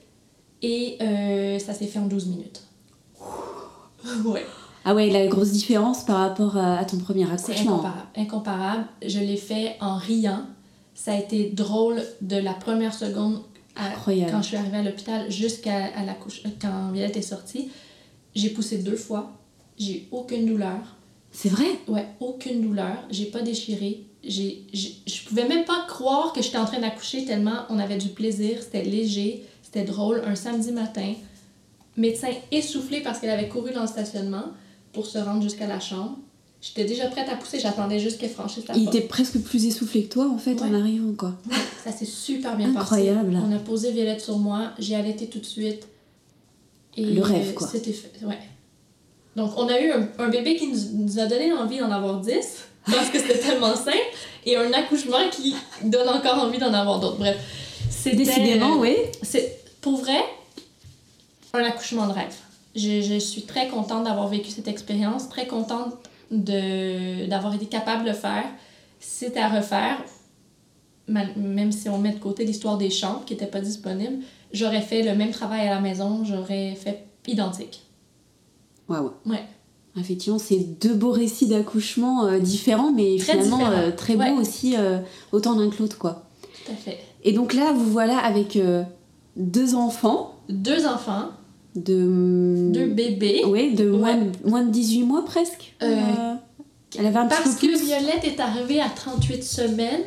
et 0.62 0.96
euh, 1.02 1.58
ça 1.58 1.74
s'est 1.74 1.86
fait 1.88 1.98
en 1.98 2.06
12 2.06 2.26
minutes. 2.28 2.62
ouais, 4.24 4.46
Ah 4.84 4.94
ouais, 4.94 5.10
la 5.10 5.26
grosse 5.28 5.52
différence 5.52 6.04
par 6.04 6.18
rapport 6.18 6.56
à, 6.56 6.78
à 6.78 6.84
ton 6.84 6.98
premier 6.98 7.24
c'est 7.36 7.52
accouchement. 7.52 7.74
incomparable. 7.74 8.06
Incomparable. 8.16 8.84
Je 9.06 9.18
l'ai 9.20 9.36
fait 9.36 9.76
en 9.80 9.96
riant. 9.96 10.42
Ça 10.94 11.12
a 11.14 11.18
été 11.18 11.50
drôle 11.50 12.02
de 12.20 12.36
la 12.36 12.52
première 12.54 12.92
seconde 12.94 13.40
à- 13.76 13.90
quand 14.30 14.42
je 14.42 14.48
suis 14.48 14.56
arrivée 14.56 14.78
à 14.78 14.82
l'hôpital 14.82 15.30
jusqu'à 15.30 15.86
à 15.96 16.04
la 16.04 16.14
couche, 16.14 16.42
quand 16.60 16.90
Violette 16.92 17.16
est 17.16 17.22
sortie. 17.22 17.70
J'ai 18.34 18.50
poussé 18.50 18.78
deux 18.78 18.96
fois. 18.96 19.32
J'ai 19.78 20.08
aucune 20.10 20.46
douleur. 20.46 20.78
C'est 21.30 21.48
vrai? 21.48 21.66
Ouais, 21.88 22.06
aucune 22.20 22.60
douleur. 22.60 22.96
J'ai 23.10 23.26
pas 23.26 23.40
déchiré. 23.40 24.04
J'ai, 24.24 24.64
j'ai- 24.72 24.96
je 25.06 25.24
pouvais 25.26 25.48
même 25.48 25.64
pas 25.64 25.84
croire 25.88 26.32
que 26.32 26.42
j'étais 26.42 26.58
en 26.58 26.64
train 26.66 26.80
d'accoucher 26.80 27.24
tellement 27.24 27.64
on 27.70 27.78
avait 27.78 27.96
du 27.98 28.08
plaisir. 28.08 28.58
C'était 28.62 28.84
léger, 28.84 29.42
c'était 29.62 29.84
drôle. 29.84 30.22
Un 30.26 30.34
samedi 30.34 30.72
matin, 30.72 31.14
médecin 31.96 32.28
essoufflé 32.50 33.00
parce 33.00 33.18
qu'elle 33.20 33.30
avait 33.30 33.48
couru 33.48 33.72
dans 33.72 33.82
le 33.82 33.86
stationnement 33.88 34.44
pour 34.92 35.06
se 35.06 35.18
rendre 35.18 35.42
jusqu'à 35.42 35.66
la 35.66 35.80
chambre. 35.80 36.16
J'étais 36.60 36.84
déjà 36.84 37.06
prête 37.08 37.28
à 37.28 37.34
pousser, 37.34 37.58
j'attendais 37.58 37.98
juste 37.98 38.18
qu'elle 38.20 38.30
franchisse 38.30 38.66
la 38.68 38.76
Il 38.76 38.84
porte. 38.84 38.94
était 38.96 39.06
presque 39.08 39.40
plus 39.40 39.66
essoufflé 39.66 40.04
que 40.04 40.12
toi 40.12 40.28
en 40.32 40.38
fait 40.38 40.62
en 40.62 40.72
arrivant 40.72 41.12
quoi. 41.14 41.32
Ça 41.84 41.90
s'est 41.90 42.04
super 42.04 42.56
bien 42.56 42.74
Incroyable. 42.76 43.32
passé. 43.32 43.44
On 43.48 43.56
a 43.56 43.58
posé 43.58 43.90
Violette 43.90 44.20
sur 44.20 44.38
moi, 44.38 44.70
j'ai 44.78 44.94
allaité 44.94 45.26
tout 45.26 45.40
de 45.40 45.44
suite. 45.46 45.88
Et 46.96 47.04
Le 47.04 47.22
rêve, 47.22 47.54
quoi. 47.54 47.66
C'était 47.66 47.92
fait, 47.92 48.12
ouais. 48.24 48.38
Donc, 49.34 49.52
on 49.56 49.66
a 49.68 49.80
eu 49.80 49.90
un, 49.90 50.06
un 50.18 50.28
bébé 50.28 50.56
qui 50.56 50.68
nous, 50.68 50.78
nous 51.04 51.18
a 51.18 51.24
donné 51.26 51.50
envie 51.54 51.78
d'en 51.78 51.90
avoir 51.90 52.20
10, 52.20 52.30
parce 52.84 53.08
que 53.08 53.18
c'était 53.18 53.38
tellement 53.38 53.74
simple, 53.74 53.96
et 54.44 54.56
un 54.58 54.70
accouchement 54.74 55.16
qui 55.30 55.54
donne 55.82 56.06
encore 56.08 56.38
envie 56.38 56.58
d'en 56.58 56.74
avoir 56.74 57.00
d'autres. 57.00 57.16
Bref, 57.16 57.38
c'était... 57.90 58.16
Décidément, 58.16 58.76
oui. 58.78 58.94
C'est, 59.22 59.58
pour 59.80 59.96
vrai, 59.96 60.20
un 61.54 61.64
accouchement 61.64 62.06
de 62.06 62.12
rêve. 62.12 62.34
Je, 62.74 63.02
je 63.02 63.18
suis 63.18 63.42
très 63.42 63.68
contente 63.68 64.04
d'avoir 64.04 64.28
vécu 64.28 64.50
cette 64.50 64.68
expérience, 64.68 65.28
très 65.28 65.46
contente 65.46 65.94
de, 66.30 67.26
d'avoir 67.26 67.54
été 67.54 67.66
capable 67.66 68.04
de 68.04 68.08
le 68.10 68.14
faire. 68.14 68.44
Si 68.98 69.24
c'était 69.26 69.40
à 69.40 69.48
refaire, 69.48 69.98
même 71.08 71.72
si 71.72 71.88
on 71.88 71.98
met 71.98 72.12
de 72.12 72.18
côté 72.18 72.44
l'histoire 72.44 72.78
des 72.78 72.90
chambres 72.90 73.24
qui 73.26 73.34
n'étaient 73.34 73.46
pas 73.46 73.60
disponibles, 73.60 74.22
j'aurais 74.52 74.80
fait 74.80 75.02
le 75.02 75.14
même 75.14 75.30
travail 75.30 75.66
à 75.68 75.74
la 75.74 75.80
maison, 75.80 76.24
j'aurais 76.24 76.74
fait 76.74 77.04
identique. 77.26 77.82
Waouh. 78.88 79.12
Ouais. 79.26 79.44
Effectivement, 79.98 80.38
c'est 80.38 80.58
deux 80.80 80.94
beaux 80.94 81.10
récits 81.10 81.48
d'accouchement 81.48 82.24
euh, 82.24 82.38
différents, 82.38 82.92
mais 82.92 83.16
Très 83.18 83.32
finalement 83.34 83.68
euh, 83.70 83.90
très 83.90 84.14
beaux 84.16 84.22
Ouais. 84.22 84.30
aussi, 84.30 84.74
euh, 84.76 85.00
autant 85.32 85.58
l'un 85.58 85.68
que 85.68 85.78
l'autre 85.82 85.98
quoi. 85.98 86.24
Tout 86.64 86.72
à 86.72 86.74
fait. 86.76 86.98
Et 87.24 87.32
donc 87.32 87.52
là, 87.52 87.72
vous 87.72 87.90
voilà 87.90 88.18
avec 88.18 88.58
deux 89.36 89.74
enfants 89.74 90.36
Deux 90.48 90.86
enfants, 90.86 91.28
de. 91.76 92.70
deux 92.72 92.86
bébés. 92.86 93.44
Ouais, 93.44 93.70
de 93.70 93.88
moins, 93.90 94.16
Ouais. 94.18 94.30
de 94.44 94.48
moins 94.50 94.62
de 94.62 94.70
18 94.70 95.02
mois 95.04 95.24
presque. 95.24 95.74
Euh, 95.82 95.86
Euh, 95.86 96.34
elle 96.98 97.06
avait 97.06 97.18
un 97.18 97.26
petit 97.26 97.42
Parce 97.42 97.54
peu 97.56 97.66
que 97.68 97.72
plus. 97.72 97.84
Violette 97.86 98.24
est 98.24 98.38
arrivée 98.40 98.80
à 98.80 98.88
38 98.88 99.42
semaines, 99.42 100.04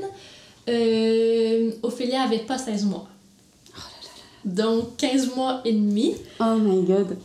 euh, 0.70 1.72
Ophélia 1.84 2.22
avait 2.22 2.40
pas 2.40 2.58
16 2.58 2.86
mois. 2.86 3.08
Donc 4.46 4.98
15 4.98 5.36
mois 5.36 5.62
et 5.66 5.74
demi. 5.74 6.14
Oh 6.40 6.56
my 6.60 6.84
god. 6.86 7.18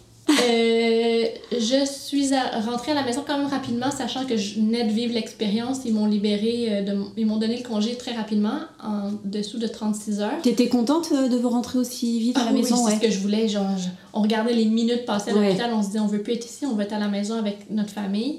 Euh, 0.42 1.24
je 1.52 1.84
suis 1.86 2.32
à- 2.34 2.60
rentrée 2.60 2.92
à 2.92 2.94
la 2.94 3.02
maison 3.02 3.22
quand 3.26 3.36
même 3.38 3.46
rapidement, 3.48 3.90
sachant 3.90 4.24
que 4.24 4.36
je 4.36 4.54
venais 4.56 4.84
de 4.84 4.90
vivre 4.90 5.12
l'expérience. 5.14 5.78
Ils 5.84 5.92
m'ont 5.92 6.06
libéré, 6.06 6.66
euh, 6.70 6.82
de, 6.82 6.96
ils 7.16 7.26
m'ont 7.26 7.36
donné 7.36 7.56
le 7.56 7.62
congé 7.68 7.96
très 7.96 8.12
rapidement, 8.12 8.58
en 8.82 9.10
dessous 9.24 9.58
de 9.58 9.66
36 9.66 10.20
heures. 10.20 10.40
T'étais 10.42 10.68
contente 10.68 11.08
euh, 11.12 11.28
de 11.28 11.36
vous 11.36 11.48
rentrer 11.50 11.78
aussi 11.78 12.18
vite 12.20 12.36
à 12.36 12.40
la 12.40 12.46
Ah 12.46 12.52
oui, 12.52 12.62
maison 12.62 12.76
c'est 12.76 12.84
ouais. 12.84 12.96
ce 12.96 13.00
que 13.06 13.10
je 13.10 13.18
voulais. 13.18 13.48
Genre, 13.48 13.66
on 14.12 14.22
regardait 14.22 14.54
les 14.54 14.64
minutes 14.66 15.04
passées 15.04 15.30
à 15.30 15.34
Ouais. 15.34 15.46
l'hôpital, 15.48 15.70
on 15.74 15.82
se 15.82 15.90
dit 15.90 15.98
on 15.98 16.06
veut 16.06 16.22
plus 16.22 16.34
être 16.34 16.46
ici, 16.46 16.64
on 16.66 16.74
veut 16.74 16.82
être 16.84 16.92
à 16.94 16.98
la 16.98 17.08
maison 17.08 17.34
avec 17.36 17.70
notre 17.70 17.90
famille. 17.90 18.38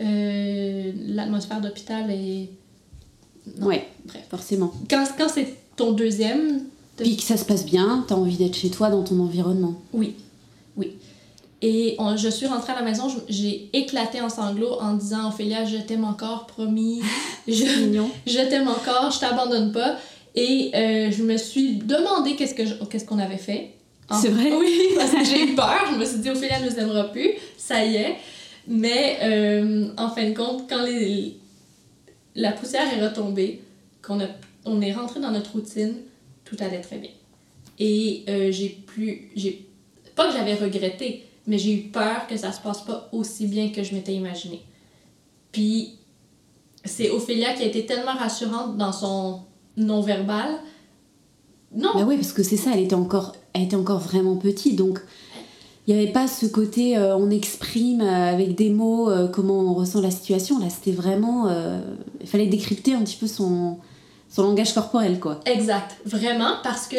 Euh, 0.00 0.92
L'atmosphère 1.08 1.60
d'hôpital 1.60 2.10
est. 2.10 2.48
non. 3.58 3.66
Ouais, 3.66 3.86
Bref. 4.06 4.22
forcément. 4.30 4.72
Quand, 4.88 5.04
quand 5.18 5.28
c'est 5.28 5.48
ton 5.76 5.92
deuxième, 5.92 6.62
Puis 6.96 7.16
que 7.16 7.22
ça 7.22 7.36
se 7.36 7.44
passe 7.44 7.64
bien, 7.64 8.04
t'as 8.08 8.14
envie 8.14 8.36
d'être 8.36 8.54
chez 8.56 8.70
toi 8.70 8.88
dans 8.90 9.02
ton 9.02 9.18
environnement. 9.20 9.74
Oui. 9.92 10.14
Et 11.64 11.94
on- 11.98 12.16
je 12.16 12.28
suis 12.28 12.46
rentrée 12.46 12.72
à 12.72 12.76
la 12.76 12.82
maison, 12.82 13.04
j'ai 13.28 13.70
éclaté 13.72 14.20
en 14.20 14.28
sanglots 14.28 14.78
en 14.80 14.94
disant 14.94 15.28
Ophélia, 15.28 15.64
je 15.64 15.76
t'aime 15.76 16.04
encore, 16.04 16.46
promis. 16.46 17.00
Je, 17.48 17.64
Mignon. 17.80 18.08
je 18.26 18.38
t'aime 18.48 18.68
encore, 18.68 19.10
je 19.10 19.18
t'abandonne 19.20 19.72
pas. 19.72 19.96
Et 20.36 20.70
euh, 20.74 21.10
je 21.10 21.22
me 21.24 21.36
suis 21.36 21.74
demandé 21.76 22.36
qu'est-ce 22.36 22.54
que 22.54 22.64
je- 22.64 22.74
qu'est-ce 22.88 23.04
qu'on 23.04 23.18
avait 23.18 23.36
fait. 23.36 23.70
En- 24.08 24.14
C'est 24.20 24.28
vrai? 24.28 24.52
Oui, 24.52 24.80
parce 24.96 25.10
que 25.12 25.24
j'ai 25.24 25.42
eu 25.50 25.54
peur. 25.56 25.86
Je 25.92 25.96
me 25.98 26.04
suis 26.04 26.18
dit 26.18 26.30
Ophélia 26.30 26.60
ne 26.60 26.68
nous 26.70 26.76
aimera 26.78 27.04
plus, 27.10 27.30
ça 27.56 27.84
y 27.84 27.96
est. 27.96 28.14
Mais 28.68 29.18
euh, 29.22 29.88
en 29.96 30.08
fin 30.10 30.28
de 30.30 30.34
compte, 30.36 30.68
quand 30.68 30.82
les, 30.84 31.36
la 32.36 32.52
poussière 32.52 32.86
est 32.96 33.04
retombée, 33.04 33.60
qu'on 34.06 34.20
a, 34.20 34.26
on 34.64 34.80
est 34.80 34.92
rentré 34.92 35.18
dans 35.20 35.30
notre 35.32 35.52
routine, 35.52 35.94
tout 36.44 36.56
allait 36.60 36.80
très 36.80 36.98
bien. 36.98 37.10
Et 37.80 38.24
euh, 38.28 38.52
j'ai 38.52 38.68
plus. 38.68 39.30
Pas 40.14 40.28
que 40.30 40.36
j'avais 40.36 40.54
regretté, 40.54 41.24
mais 41.46 41.58
j'ai 41.58 41.74
eu 41.74 41.82
peur 41.88 42.26
que 42.28 42.36
ça 42.36 42.52
se 42.52 42.60
passe 42.60 42.82
pas 42.82 43.08
aussi 43.12 43.46
bien 43.46 43.70
que 43.70 43.82
je 43.82 43.94
m'étais 43.94 44.14
imaginé. 44.14 44.62
Puis 45.50 45.98
c'est 46.84 47.10
Ophélia 47.10 47.54
qui 47.54 47.62
a 47.62 47.66
été 47.66 47.86
tellement 47.86 48.14
rassurante 48.14 48.76
dans 48.76 48.92
son 48.92 49.40
non-verbal. 49.76 50.60
Non, 51.74 51.90
Bah 51.94 52.04
oui, 52.06 52.16
parce 52.16 52.32
que 52.32 52.42
c'est 52.42 52.56
ça, 52.56 52.70
elle 52.74 52.80
était 52.80 52.94
encore, 52.94 53.34
elle 53.54 53.62
était 53.62 53.76
encore 53.76 53.98
vraiment 53.98 54.36
petite, 54.36 54.76
donc 54.76 55.00
il 55.86 55.94
n'y 55.94 56.00
avait 56.00 56.12
pas 56.12 56.28
ce 56.28 56.46
côté 56.46 56.96
euh, 56.96 57.16
on 57.16 57.30
exprime 57.30 58.02
euh, 58.02 58.32
avec 58.32 58.54
des 58.54 58.70
mots 58.70 59.10
euh, 59.10 59.26
comment 59.26 59.58
on 59.58 59.74
ressent 59.74 60.00
la 60.00 60.12
situation. 60.12 60.58
Là, 60.58 60.66
c'était 60.70 60.92
vraiment, 60.92 61.48
il 62.20 62.26
fallait 62.26 62.46
décrypter 62.46 62.94
un 62.94 63.02
petit 63.02 63.16
peu 63.16 63.26
son, 63.26 63.78
son 64.28 64.42
langage 64.42 64.74
corporel, 64.74 65.18
quoi. 65.18 65.40
exact. 65.46 65.96
Vraiment, 66.04 66.54
parce 66.62 66.86
que 66.86 66.96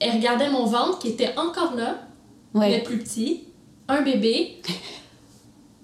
elle 0.00 0.16
regardait 0.16 0.50
mon 0.50 0.66
ventre 0.66 0.98
qui 0.98 1.08
était 1.08 1.34
encore 1.36 1.74
là, 1.76 1.98
Ouais. 2.54 2.82
plus 2.82 2.98
petit, 2.98 3.44
un 3.88 4.02
bébé. 4.02 4.60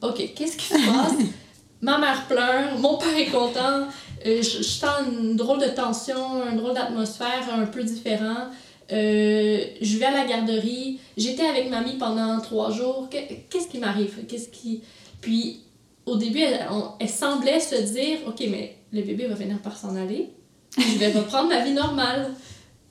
Ok, 0.02 0.32
qu'est-ce 0.34 0.56
qui 0.56 0.64
se 0.64 0.72
passe? 0.72 1.12
Ma 1.82 1.98
mère 1.98 2.26
pleure, 2.26 2.78
mon 2.78 2.96
père 2.96 3.14
est 3.18 3.26
content, 3.26 3.86
je, 4.24 4.40
je 4.40 4.62
sens 4.62 5.02
une 5.06 5.36
drôle 5.36 5.60
de 5.60 5.68
tension, 5.68 6.42
un 6.42 6.54
drôle 6.54 6.72
d'atmosphère 6.72 7.46
un 7.52 7.66
peu 7.66 7.82
différent. 7.84 8.48
Euh, 8.92 9.64
je 9.80 9.98
vais 9.98 10.06
à 10.06 10.10
la 10.10 10.24
garderie. 10.24 10.98
J'étais 11.16 11.44
avec 11.46 11.70
mamie 11.70 11.96
pendant 11.98 12.40
trois 12.40 12.70
jours. 12.70 13.08
Qu'est-ce 13.10 13.68
qui 13.68 13.78
m'arrive? 13.78 14.24
Qu'est-ce 14.28 14.48
qui... 14.48 14.82
Puis, 15.20 15.60
au 16.06 16.16
début, 16.16 16.40
elle, 16.40 17.08
semblait 17.08 17.60
se 17.60 17.76
dire, 17.92 18.18
OK, 18.26 18.42
mais 18.50 18.76
le 18.92 19.02
bébé 19.02 19.26
va 19.26 19.36
finir 19.36 19.58
par 19.60 19.76
s'en 19.76 19.94
aller. 19.96 20.30
Je 20.76 20.98
vais 20.98 21.12
reprendre 21.12 21.48
ma 21.48 21.64
vie 21.64 21.72
normale. 21.72 22.32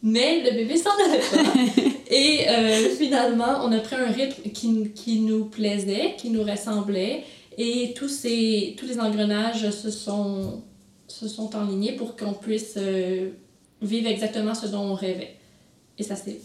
Mais 0.01 0.41
le 0.43 0.55
bébé 0.55 0.77
s'en 0.77 0.91
allait 1.05 1.19
pas. 1.19 1.89
Et 2.11 2.49
euh, 2.49 2.89
finalement, 2.95 3.63
on 3.63 3.71
a 3.71 3.79
pris 3.79 3.95
un 3.95 4.11
rythme 4.11 4.49
qui, 4.51 4.89
qui, 4.95 5.19
nous 5.19 5.45
plaisait, 5.45 6.15
qui 6.17 6.29
nous 6.29 6.43
ressemblait. 6.43 7.23
Et 7.57 7.93
tous, 7.95 8.07
ces, 8.07 8.75
tous 8.77 8.85
les 8.85 8.99
engrenages 8.99 9.69
se 9.69 9.91
sont, 9.91 10.63
se 11.07 11.27
sont 11.27 11.55
enlignés 11.55 11.91
pour 11.91 12.15
qu'on 12.15 12.33
puisse 12.33 12.75
euh, 12.77 13.29
vivre 13.81 14.07
exactement 14.09 14.55
ce 14.55 14.67
dont 14.67 14.81
on 14.81 14.93
rêvait. 14.93 15.35
Et 15.97 16.03
ça 16.03 16.15
s'est, 16.15 16.39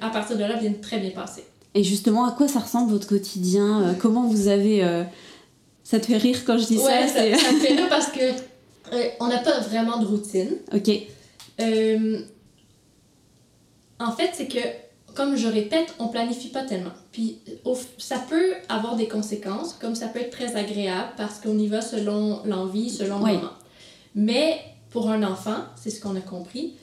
à 0.00 0.10
partir 0.10 0.36
de 0.36 0.44
là, 0.44 0.56
bien 0.56 0.72
très 0.80 0.98
bien 1.00 1.10
passé. 1.10 1.42
Et 1.74 1.82
justement, 1.82 2.24
à 2.24 2.32
quoi 2.32 2.46
ça 2.46 2.60
ressemble 2.60 2.92
votre 2.92 3.08
quotidien 3.08 3.82
euh, 3.82 3.92
Comment 3.98 4.26
vous 4.26 4.48
avez... 4.48 4.84
Euh, 4.84 5.02
ça 5.82 5.98
te 5.98 6.06
fait 6.06 6.18
rire 6.18 6.44
quand 6.44 6.56
je 6.56 6.66
dis 6.66 6.78
ça, 6.78 7.08
ça, 7.08 7.24
me 7.24 7.58
fait 7.58 7.74
rire 7.74 7.88
parce 7.88 8.06
que 8.06 8.20
on 9.18 9.26
n'a 9.26 9.38
pas 9.38 9.58
vraiment 9.60 9.98
de 9.98 10.06
routine. 10.06 10.50
Ok. 10.72 10.88
En 14.00 14.12
fait, 14.12 14.30
c'est 14.34 14.48
que, 14.48 14.58
comme 15.14 15.36
je 15.36 15.46
répète, 15.46 15.94
on 15.98 16.08
planifie 16.08 16.48
pas 16.48 16.64
tellement. 16.64 16.92
Puis 17.12 17.38
ça 17.98 18.18
peut 18.18 18.54
avoir 18.68 18.96
des 18.96 19.06
conséquences, 19.06 19.74
comme 19.74 19.94
ça 19.94 20.08
peut 20.08 20.20
être 20.20 20.30
très 20.30 20.56
agréable 20.56 21.12
parce 21.16 21.38
qu'on 21.38 21.58
y 21.58 21.68
va 21.68 21.82
selon 21.82 22.42
l'envie, 22.44 22.90
selon 22.90 23.18
le 23.18 23.34
moment. 23.34 23.50
Mais 24.14 24.60
pour 24.90 25.10
un 25.10 25.22
enfant, 25.22 25.58
c'est 25.76 25.90
ce 25.90 26.00
qu'on 26.00 26.16
a 26.16 26.20
compris, 26.20 26.74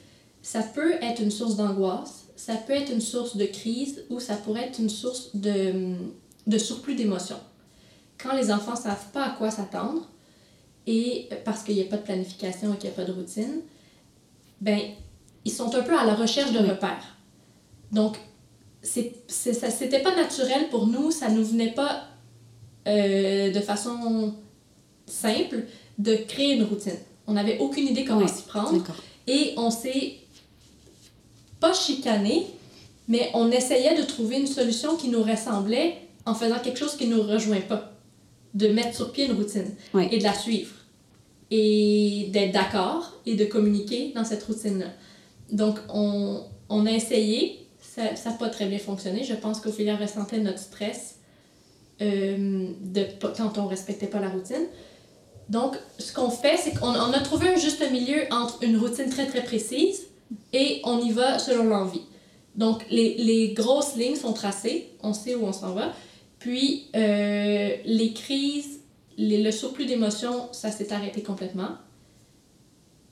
ça 0.42 0.62
peut 0.62 0.94
être 1.02 1.22
une 1.22 1.32
source 1.32 1.56
d'angoisse, 1.56 2.28
ça 2.36 2.54
peut 2.54 2.74
être 2.74 2.92
une 2.92 3.02
source 3.02 3.36
de 3.36 3.46
crise 3.46 4.06
ou 4.10 4.20
ça 4.20 4.36
pourrait 4.36 4.68
être 4.68 4.80
une 4.80 4.90
source 4.90 5.36
de, 5.36 5.96
de 6.46 6.58
surplus 6.58 6.96
d'émotions. 6.96 7.40
Quand 8.18 8.34
les 8.36 8.52
enfants 8.52 8.72
ne 8.72 8.78
savent 8.78 9.12
pas 9.12 9.24
à 9.26 9.30
quoi 9.32 9.52
s'attendre, 9.52 10.08
et 10.86 11.28
parce 11.44 11.64
qu'il 11.64 11.76
n'y 11.76 11.82
a 11.82 11.86
pas 11.86 11.98
de 11.98 12.04
planification 12.04 12.74
et 12.74 12.78
qu'il 12.78 12.90
n'y 12.90 12.96
a 12.96 12.98
pas 12.98 13.04
de 13.04 13.12
routine, 13.12 13.62
ben, 14.62 14.80
ils 15.48 15.52
sont 15.52 15.74
un 15.74 15.82
peu 15.82 15.98
à 15.98 16.04
la 16.04 16.14
recherche 16.14 16.52
de 16.52 16.60
repères. 16.60 17.16
Donc, 17.94 18.18
c'était 18.82 20.02
pas 20.02 20.14
naturel 20.14 20.68
pour 20.70 20.88
nous, 20.88 21.10
ça 21.10 21.30
nous 21.30 21.44
venait 21.44 21.72
pas 21.72 22.04
euh, 22.86 23.50
de 23.50 23.60
façon 23.62 24.34
simple 25.06 25.64
de 25.98 26.16
créer 26.16 26.56
une 26.56 26.64
routine. 26.64 27.00
On 27.28 27.34
n'avait 27.34 27.60
aucune 27.60 27.88
idée 27.88 28.04
comment 28.04 28.28
s'y 28.28 28.44
prendre. 28.44 28.84
Et 29.26 29.54
on 29.56 29.72
s'est 29.72 30.16
pas 31.62 31.74
chicané, 31.74 32.48
mais 33.08 33.30
on 33.34 33.50
essayait 33.50 33.98
de 33.98 34.04
trouver 34.04 34.40
une 34.40 34.48
solution 34.48 34.98
qui 34.98 35.08
nous 35.08 35.24
ressemblait 35.24 35.98
en 36.26 36.36
faisant 36.36 36.60
quelque 36.60 36.78
chose 36.78 36.98
qui 36.98 37.08
ne 37.08 37.16
nous 37.16 37.24
rejoint 37.24 37.62
pas. 37.62 37.94
De 38.54 38.68
mettre 38.68 38.96
sur 38.96 39.14
pied 39.14 39.28
une 39.28 39.34
routine 39.34 39.74
et 40.12 40.18
de 40.18 40.24
la 40.24 40.34
suivre. 40.34 40.74
Et 41.52 42.28
d'être 42.34 42.52
d'accord 42.52 43.14
et 43.26 43.36
de 43.36 43.46
communiquer 43.46 44.12
dans 44.14 44.26
cette 44.26 44.44
routine-là. 44.44 44.88
Donc, 45.52 45.78
on, 45.90 46.44
on, 46.70 46.86
a 46.86 46.92
essayé, 46.92 47.68
ça 47.80 48.12
n'a 48.26 48.32
pas 48.38 48.50
très 48.50 48.68
bien 48.68 48.80
fonctionné. 48.80 49.24
Je 49.24 49.34
pense 49.34 49.60
qu'Ophélia 49.60 49.96
ressentait 49.96 50.40
notre 50.40 50.60
stress 50.60 51.16
euh, 52.02 52.68
de, 52.82 53.06
quand 53.36 53.58
on 53.58 53.68
respectait 53.68 54.08
pas 54.08 54.20
la 54.20 54.30
routine. 54.30 54.68
Donc, 55.50 55.78
ce 55.98 56.14
qu'on 56.14 56.30
fait, 56.30 56.58
c'est 56.58 56.78
qu'on 56.78 56.90
on 56.90 57.14
a 57.14 57.20
trouvé 57.20 57.50
un 57.50 57.56
juste 57.56 57.84
milieu 57.92 58.22
entre 58.32 58.64
une 58.64 58.78
routine 58.78 59.10
très 59.10 59.26
très 59.26 59.44
précise 59.44 60.08
et 60.52 60.82
on 60.84 61.00
y 61.00 61.12
va 61.12 61.40
selon 61.40 61.64
l'envie. 61.64 62.02
Donc, 62.56 62.86
les, 62.90 63.16
les, 63.16 63.54
grosses 63.54 63.96
lignes 63.96 64.16
sont 64.16 64.34
tracées, 64.34 64.90
on 65.02 65.14
sait 65.14 65.36
où 65.36 65.46
on 65.46 65.54
s'en 65.54 65.74
va. 65.74 65.94
Puis, 66.40 66.88
euh, 66.96 67.70
les 67.86 68.14
crises, 68.14 68.82
les, 69.18 69.42
le 69.42 69.52
surplus 69.52 69.86
d'émotions, 69.86 70.50
ça 70.52 70.72
s'est 70.72 70.92
arrêté 70.92 71.22
complètement. 71.22 71.70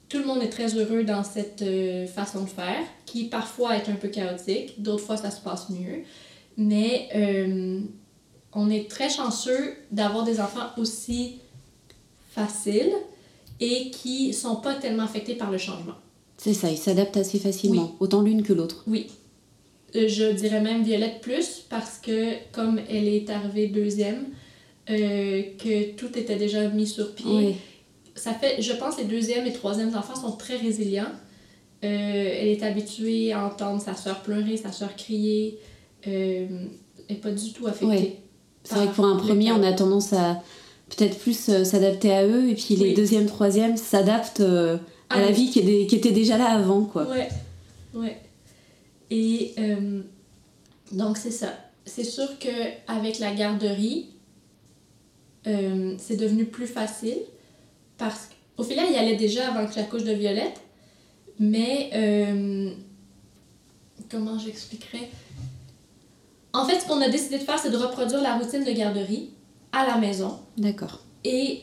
Tout 0.09 0.19
le 0.19 0.25
monde 0.25 0.41
est 0.43 0.49
très 0.49 0.75
heureux 0.75 1.03
dans 1.03 1.23
cette 1.23 1.61
euh, 1.61 2.05
façon 2.07 2.43
de 2.43 2.49
faire, 2.49 2.83
qui 3.05 3.25
parfois 3.25 3.75
est 3.75 3.89
un 3.89 3.95
peu 3.95 4.07
chaotique, 4.07 4.81
d'autres 4.81 5.03
fois 5.03 5.17
ça 5.17 5.31
se 5.31 5.41
passe 5.41 5.69
mieux. 5.69 6.03
Mais 6.57 7.09
euh, 7.15 7.81
on 8.53 8.69
est 8.69 8.89
très 8.89 9.09
chanceux 9.09 9.73
d'avoir 9.91 10.23
des 10.23 10.39
enfants 10.39 10.69
aussi 10.77 11.39
faciles 12.31 12.93
et 13.59 13.89
qui 13.91 14.33
sont 14.33 14.57
pas 14.57 14.75
tellement 14.75 15.03
affectés 15.03 15.35
par 15.35 15.51
le 15.51 15.57
changement. 15.57 15.95
C'est 16.37 16.53
ça, 16.53 16.69
ils 16.69 16.77
s'adaptent 16.77 17.17
assez 17.17 17.39
facilement, 17.39 17.95
autant 17.99 18.21
l'une 18.21 18.43
que 18.43 18.53
l'autre. 18.53 18.83
Oui. 18.87 19.07
Euh, 19.95 20.07
je 20.07 20.31
dirais 20.31 20.61
même 20.61 20.83
Violette 20.83 21.21
plus 21.21 21.63
parce 21.69 21.97
que 21.97 22.33
comme 22.51 22.79
elle 22.89 23.07
est 23.07 23.29
arrivée 23.29 23.67
deuxième, 23.67 24.25
euh, 24.89 25.41
que 25.57 25.93
tout 25.95 26.17
était 26.17 26.35
déjà 26.35 26.67
mis 26.67 26.87
sur 26.87 27.15
pied. 27.15 27.55
Ça 28.15 28.33
fait, 28.33 28.61
je 28.61 28.73
pense, 28.73 28.97
les 28.97 29.03
deuxièmes 29.03 29.45
et 29.45 29.53
troisièmes 29.53 29.95
enfants 29.95 30.15
sont 30.15 30.31
très 30.31 30.55
résilients. 30.55 31.11
Euh, 31.83 31.87
elle 31.87 32.47
est 32.47 32.63
habituée 32.63 33.33
à 33.33 33.45
entendre 33.45 33.81
sa 33.81 33.95
soeur 33.95 34.21
pleurer, 34.21 34.57
sa 34.57 34.71
soeur 34.71 34.95
crier. 34.95 35.59
elle 36.03 36.69
n'est 37.09 37.15
pas 37.17 37.31
du 37.31 37.51
tout 37.51 37.67
affectée. 37.67 38.19
C'est 38.63 38.75
vrai 38.75 38.87
que 38.87 38.93
pour 38.93 39.05
un 39.05 39.17
premier, 39.17 39.51
on 39.51 39.61
a 39.61 39.73
tendance 39.73 40.13
à 40.13 40.41
peut-être 40.89 41.19
plus 41.19 41.63
s'adapter 41.63 42.11
à 42.13 42.25
eux, 42.25 42.49
et 42.49 42.55
puis 42.55 42.75
les 42.75 42.93
deuxièmes, 42.93 43.27
troisièmes 43.27 43.77
s'adaptent 43.77 44.43
à 45.09 45.21
la 45.21 45.31
vie 45.31 45.49
qui, 45.51 45.59
était 45.59 46.11
déjà 46.11 46.37
là 46.37 46.49
avant, 46.51 46.83
quoi. 46.83 47.07
Ouais, 47.07 47.29
ouais. 47.93 48.17
Et 49.11 49.53
euh, 49.59 50.01
donc, 50.91 51.17
c'est 51.17 51.31
ça. 51.31 51.53
C'est 51.85 52.03
sûr 52.03 52.27
qu'avec 52.39 53.19
la 53.19 53.33
garderie, 53.33 54.09
euh, 55.47 55.95
c'est 55.99 56.17
devenu 56.17 56.45
plus 56.45 56.67
facile 56.67 57.19
parce 57.97 58.29
il 58.59 58.93
y 58.93 58.97
allait 58.97 59.15
déjà 59.15 59.49
avant 59.49 59.69
que 59.69 59.75
la 59.75 59.83
couche 59.83 60.03
de 60.03 60.13
Violette, 60.13 60.61
mais 61.39 61.89
euh, 61.93 62.71
comment 64.09 64.39
j'expliquerais? 64.39 65.09
En 66.53 66.65
fait, 66.65 66.79
ce 66.79 66.87
qu'on 66.87 67.01
a 67.01 67.09
décidé 67.09 67.37
de 67.37 67.43
faire, 67.43 67.59
c'est 67.59 67.69
de 67.69 67.77
reproduire 67.77 68.21
la 68.21 68.37
routine 68.37 68.63
de 68.63 68.71
garderie 68.71 69.31
à 69.73 69.85
la 69.85 69.97
maison. 69.97 70.39
D'accord. 70.57 71.01
Et 71.25 71.59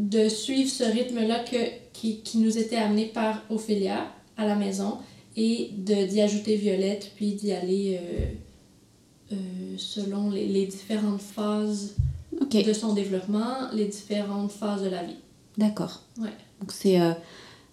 de 0.00 0.28
suivre 0.28 0.70
ce 0.70 0.84
rythme-là 0.84 1.44
qui, 1.92 2.20
qui, 2.22 2.38
nous 2.38 2.56
était 2.56 2.76
amené 2.76 3.06
par 3.06 3.42
Ophélia 3.50 4.06
à 4.36 4.46
la 4.46 4.54
maison 4.54 4.98
et 5.36 5.70
d'y 5.72 6.20
ajouter 6.20 6.56
Violette, 6.56 7.12
puis 7.16 7.34
d'y 7.34 7.52
aller 7.52 8.00
euh, 8.00 9.34
euh, 9.34 9.36
selon 9.76 10.30
les, 10.30 10.46
les, 10.46 10.66
différentes 10.66 11.20
phases 11.20 11.94
de 12.32 12.72
son 12.72 12.94
développement, 12.94 13.70
les 13.72 13.86
différentes 13.86 14.52
phases 14.52 14.82
de 14.82 14.88
la 14.88 15.02
vie. 15.02 15.16
D'accord. 15.58 16.02
Ouais. 16.18 16.32
Donc 16.60 16.72
c'est 16.72 17.00
euh, 17.00 17.12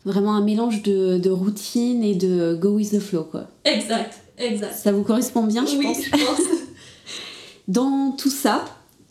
vraiment 0.06 0.36
un 0.36 0.44
mélange 0.44 0.84
de, 0.84 1.18
de, 1.18 1.30
routine 1.30 2.04
et 2.04 2.16
de 2.16 2.58
go 2.60 2.70
with 2.70 2.92
the 2.92 3.00
flow, 3.00 3.24
quoi. 3.24 3.48
Exact, 3.66 4.22
exact. 4.38 4.76
Ça 4.76 4.92
vous 4.92 5.04
correspond 5.04 5.44
bien, 5.44 5.66
je 5.66 5.78
oui, 5.78 5.86
pense. 5.86 6.04
je 6.04 6.10
pense. 6.12 6.48
Dans 7.68 8.12
tout 8.12 8.30
ça, 8.30 8.64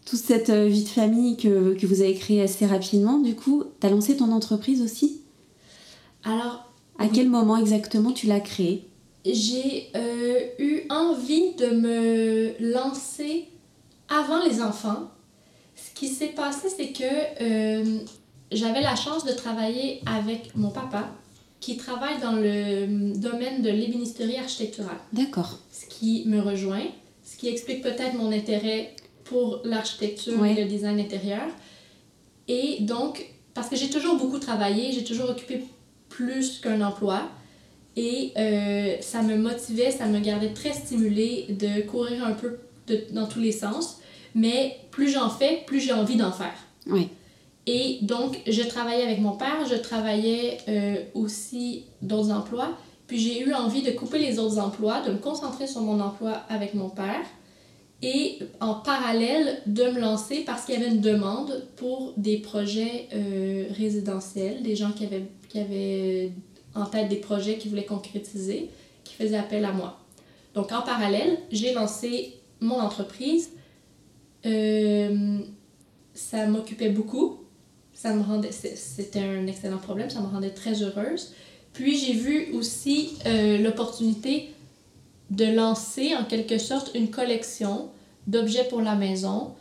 toute 0.07 0.19
cette 0.19 0.51
euh, 0.51 0.67
vie 0.67 0.85
de 0.85 0.89
famille 0.89 1.37
que, 1.37 1.75
que 1.75 1.87
vous 1.87 2.01
avez 2.01 2.15
créée 2.15 2.43
assez 2.43 2.65
rapidement, 2.67 3.19
du 3.19 3.35
coup, 3.35 3.65
tu 3.81 3.87
as 3.87 3.91
lancé 3.91 4.17
ton 4.17 4.33
entreprise 4.33 4.83
aussi? 4.83 5.21
Alors. 6.25 6.63
À 6.99 7.09
quel 7.09 7.29
moment 7.29 7.59
exactement 7.59 8.13
tu 8.13 8.27
l'as 8.27 8.41
créée? 8.41 8.89
J'ai 9.27 9.89
euh, 9.95 10.39
eu 10.59 10.83
envie 10.89 11.55
de 11.57 11.67
me 11.67 12.73
lancer 12.73 13.49
avant 14.09 14.43
les 14.45 14.63
enfants. 14.63 15.11
Ce 15.97 16.01
qui 16.01 16.09
s'est 16.09 16.27
passé, 16.27 16.69
c'est 16.69 16.93
que 16.93 17.05
euh, 17.41 17.99
j'avais 18.53 18.83
la 18.83 18.95
chance 18.95 19.25
de 19.25 19.33
travailler 19.33 20.03
avec 20.05 20.55
mon 20.55 20.69
papa, 20.69 21.09
qui 21.59 21.79
travaille 21.79 22.21
dans 22.21 22.33
le 22.33 23.15
domaine 23.19 23.63
de 23.63 23.71
l'ébénisterie 23.71 24.37
architecturale. 24.37 24.99
D'accord. 25.15 25.59
Ce 25.73 25.87
qui 25.87 26.25
me 26.27 26.43
rejoint, 26.43 26.85
ce 27.25 27.39
qui 27.39 27.49
explique 27.49 27.81
peut-être 27.81 28.13
mon 28.13 28.31
intérêt 28.31 28.95
pour 29.25 29.63
l'architecture 29.65 30.45
et 30.45 30.53
le 30.53 30.67
design 30.67 31.01
intérieur. 31.01 31.47
Et 32.47 32.77
donc, 32.81 33.25
parce 33.55 33.71
que 33.71 33.77
j'ai 33.77 33.89
toujours 33.89 34.17
beaucoup 34.17 34.39
travaillé, 34.39 34.93
j'ai 34.93 35.03
toujours 35.03 35.31
occupé 35.31 35.65
plus 36.11 36.61
qu'un 36.61 36.83
emploi. 36.83 37.23
Et 37.97 38.35
euh, 38.37 38.97
ça 39.01 39.23
me 39.23 39.37
motivait, 39.37 39.91
ça 39.93 40.05
me 40.05 40.21
gardait 40.21 40.53
très 40.53 40.75
stimulée 40.75 41.47
de 41.49 41.81
courir 41.89 42.23
un 42.23 42.33
peu 42.33 42.59
de, 42.87 43.07
dans 43.13 43.27
tous 43.27 43.41
les 43.41 43.53
sens. 43.53 44.01
Mais 44.37 44.77
plus 44.93 45.09
j'en 45.09 45.29
fais, 45.29 45.65
plus 45.67 45.81
j'ai 45.81 45.93
envie 45.93 46.17
d'en 46.17 46.31
faire. 46.31 46.55
Oui. 46.87 47.09
Et 47.67 47.99
donc, 48.03 48.41
je 48.47 48.63
travaillais 48.63 49.03
avec 49.03 49.21
mon 49.21 49.33
père, 49.33 49.67
je 49.69 49.75
travaillais 49.75 50.59
euh, 50.69 50.97
aussi 51.15 51.87
d'autres 52.03 52.31
emplois. 52.31 52.77
Puis 53.09 53.19
j'ai 53.19 53.41
eu 53.41 53.53
envie 53.55 53.83
de 53.83 53.91
couper 53.91 54.19
les 54.19 54.39
autres 54.39 54.59
emplois, 54.59 55.01
de 55.01 55.11
me 55.13 55.19
concentrer 55.19 55.67
sur 55.67 55.81
mon 55.81 55.99
emploi 56.01 56.43
avec 56.49 56.75
mon 56.75 56.89
père 56.89 57.25
et 58.03 58.39
en 58.61 58.75
parallèle 58.75 59.63
de 59.67 59.85
me 59.85 60.01
lancer 60.01 60.43
parce 60.45 60.65
qu'il 60.65 60.75
y 60.75 60.83
avait 60.83 60.95
une 60.95 61.01
demande 61.01 61.67
pour 61.77 62.13
des 62.17 62.39
projets 62.39 63.09
euh, 63.15 63.67
résidentiels, 63.77 64.63
des 64.63 64.77
gens 64.77 64.93
qui 64.93 65.07
avaient, 65.07 65.25
qui 65.49 65.59
avaient 65.59 66.33
en 66.75 66.85
tête 66.85 67.09
des 67.09 67.17
projets 67.17 67.57
qui 67.57 67.69
voulaient 67.69 67.87
concrétiser, 67.87 68.69
qui 69.03 69.15
faisaient 69.15 69.39
appel 69.39 69.65
à 69.65 69.73
moi. 69.73 69.99
Donc 70.55 70.73
en 70.73 70.83
parallèle, 70.83 71.39
j'ai 71.51 71.73
lancé 71.73 72.35
mon 72.61 72.79
entreprise. 72.79 73.51
Euh, 74.47 75.39
ça 76.15 76.47
m'occupait 76.47 76.91
beaucoup. 76.91 77.39
Ça 77.93 78.15
me 78.15 78.23
rendait, 78.23 78.53
c'était 78.53 79.21
un 79.21 79.47
excellent 79.47 79.79
problème, 79.79 80.11
ça 80.11 80.21
me 80.21 80.27
rendait 80.27 80.51
très 80.51 80.83
heureuse. 80.83 81.33
Puis 81.73 81.99
j'ai 81.99 82.13
vu 82.13 82.53
aussi 82.55 83.15
euh, 83.27 83.59
l'opportunité 83.59 84.51
de 85.31 85.45
lancer 85.47 86.15
en 86.15 86.25
quelque 86.25 86.59
sorte 86.59 86.93
une 86.95 87.11
collection 87.11 87.89
d'objets 88.27 88.65
pour 88.69 88.81
la 88.81 88.95
maison, 88.95 89.55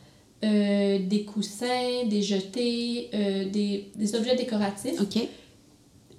euh, 0.44 1.00
des 1.00 1.24
coussins, 1.24 2.06
des 2.08 2.22
jetés, 2.22 3.10
des, 3.52 3.90
des, 3.96 4.16
objets 4.16 4.36
décoratifs. 4.36 5.00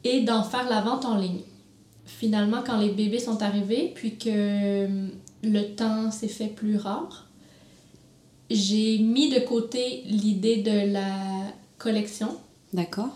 Et 0.05 0.21
d'en 0.21 0.45
faire 0.45 0.69
la 0.69 0.81
vente 0.83 1.05
en 1.05 1.17
ligne. 1.17 1.41
Finalement, 2.05 2.63
quand 2.65 2.79
les 2.79 2.91
bébés 2.91 3.19
sont 3.19 3.43
arrivés, 3.43 3.93
puis 3.95 4.17
que 4.17 4.87
le 5.43 5.63
temps 5.75 6.13
s'est 6.13 6.29
fait 6.29 6.47
plus 6.47 6.77
rare, 6.77 7.26
j'ai 8.51 8.99
mis 8.99 9.29
de 9.29 9.41
côté 9.41 10.03
l'idée 10.07 10.59
de 10.59 10.93
la 10.93 11.53
collection. 11.79 12.37
D'accord. 12.73 13.11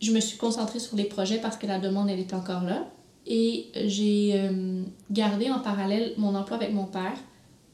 Je 0.00 0.12
me 0.12 0.20
suis 0.20 0.36
concentrée 0.36 0.78
sur 0.78 0.96
les 0.96 1.04
projets 1.04 1.38
parce 1.38 1.56
que 1.56 1.66
la 1.66 1.78
demande, 1.78 2.08
elle 2.10 2.20
est 2.20 2.34
encore 2.34 2.62
là. 2.62 2.86
Et 3.26 3.66
j'ai 3.74 4.32
euh, 4.34 4.82
gardé 5.10 5.50
en 5.50 5.58
parallèle 5.58 6.12
mon 6.16 6.34
emploi 6.34 6.56
avec 6.56 6.72
mon 6.72 6.84
père 6.84 7.16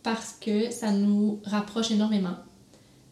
parce 0.02 0.36
que 0.40 0.70
ça 0.70 0.92
nous 0.92 1.40
rapproche 1.44 1.90
énormément. 1.90 2.36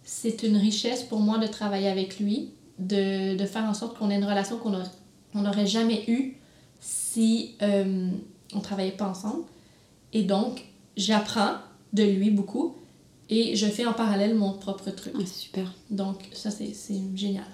C'est 0.05 0.43
une 0.43 0.57
richesse 0.57 1.03
pour 1.03 1.21
moi 1.21 1.39
de 1.39 1.47
travailler 1.47 1.89
avec 1.89 2.19
lui, 2.19 2.51
de, 2.79 3.37
de 3.37 3.47
faire 3.47 3.65
en 3.65 3.75
sorte 3.75 3.99
qu'on 3.99 4.11
ait 4.11 4.17
une 4.17 4.25
relation 4.25 4.57
qu'on 4.57 5.43
n'aurait 5.43 5.67
jamais 5.67 6.05
eue 6.09 6.37
si 6.81 7.57
euh, 7.63 8.11
on 8.55 8.59
ne 8.59 8.63
travaillait 8.63 8.93
pas 8.93 9.07
ensemble. 9.07 9.45
Et 10.13 10.23
donc, 10.23 10.65
j'apprends 10.97 11.57
de 11.93 12.03
lui 12.03 12.31
beaucoup 12.31 12.75
et 13.31 13.57
je 13.57 13.67
fais 13.67 13.87
en 13.87 13.95
parallèle 13.95 14.35
mon 14.35 14.53
propre 14.53 14.91
truc. 14.91 15.15
Ah, 15.17 15.27
super. 15.27 15.73
Donc, 15.91 16.17
ça, 16.33 16.51
c'est 16.51 16.75
génial. 17.15 17.45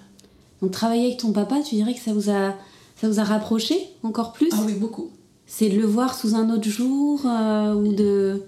Donc, 0.61 0.71
travailler 0.71 1.05
avec 1.05 1.19
ton 1.19 1.31
papa, 1.31 1.61
tu 1.61 1.75
dirais 1.75 1.93
que 1.93 1.99
ça 1.99 2.13
vous 2.13 2.29
a 2.29 2.55
ça 2.99 3.07
vous 3.07 3.19
a 3.19 3.23
rapproché 3.23 3.77
encore 4.03 4.33
plus? 4.33 4.49
Ah 4.53 4.63
oui, 4.65 4.73
beaucoup. 4.73 5.11
C'est 5.45 5.69
de 5.69 5.77
le 5.77 5.85
voir 5.85 6.15
sous 6.15 6.35
un 6.35 6.49
autre 6.49 6.67
jour 6.67 7.21
euh, 7.25 7.73
ou 7.73 7.93
de... 7.93 8.43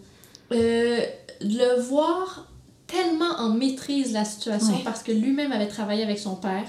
Euh, 0.51 0.99
de 1.41 1.57
le 1.57 1.81
voir 1.81 2.47
tellement 2.87 3.37
en 3.37 3.49
maîtrise 3.49 4.11
la 4.11 4.25
situation 4.25 4.73
parce 4.83 5.03
que 5.03 5.11
lui-même 5.11 5.51
avait 5.51 5.67
travaillé 5.67 6.03
avec 6.03 6.17
son 6.17 6.35
père 6.35 6.65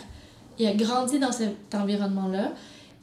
et 0.59 0.69
a 0.69 0.75
grandi 0.75 1.19
dans 1.19 1.33
cet 1.33 1.75
environnement-là. 1.75 2.53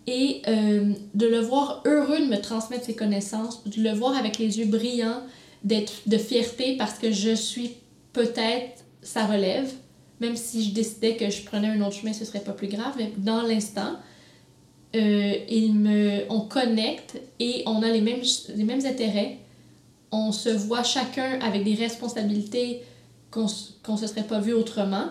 Et 0.06 0.44
euh, 0.48 0.94
de 1.16 1.28
le 1.28 1.40
voir 1.40 1.82
heureux 1.86 2.20
de 2.20 2.26
me 2.26 2.40
transmettre 2.40 2.86
ses 2.86 2.96
connaissances, 2.96 3.64
de 3.66 3.82
le 3.82 3.94
voir 3.94 4.16
avec 4.16 4.38
les 4.38 4.60
yeux 4.60 4.68
brillants, 4.68 5.22
de 5.68 6.18
fierté 6.18 6.76
parce 6.78 6.98
que 7.00 7.12
je 7.12 7.34
suis 7.36 7.72
peut-être 8.14 8.84
sa 9.02 9.26
relève, 9.26 9.72
même 10.20 10.36
si 10.36 10.64
je 10.64 10.74
décidais 10.74 11.16
que 11.16 11.30
je 11.30 11.44
prenais 11.44 11.68
un 11.68 11.82
autre 11.82 11.96
chemin, 11.96 12.14
ce 12.14 12.26
serait 12.26 12.40
pas 12.40 12.54
plus 12.54 12.68
grave, 12.68 12.94
mais 12.98 13.12
dans 13.18 13.42
l'instant, 13.42 13.98
euh, 14.96 15.34
il 15.50 15.74
me, 15.74 16.24
on 16.30 16.42
connecte 16.42 17.20
et 17.40 17.64
on 17.66 17.84
a 17.84 17.90
les 17.90 18.02
mêmes, 18.02 18.22
les 18.56 18.64
mêmes 18.64 18.86
intérêts. 18.86 19.38
On 20.12 20.32
se 20.32 20.50
voit 20.50 20.84
chacun 20.84 21.40
avec 21.42 21.64
des 21.64 21.76
responsabilités 21.76 22.82
qu'on 23.30 23.44
ne 23.44 23.98
se 23.98 24.08
serait 24.08 24.24
pas 24.24 24.40
vu 24.40 24.54
autrement. 24.54 25.08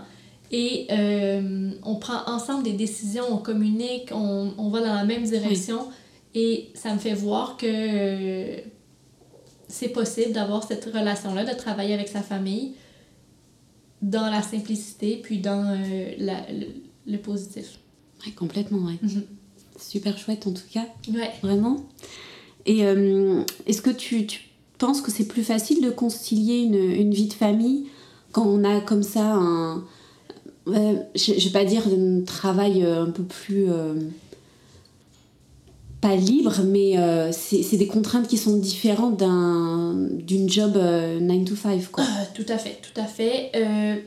Et 0.50 0.86
euh, 0.90 1.70
on 1.82 1.96
prend 1.96 2.24
ensemble 2.26 2.62
des 2.62 2.72
décisions, 2.72 3.24
on 3.30 3.36
communique, 3.36 4.10
on, 4.12 4.54
on 4.56 4.68
va 4.70 4.80
dans 4.80 4.94
la 4.94 5.04
même 5.04 5.24
direction. 5.24 5.88
Et 6.34 6.70
ça 6.74 6.92
me 6.92 6.98
fait 6.98 7.14
voir 7.14 7.56
que 7.56 7.66
euh, 7.66 8.60
c'est 9.68 9.88
possible 9.88 10.32
d'avoir 10.32 10.66
cette 10.66 10.84
relation-là, 10.84 11.44
de 11.44 11.56
travailler 11.56 11.94
avec 11.94 12.08
sa 12.08 12.22
famille 12.22 12.74
dans 14.02 14.30
la 14.30 14.42
simplicité, 14.42 15.20
puis 15.22 15.38
dans 15.38 15.78
la, 16.18 16.46
le, 17.06 17.16
positif. 17.18 17.78
Oui, 18.24 18.32
complètement, 18.32 18.80
oui. 18.86 18.98
Mm-hmm 19.02 19.22
super 19.78 20.18
chouette 20.18 20.46
en 20.46 20.52
tout 20.52 20.62
cas. 20.72 20.86
Ouais. 21.12 21.30
Vraiment. 21.42 21.86
Et 22.64 22.84
euh, 22.84 23.42
est-ce 23.66 23.82
que 23.82 23.90
tu, 23.90 24.26
tu, 24.26 24.40
penses 24.78 25.00
que 25.00 25.10
c'est 25.10 25.26
plus 25.26 25.42
facile 25.42 25.82
de 25.82 25.90
concilier 25.90 26.58
une, 26.58 26.74
une, 26.74 27.12
vie 27.12 27.28
de 27.28 27.32
famille 27.32 27.86
quand 28.32 28.44
on 28.44 28.64
a 28.64 28.80
comme 28.80 29.02
ça 29.02 29.34
un. 29.34 29.84
Euh, 30.68 30.96
je, 31.14 31.34
je 31.38 31.46
vais 31.46 31.52
pas 31.52 31.64
dire 31.64 31.82
un 31.86 32.22
travail 32.22 32.82
euh, 32.82 33.04
un 33.04 33.10
peu 33.10 33.22
plus 33.22 33.66
pas 36.00 36.14
libre, 36.14 36.60
mais 36.64 36.98
euh, 36.98 37.32
c'est 37.32 37.76
des 37.76 37.86
contraintes 37.86 38.28
qui 38.28 38.36
sont 38.36 38.56
différentes 38.56 39.18
d'une 39.18 40.48
job 40.48 40.74
9 40.74 40.80
euh, 40.82 41.44
to 41.44 41.56
5. 41.56 41.90
Quoi. 41.90 42.04
Euh, 42.04 42.06
tout 42.34 42.44
à 42.48 42.58
fait, 42.58 42.78
tout 42.82 43.00
à 43.00 43.04
fait. 43.04 43.52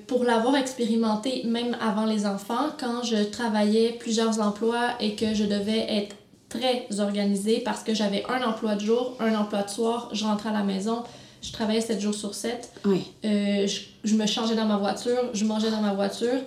pour 0.07 0.23
l'avoir 0.23 0.55
expérimenté, 0.55 1.43
même 1.45 1.75
avant 1.81 2.05
les 2.05 2.25
enfants, 2.25 2.69
quand 2.79 3.03
je 3.03 3.23
travaillais 3.23 3.97
plusieurs 3.99 4.39
emplois 4.39 4.91
et 4.99 5.15
que 5.15 5.33
je 5.33 5.43
devais 5.43 5.85
être 5.89 6.15
très 6.47 6.87
organisée 6.99 7.61
parce 7.63 7.83
que 7.83 7.93
j'avais 7.93 8.23
un 8.29 8.47
emploi 8.47 8.75
de 8.75 8.81
jour, 8.81 9.15
un 9.19 9.35
emploi 9.35 9.63
de 9.63 9.69
soir, 9.69 10.09
je 10.13 10.23
rentrais 10.23 10.49
à 10.49 10.53
la 10.53 10.63
maison, 10.63 11.03
je 11.41 11.51
travaillais 11.51 11.81
7 11.81 11.99
jours 11.99 12.15
sur 12.15 12.33
7. 12.33 12.71
Oui. 12.85 13.03
Je, 13.23 13.79
je 14.03 14.15
me 14.15 14.25
changeais 14.25 14.55
dans 14.55 14.65
ma 14.65 14.77
voiture, 14.77 15.29
je 15.33 15.45
mangeais 15.45 15.71
dans 15.71 15.81
ma 15.81 15.93
voiture. 15.93 16.39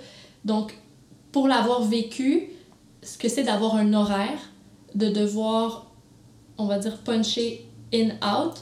Donc, 0.45 0.76
pour 1.30 1.49
l'avoir 1.49 1.82
vécu, 1.82 2.51
ce 3.03 3.18
que 3.18 3.28
c'est 3.28 3.43
d'avoir 3.45 3.76
un 3.76 3.93
horaire, 3.95 4.38
de 4.95 5.09
devoir, 5.09 5.90
on 6.59 6.66
va 6.66 6.78
dire, 6.78 6.99
puncher 6.99 7.66
in-out. 7.93 8.55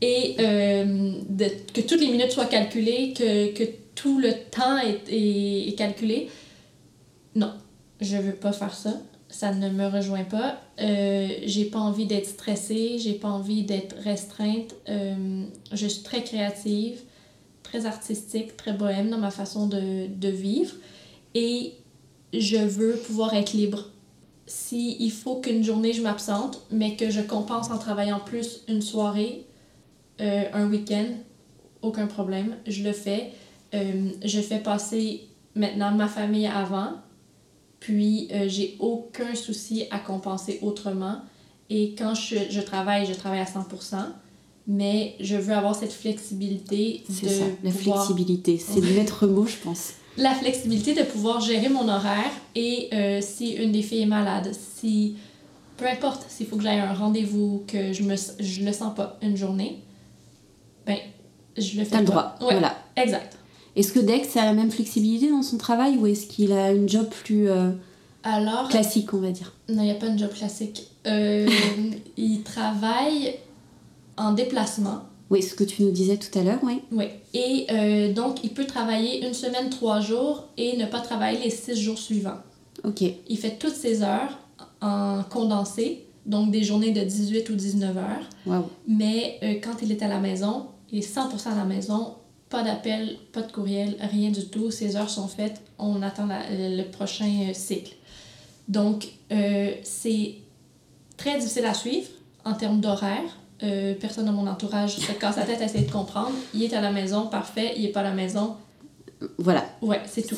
Et 0.00 0.36
euh, 0.40 1.12
de, 1.28 1.46
que 1.74 1.80
toutes 1.82 2.00
les 2.00 2.08
minutes 2.08 2.32
soient 2.32 2.46
calculées, 2.46 3.12
que, 3.16 3.52
que 3.52 3.64
tout 3.94 4.18
le 4.18 4.32
temps 4.50 4.78
est, 4.78 5.02
est, 5.10 5.76
calculé. 5.76 6.30
Non, 7.34 7.52
je 8.00 8.16
veux 8.16 8.34
pas 8.34 8.52
faire 8.52 8.74
ça. 8.74 8.94
Ça 9.28 9.52
ne 9.52 9.68
me 9.68 9.86
rejoint 9.86 10.24
pas. 10.24 10.60
Euh, 10.80 11.28
j'ai 11.44 11.66
pas 11.66 11.78
envie 11.78 12.06
d'être 12.06 12.26
stressée, 12.26 12.98
j'ai 12.98 13.12
pas 13.12 13.28
envie 13.28 13.62
d'être 13.62 13.94
restreinte. 14.02 14.74
Euh, 14.88 15.44
je 15.72 15.86
suis 15.86 16.02
très 16.02 16.24
créative, 16.24 16.98
très 17.62 17.86
artistique, 17.86 18.56
très 18.56 18.72
bohème 18.72 19.10
dans 19.10 19.18
ma 19.18 19.30
façon 19.30 19.66
de, 19.66 20.06
de 20.08 20.28
vivre. 20.28 20.74
Et 21.34 21.74
je 22.32 22.56
veux 22.56 22.96
pouvoir 22.96 23.34
être 23.34 23.52
libre 23.52 23.90
s'il 24.50 25.00
il 25.00 25.12
faut 25.12 25.36
qu'une 25.36 25.62
journée 25.62 25.92
je 25.92 26.02
m'absente, 26.02 26.66
mais 26.72 26.96
que 26.96 27.08
je 27.08 27.20
compense 27.20 27.70
en 27.70 27.78
travaillant 27.78 28.18
plus 28.18 28.62
une 28.66 28.82
soirée, 28.82 29.46
euh, 30.20 30.44
un 30.52 30.68
week-end, 30.68 31.06
aucun 31.82 32.08
problème, 32.08 32.56
je 32.66 32.82
le 32.82 32.92
fais. 32.92 33.30
Euh, 33.74 34.10
je 34.24 34.40
fais 34.40 34.58
passer 34.58 35.28
maintenant 35.54 35.92
ma 35.92 36.08
famille 36.08 36.48
avant, 36.48 36.94
puis 37.78 38.28
euh, 38.32 38.48
j'ai 38.48 38.76
aucun 38.80 39.36
souci 39.36 39.84
à 39.92 40.00
compenser 40.00 40.58
autrement. 40.62 41.20
Et 41.70 41.94
quand 41.96 42.14
je, 42.14 42.36
je 42.50 42.60
travaille, 42.60 43.06
je 43.06 43.14
travaille 43.14 43.38
à 43.38 43.44
100%, 43.44 44.04
mais 44.66 45.14
je 45.20 45.36
veux 45.36 45.54
avoir 45.54 45.76
cette 45.76 45.92
flexibilité. 45.92 47.04
C'est 47.08 47.28
ça, 47.28 47.44
la 47.62 47.70
flexibilité. 47.70 48.58
C'est 48.58 48.80
le 48.80 48.94
maître 48.94 49.28
mot, 49.28 49.46
je 49.46 49.56
pense 49.58 49.92
la 50.20 50.34
flexibilité 50.34 50.94
de 50.94 51.02
pouvoir 51.02 51.40
gérer 51.40 51.68
mon 51.68 51.88
horaire 51.88 52.30
et 52.54 52.88
euh, 52.92 53.20
si 53.20 53.52
une 53.52 53.72
des 53.72 53.82
filles 53.82 54.02
est 54.02 54.06
malade, 54.06 54.52
si 54.52 55.16
peu 55.76 55.86
importe 55.86 56.26
s'il 56.28 56.46
faut 56.46 56.56
que 56.56 56.62
j'aille 56.62 56.78
à 56.78 56.90
un 56.90 56.94
rendez-vous 56.94 57.64
que 57.66 57.92
je 57.92 58.02
me 58.02 58.14
je 58.16 58.64
le 58.64 58.72
sens 58.72 58.94
pas 58.94 59.18
une 59.22 59.36
journée, 59.36 59.82
ben 60.86 60.98
je 61.56 61.78
le 61.78 61.84
fais. 61.84 61.90
T'as 61.90 62.00
le 62.00 62.06
droit. 62.06 62.36
voilà. 62.40 62.76
Exact. 62.96 63.36
Est-ce 63.76 63.92
que 63.92 64.00
Dex 64.00 64.36
a 64.36 64.44
la 64.44 64.52
même 64.52 64.70
flexibilité 64.70 65.30
dans 65.30 65.42
son 65.42 65.56
travail 65.56 65.96
ou 65.96 66.06
est-ce 66.06 66.26
qu'il 66.26 66.52
a 66.52 66.72
une 66.72 66.88
job 66.88 67.08
plus 67.08 67.48
euh, 67.48 67.70
Alors, 68.24 68.68
classique, 68.68 69.14
on 69.14 69.18
va 69.18 69.30
dire? 69.30 69.54
Non, 69.68 69.82
il 69.82 69.86
n'y 69.86 69.90
a 69.90 69.94
pas 69.94 70.08
une 70.08 70.18
job 70.18 70.32
classique. 70.32 70.88
Euh, 71.06 71.48
il 72.16 72.42
travaille 72.42 73.36
en 74.16 74.32
déplacement. 74.32 75.02
Oui, 75.30 75.42
ce 75.42 75.54
que 75.54 75.62
tu 75.62 75.84
nous 75.84 75.92
disais 75.92 76.16
tout 76.16 76.36
à 76.36 76.42
l'heure, 76.42 76.58
oui. 76.64 76.82
Oui. 76.90 77.04
Et 77.34 77.66
euh, 77.70 78.12
donc, 78.12 78.42
il 78.42 78.50
peut 78.50 78.66
travailler 78.66 79.24
une 79.24 79.32
semaine, 79.32 79.70
trois 79.70 80.00
jours 80.00 80.48
et 80.56 80.76
ne 80.76 80.86
pas 80.86 81.00
travailler 81.00 81.38
les 81.38 81.50
six 81.50 81.80
jours 81.80 81.98
suivants. 81.98 82.38
OK. 82.82 83.02
Il 83.28 83.38
fait 83.38 83.56
toutes 83.56 83.74
ses 83.74 84.02
heures 84.02 84.38
en 84.80 85.22
condensé, 85.22 86.06
donc 86.26 86.50
des 86.50 86.64
journées 86.64 86.90
de 86.90 87.02
18 87.02 87.48
ou 87.48 87.54
19 87.54 87.96
heures. 87.96 88.28
Wow. 88.44 88.68
Mais 88.88 89.38
euh, 89.44 89.54
quand 89.62 89.76
il 89.82 89.92
est 89.92 90.02
à 90.02 90.08
la 90.08 90.18
maison, 90.18 90.66
il 90.90 90.98
est 90.98 91.14
100% 91.14 91.52
à 91.52 91.54
la 91.54 91.64
maison, 91.64 92.14
pas 92.48 92.64
d'appel, 92.64 93.16
pas 93.32 93.42
de 93.42 93.52
courriel, 93.52 93.96
rien 94.00 94.30
du 94.32 94.46
tout. 94.46 94.72
Ses 94.72 94.96
heures 94.96 95.10
sont 95.10 95.28
faites, 95.28 95.60
on 95.78 96.02
attend 96.02 96.26
le 96.50 96.82
prochain 96.90 97.48
euh, 97.48 97.54
cycle. 97.54 97.94
Donc, 98.66 99.08
c'est 99.82 100.34
très 101.16 101.38
difficile 101.38 101.64
à 101.64 101.74
suivre 101.74 102.08
en 102.44 102.54
termes 102.54 102.80
d'horaire 102.80 103.39
euh, 103.62 103.94
personne 103.94 104.26
dans 104.26 104.32
mon 104.32 104.46
entourage 104.46 104.96
se 104.96 105.12
casse 105.12 105.36
la 105.36 105.44
tête 105.44 105.60
à 105.60 105.64
essayer 105.64 105.84
de 105.84 105.90
comprendre. 105.90 106.32
Il 106.54 106.62
est 106.62 106.72
à 106.72 106.80
la 106.80 106.90
maison, 106.90 107.26
parfait. 107.26 107.74
Il 107.76 107.84
est 107.84 107.90
pas 107.90 108.00
à 108.00 108.04
la 108.04 108.12
maison. 108.12 108.56
Voilà. 109.38 109.64
Ouais, 109.82 110.00
c'est 110.06 110.22
tout. 110.22 110.36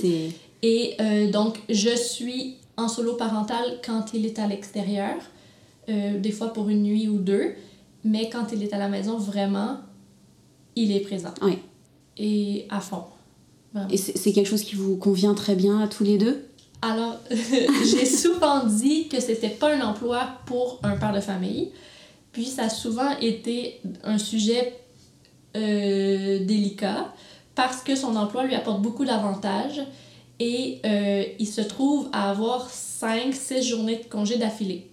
Et 0.62 0.94
euh, 1.00 1.30
donc, 1.30 1.60
je 1.68 1.94
suis 1.94 2.56
en 2.76 2.88
solo 2.88 3.14
parental 3.14 3.80
quand 3.84 4.14
il 4.14 4.26
est 4.26 4.38
à 4.38 4.46
l'extérieur, 4.46 5.14
euh, 5.88 6.18
des 6.18 6.32
fois 6.32 6.52
pour 6.52 6.68
une 6.68 6.82
nuit 6.82 7.08
ou 7.08 7.18
deux. 7.18 7.54
Mais 8.04 8.28
quand 8.28 8.46
il 8.52 8.62
est 8.62 8.72
à 8.72 8.78
la 8.78 8.88
maison, 8.88 9.18
vraiment, 9.18 9.78
il 10.74 10.90
est 10.90 11.00
présent. 11.00 11.34
Oui. 11.42 11.58
Et 12.16 12.66
à 12.70 12.80
fond. 12.80 13.04
Et 13.90 13.96
c'est 13.96 14.32
quelque 14.32 14.48
chose 14.48 14.64
qui 14.64 14.74
vous 14.74 14.96
convient 14.96 15.34
très 15.34 15.54
bien 15.54 15.80
à 15.80 15.88
tous 15.88 16.04
les 16.04 16.18
deux? 16.18 16.44
Alors, 16.82 17.18
j'ai 17.30 18.04
souvent 18.04 18.64
dit 18.66 19.08
que 19.08 19.20
c'était 19.20 19.48
pas 19.48 19.74
un 19.74 19.80
emploi 19.80 20.26
pour 20.46 20.80
un 20.82 20.96
père 20.96 21.12
de 21.12 21.20
famille. 21.20 21.70
Puis 22.32 22.46
ça 22.46 22.64
a 22.64 22.68
souvent 22.70 23.16
été 23.18 23.80
un 24.04 24.18
sujet 24.18 24.74
euh, 25.56 26.44
délicat 26.44 27.12
parce 27.54 27.82
que 27.82 27.94
son 27.94 28.16
emploi 28.16 28.44
lui 28.44 28.54
apporte 28.54 28.80
beaucoup 28.80 29.04
d'avantages 29.04 29.82
et 30.40 30.80
euh, 30.86 31.24
il 31.38 31.46
se 31.46 31.60
trouve 31.60 32.08
à 32.12 32.30
avoir 32.30 32.70
5-6 32.70 33.62
journées 33.62 33.96
de 33.96 34.04
congé 34.04 34.38
d'affilée. 34.38 34.90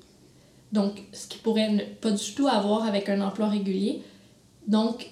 Donc, 0.71 1.01
ce 1.13 1.27
qu'il 1.27 1.41
pourrait 1.41 1.69
ne, 1.69 1.83
pas 1.83 2.11
du 2.11 2.33
tout 2.33 2.47
avoir 2.47 2.85
avec 2.85 3.09
un 3.09 3.21
emploi 3.21 3.47
régulier. 3.47 4.03
Donc, 4.67 5.09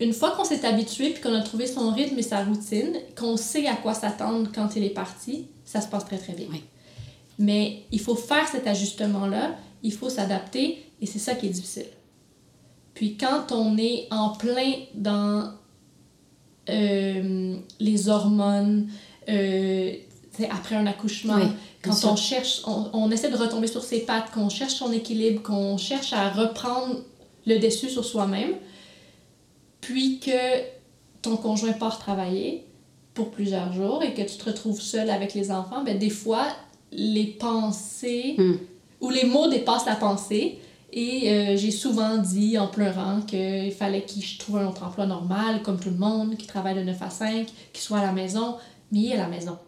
une 0.00 0.12
fois 0.12 0.32
qu'on 0.32 0.44
s'est 0.44 0.64
habitué 0.64 1.10
puis 1.10 1.22
qu'on 1.22 1.34
a 1.34 1.42
trouvé 1.42 1.66
son 1.66 1.90
rythme 1.90 2.18
et 2.18 2.22
sa 2.22 2.42
routine, 2.42 2.92
qu'on 3.16 3.36
sait 3.36 3.66
à 3.66 3.76
quoi 3.76 3.94
s'attendre 3.94 4.48
quand 4.52 4.76
il 4.76 4.82
est 4.82 4.90
parti, 4.90 5.46
ça 5.64 5.80
se 5.80 5.88
passe 5.88 6.06
très 6.06 6.18
très 6.18 6.32
bien. 6.32 6.48
Mais 7.38 7.82
il 7.92 8.00
faut 8.00 8.16
faire 8.16 8.48
cet 8.48 8.66
ajustement-là, 8.66 9.54
il 9.82 9.92
faut 9.92 10.08
s'adapter 10.08 10.85
et 11.00 11.06
c'est 11.06 11.18
ça 11.18 11.34
qui 11.34 11.46
est 11.46 11.50
difficile. 11.50 11.86
Puis 12.94 13.16
quand 13.16 13.52
on 13.52 13.76
est 13.76 14.08
en 14.10 14.30
plein 14.30 14.72
dans 14.94 15.52
euh, 16.68 17.56
les 17.78 18.08
hormones, 18.08 18.88
euh, 19.28 19.92
après 20.50 20.74
un 20.74 20.86
accouchement, 20.86 21.38
quand 21.82 22.04
on 22.04 22.16
cherche, 22.16 22.62
on, 22.66 22.90
on, 22.92 23.10
essaie 23.10 23.30
de 23.30 23.36
retomber 23.36 23.66
sur 23.66 23.82
ses 23.82 24.00
pattes, 24.00 24.30
qu'on 24.32 24.48
cherche 24.48 24.74
son 24.74 24.92
équilibre, 24.92 25.42
qu'on 25.42 25.78
cherche 25.78 26.12
à 26.12 26.30
reprendre 26.30 26.96
le 27.46 27.58
dessus 27.58 27.88
sur 27.88 28.04
soi-même, 28.04 28.52
puis 29.80 30.18
que 30.18 30.62
ton 31.22 31.36
conjoint 31.36 31.72
part 31.72 31.98
travailler 31.98 32.66
pour 33.14 33.30
plusieurs 33.30 33.72
jours 33.72 34.02
et 34.02 34.14
que 34.14 34.22
tu 34.22 34.36
te 34.36 34.44
retrouves 34.44 34.80
seule 34.80 35.10
avec 35.10 35.34
les 35.34 35.50
enfants, 35.50 35.82
ben 35.84 35.98
des 35.98 36.10
fois, 36.10 36.46
les 36.92 37.26
pensées 37.26 38.34
hmm. 38.38 38.54
ou 39.00 39.10
les 39.10 39.24
mots 39.24 39.48
dépassent 39.48 39.86
la 39.86 39.96
pensée. 39.96 40.58
Et 40.92 41.30
euh, 41.30 41.56
j'ai 41.56 41.70
souvent 41.70 42.16
dit 42.18 42.58
en 42.58 42.68
pleurant 42.68 43.20
qu'il 43.22 43.72
fallait 43.72 44.04
qu'il 44.04 44.22
trouve 44.38 44.58
un 44.58 44.68
autre 44.68 44.84
emploi 44.84 45.06
normal, 45.06 45.62
comme 45.62 45.78
tout 45.78 45.90
le 45.90 45.96
monde, 45.96 46.36
qui 46.36 46.46
travaille 46.46 46.74
de 46.74 46.82
9 46.82 47.02
à 47.02 47.10
5, 47.10 47.46
qui 47.72 47.82
soit 47.82 47.98
à 47.98 48.02
la 48.02 48.12
maison, 48.12 48.56
mais 48.92 48.98
il 49.00 49.06
est 49.10 49.14
à 49.14 49.18
la 49.18 49.28
maison. 49.28 49.58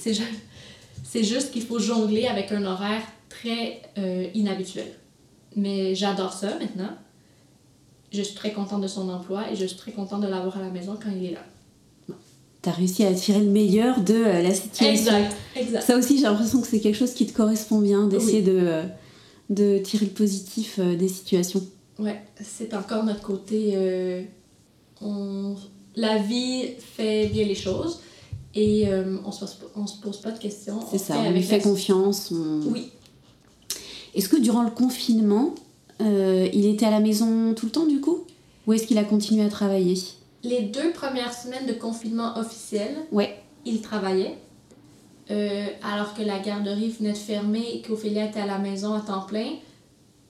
C'est 0.00 0.14
juste, 0.14 0.30
juste 1.14 1.52
qu'il 1.52 1.62
faut 1.62 1.78
jongler 1.78 2.26
avec 2.26 2.50
un 2.52 2.64
horaire 2.64 3.02
très 3.28 3.82
euh, 3.98 4.26
inhabituel. 4.34 4.92
Mais 5.54 5.94
j'adore 5.94 6.32
ça 6.32 6.58
maintenant 6.58 6.96
je 8.12 8.22
suis 8.22 8.34
très 8.34 8.52
contente 8.52 8.82
de 8.82 8.88
son 8.88 9.08
emploi 9.08 9.50
et 9.52 9.56
je 9.56 9.66
suis 9.66 9.76
très 9.76 9.92
contente 9.92 10.22
de 10.22 10.28
l'avoir 10.28 10.56
à 10.58 10.62
la 10.62 10.70
maison 10.70 10.96
quand 11.02 11.10
il 11.10 11.26
est 11.26 11.32
là. 11.32 12.14
Tu 12.62 12.68
as 12.68 12.72
réussi 12.72 13.04
à 13.04 13.12
tirer 13.12 13.40
le 13.40 13.50
meilleur 13.50 14.00
de 14.00 14.14
euh, 14.14 14.42
la 14.42 14.54
situation. 14.54 15.12
Exact, 15.12 15.36
exact. 15.54 15.82
Ça 15.82 15.96
aussi, 15.96 16.16
j'ai 16.16 16.24
l'impression 16.24 16.60
que 16.60 16.66
c'est 16.66 16.80
quelque 16.80 16.96
chose 16.96 17.12
qui 17.12 17.26
te 17.26 17.36
correspond 17.36 17.80
bien, 17.80 18.08
d'essayer 18.08 18.42
de, 18.42 18.82
de 19.50 19.78
tirer 19.78 20.06
le 20.06 20.12
positif 20.12 20.78
euh, 20.78 20.96
des 20.96 21.08
situations. 21.08 21.62
Ouais, 21.98 22.20
c'est 22.42 22.74
encore 22.74 23.04
notre 23.04 23.22
côté. 23.22 24.26
on... 25.00 25.56
La 25.94 26.18
vie 26.18 26.74
fait 26.78 27.26
bien 27.28 27.46
les 27.46 27.54
choses 27.54 28.00
et 28.54 28.86
on, 29.24 29.32
se 29.32 29.40
pose, 29.40 29.56
on 29.74 29.86
se 29.86 29.98
pose 29.98 30.20
pas 30.20 30.30
de 30.30 30.38
questions. 30.38 30.78
C'est 30.90 30.98
ça, 30.98 31.18
on 31.18 31.30
lui 31.30 31.42
fait 31.42 31.60
confiance. 31.60 32.34
Oui. 32.66 32.90
Est-ce 34.16 34.30
que 34.30 34.36
durant 34.36 34.62
le 34.62 34.70
confinement, 34.70 35.54
euh, 36.00 36.48
il 36.54 36.64
était 36.64 36.86
à 36.86 36.90
la 36.90 37.00
maison 37.00 37.52
tout 37.52 37.66
le 37.66 37.72
temps 37.72 37.84
du 37.84 38.00
coup? 38.00 38.24
Ou 38.66 38.72
est-ce 38.72 38.86
qu'il 38.86 38.96
a 38.96 39.04
continué 39.04 39.44
à 39.44 39.50
travailler? 39.50 39.94
Les 40.42 40.62
deux 40.62 40.90
premières 40.92 41.34
semaines 41.34 41.66
de 41.66 41.74
confinement 41.74 42.36
officiel, 42.38 42.96
ouais. 43.12 43.36
il 43.66 43.82
travaillait. 43.82 44.38
Euh, 45.30 45.66
alors 45.82 46.14
que 46.14 46.22
la 46.22 46.38
garderie 46.38 46.90
venait 46.90 47.12
de 47.12 47.16
fermer 47.16 47.64
et 47.74 47.82
qu'Ophélia 47.82 48.26
était 48.26 48.40
à 48.40 48.46
la 48.46 48.58
maison 48.58 48.94
à 48.94 49.00
temps 49.00 49.22
plein. 49.22 49.54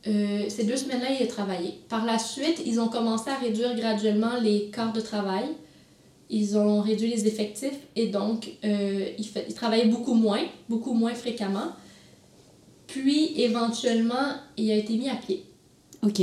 Euh, 0.06 0.48
ces 0.48 0.64
deux 0.64 0.76
semaines-là, 0.76 1.08
il 1.18 1.22
a 1.22 1.26
travaillé. 1.26 1.74
Par 1.88 2.04
la 2.06 2.18
suite, 2.18 2.62
ils 2.64 2.80
ont 2.80 2.88
commencé 2.88 3.28
à 3.28 3.36
réduire 3.36 3.74
graduellement 3.76 4.40
les 4.40 4.70
quarts 4.70 4.92
de 4.92 5.00
travail. 5.00 5.44
Ils 6.30 6.56
ont 6.56 6.80
réduit 6.80 7.08
les 7.08 7.26
effectifs 7.26 7.78
et 7.94 8.08
donc 8.08 8.48
il, 8.62 9.24
fait, 9.24 9.46
il 9.48 9.54
travaillait 9.54 9.86
beaucoup 9.86 10.14
moins, 10.14 10.42
beaucoup 10.68 10.94
moins 10.94 11.14
fréquemment. 11.14 11.72
Puis 12.86 13.40
éventuellement, 13.40 14.34
il 14.56 14.70
a 14.70 14.76
été 14.76 14.96
mis 14.96 15.08
à 15.08 15.16
pied. 15.16 15.44
OK. 16.02 16.22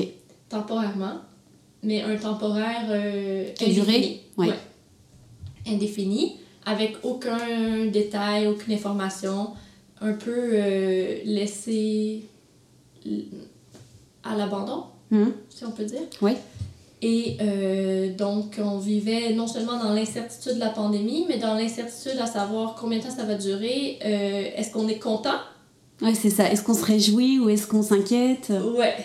Temporairement, 0.49 1.19
mais 1.81 2.01
un 2.01 2.15
temporaire 2.15 2.85
euh, 2.89 3.51
indéfini. 3.61 4.21
Ouais. 4.37 4.53
Indéfini, 5.67 6.37
avec 6.65 6.97
aucun 7.03 7.85
détail, 7.91 8.47
aucune 8.47 8.73
information, 8.73 9.51
un 10.01 10.13
peu 10.13 10.51
euh, 10.53 11.19
laissé 11.25 12.25
à 14.23 14.35
l'abandon, 14.35 14.85
hmm. 15.11 15.29
si 15.49 15.65
on 15.65 15.71
peut 15.71 15.85
dire. 15.85 16.01
Oui. 16.21 16.33
Et 17.01 17.37
euh, 17.41 18.15
donc, 18.15 18.59
on 18.63 18.79
vivait 18.79 19.33
non 19.33 19.47
seulement 19.47 19.77
dans 19.77 19.93
l'incertitude 19.93 20.55
de 20.55 20.59
la 20.59 20.69
pandémie, 20.69 21.25
mais 21.27 21.37
dans 21.37 21.53
l'incertitude 21.55 22.17
à 22.19 22.25
savoir 22.25 22.75
combien 22.79 22.99
de 22.99 23.03
temps 23.03 23.15
ça 23.15 23.25
va 23.25 23.35
durer. 23.35 23.99
est-ce 24.55 24.71
qu'on 24.71 24.87
est 24.87 24.99
content? 24.99 25.39
Oui, 26.01 26.15
c'est 26.15 26.29
ça. 26.29 26.49
Est-ce 26.49 26.63
qu'on 26.63 26.73
se 26.73 26.85
réjouit 26.85 27.39
ou 27.39 27.49
est-ce 27.49 27.67
qu'on 27.67 27.83
s'inquiète? 27.83 28.53
Ouais. 28.77 28.95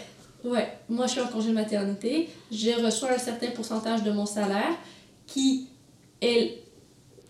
Ouais, 0.44 0.68
moi 0.88 1.06
je 1.06 1.12
suis 1.12 1.20
en 1.20 1.26
congé 1.26 1.48
de 1.48 1.54
maternité, 1.54 2.28
j'ai 2.50 2.74
reçu 2.74 3.04
un 3.06 3.18
certain 3.18 3.48
pourcentage 3.48 4.04
de 4.04 4.12
mon 4.12 4.24
salaire 4.24 4.76
qui 5.26 5.68
est 6.20 6.62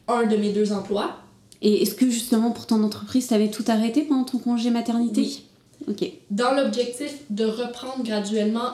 un 0.08 0.26
de 0.26 0.36
mes 0.36 0.52
deux 0.52 0.72
emplois. 0.72 1.16
Et 1.60 1.82
est-ce 1.82 1.94
que 1.94 2.10
justement 2.10 2.50
pour 2.50 2.66
ton 2.66 2.82
entreprise, 2.82 3.28
tu 3.28 3.34
avais 3.34 3.50
tout 3.50 3.64
arrêté 3.68 4.02
pendant 4.02 4.24
ton 4.24 4.38
congé 4.38 4.70
maternité? 4.70 5.20
Oui. 5.20 5.44
Ok. 5.88 6.10
Dans 6.30 6.52
l'objectif 6.52 7.14
de 7.30 7.44
reprendre 7.44 8.02
graduellement 8.02 8.72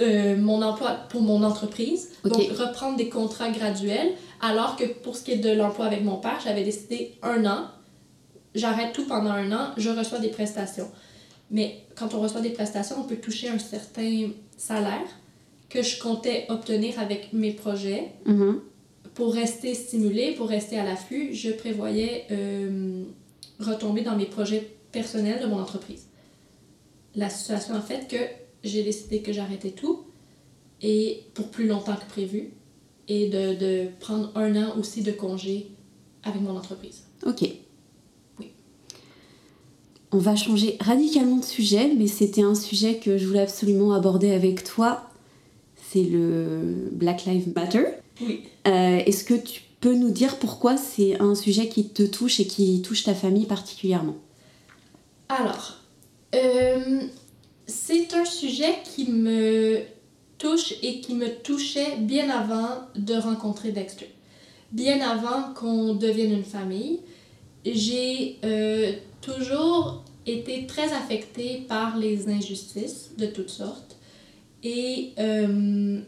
euh, 0.00 0.36
mon 0.36 0.62
emploi 0.62 0.96
pour 1.10 1.22
mon 1.22 1.42
entreprise, 1.42 2.10
donc 2.24 2.48
reprendre 2.58 2.96
des 2.96 3.08
contrats 3.08 3.50
graduels, 3.50 4.12
alors 4.40 4.76
que 4.76 4.84
pour 4.84 5.16
ce 5.16 5.24
qui 5.24 5.32
est 5.32 5.38
de 5.38 5.50
l'emploi 5.50 5.86
avec 5.86 6.02
mon 6.02 6.16
père, 6.16 6.38
j'avais 6.42 6.64
décidé 6.64 7.12
un 7.22 7.44
an, 7.44 7.66
j'arrête 8.54 8.92
tout 8.94 9.06
pendant 9.06 9.30
un 9.30 9.52
an, 9.52 9.72
je 9.76 9.90
reçois 9.90 10.18
des 10.18 10.28
prestations. 10.28 10.90
Mais 11.50 11.84
quand 11.94 12.14
on 12.14 12.20
reçoit 12.20 12.40
des 12.40 12.50
prestations, 12.50 12.96
on 12.98 13.04
peut 13.04 13.16
toucher 13.16 13.48
un 13.48 13.58
certain 13.58 14.30
salaire 14.56 15.06
que 15.68 15.82
je 15.82 16.00
comptais 16.00 16.46
obtenir 16.48 16.98
avec 16.98 17.32
mes 17.32 17.52
projets. 17.52 18.12
Mm-hmm. 18.26 18.54
Pour 19.16 19.32
rester 19.32 19.74
stimulé, 19.74 20.34
pour 20.34 20.46
rester 20.46 20.78
à 20.78 20.84
l'affût, 20.84 21.32
je 21.32 21.50
prévoyais 21.50 22.26
euh, 22.30 23.02
retomber 23.58 24.02
dans 24.02 24.14
mes 24.14 24.26
projets 24.26 24.76
personnels 24.92 25.40
de 25.40 25.46
mon 25.46 25.58
entreprise. 25.58 26.08
La 27.14 27.30
situation 27.30 27.74
a 27.74 27.80
fait 27.80 28.08
que 28.08 28.18
j'ai 28.62 28.82
décidé 28.82 29.22
que 29.22 29.32
j'arrêtais 29.32 29.70
tout 29.70 30.04
et 30.82 31.22
pour 31.32 31.48
plus 31.48 31.66
longtemps 31.66 31.96
que 31.96 32.04
prévu 32.10 32.50
et 33.08 33.30
de, 33.30 33.54
de 33.54 33.88
prendre 34.00 34.30
un 34.34 34.54
an 34.62 34.76
aussi 34.78 35.00
de 35.00 35.12
congé 35.12 35.68
avec 36.22 36.42
mon 36.42 36.54
entreprise. 36.54 37.04
Ok. 37.24 37.48
On 40.12 40.18
va 40.18 40.36
changer 40.36 40.76
radicalement 40.78 41.38
de 41.38 41.44
sujet, 41.44 41.90
mais 41.96 42.06
c'était 42.06 42.42
un 42.42 42.54
sujet 42.54 42.98
que 42.98 43.16
je 43.16 43.26
voulais 43.26 43.40
absolument 43.40 43.94
aborder 43.94 44.32
avec 44.32 44.62
toi. 44.62 45.08
C'est 45.90 46.04
le 46.04 46.90
Black 46.92 47.24
Lives 47.24 47.54
Matter. 47.54 47.84
Oui. 48.20 48.44
Euh, 48.66 48.98
est-ce 49.04 49.24
que 49.24 49.34
tu 49.34 49.62
peux 49.80 49.94
nous 49.94 50.10
dire 50.10 50.38
pourquoi 50.38 50.76
c'est 50.76 51.20
un 51.20 51.34
sujet 51.34 51.68
qui 51.68 51.88
te 51.88 52.02
touche 52.02 52.40
et 52.40 52.46
qui 52.46 52.82
touche 52.82 53.04
ta 53.04 53.14
famille 53.14 53.46
particulièrement? 53.46 54.16
Alors, 55.28 55.78
euh, 56.34 57.00
c'est 57.66 58.14
un 58.14 58.24
sujet 58.24 58.74
qui 58.84 59.10
me 59.10 59.80
touche 60.38 60.74
et 60.82 61.00
qui 61.00 61.14
me 61.14 61.28
touchait 61.42 61.96
bien 61.98 62.30
avant 62.30 62.80
de 62.94 63.14
rencontrer 63.14 63.72
Dexter. 63.72 64.10
Bien 64.72 65.00
avant 65.00 65.54
qu'on 65.54 65.94
devienne 65.94 66.32
une 66.32 66.44
famille. 66.44 67.00
J'ai 67.64 68.38
euh, 68.44 68.92
toujours 69.20 70.04
été 70.26 70.66
très 70.66 70.92
affectée 70.92 71.64
par 71.68 71.96
les 71.96 72.28
injustices 72.28 73.10
de 73.16 73.26
toutes 73.26 73.50
sortes 73.50 73.96
et 74.62 75.12
euh, 75.18 76.00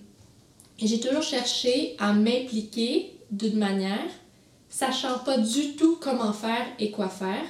j'ai 0.86 1.00
toujours 1.00 1.22
cherché 1.22 1.96
à 1.98 2.12
m'impliquer 2.12 3.12
d'une 3.30 3.58
manière, 3.58 4.08
sachant 4.68 5.18
pas 5.18 5.38
du 5.38 5.74
tout 5.76 5.98
comment 6.00 6.32
faire 6.32 6.66
et 6.78 6.90
quoi 6.90 7.08
faire, 7.08 7.44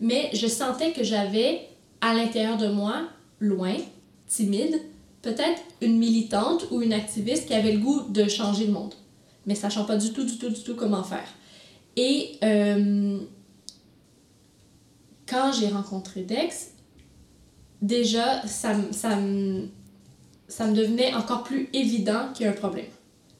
mais 0.00 0.30
je 0.34 0.46
sentais 0.46 0.92
que 0.92 1.02
j'avais 1.02 1.68
à 2.00 2.14
l'intérieur 2.14 2.58
de 2.58 2.68
moi, 2.68 3.08
loin, 3.40 3.76
timide, 4.26 4.80
peut-être 5.22 5.62
une 5.80 5.98
militante 5.98 6.66
ou 6.70 6.82
une 6.82 6.92
activiste 6.92 7.46
qui 7.46 7.54
avait 7.54 7.72
le 7.72 7.78
goût 7.78 8.02
de 8.10 8.28
changer 8.28 8.66
le 8.66 8.72
monde, 8.72 8.94
mais 9.46 9.54
sachant 9.54 9.84
pas 9.84 9.96
du 9.96 10.12
tout, 10.12 10.24
du 10.24 10.36
tout, 10.36 10.50
du 10.50 10.62
tout 10.62 10.74
comment 10.74 11.02
faire. 11.02 11.28
Et 11.96 12.32
euh, 12.42 13.18
quand 15.26 15.52
j'ai 15.52 15.68
rencontré 15.68 16.22
Dex, 16.22 16.72
déjà, 17.80 18.46
ça, 18.46 18.74
ça, 18.90 19.18
ça 20.48 20.66
me 20.66 20.74
devenait 20.74 21.14
encore 21.14 21.42
plus 21.42 21.68
évident 21.72 22.32
qu'il 22.34 22.46
y 22.46 22.48
a 22.48 22.52
un 22.52 22.54
problème 22.54 22.86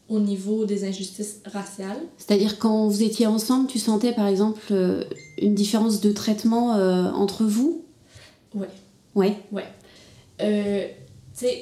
au 0.08 0.20
niveau 0.20 0.66
des 0.66 0.84
injustices 0.84 1.40
raciales. 1.46 2.00
C'est-à-dire 2.18 2.58
quand 2.58 2.88
vous 2.88 3.02
étiez 3.02 3.26
ensemble, 3.26 3.66
tu 3.68 3.78
sentais 3.78 4.12
par 4.12 4.26
exemple 4.26 4.60
euh, 4.70 5.04
une 5.38 5.54
différence 5.54 6.00
de 6.00 6.12
traitement 6.12 6.76
euh, 6.76 7.10
entre 7.12 7.44
vous? 7.44 7.84
Oui. 8.54 8.66
Ouais. 9.14 9.36
Ouais. 9.50 9.66
Euh, 10.42 10.86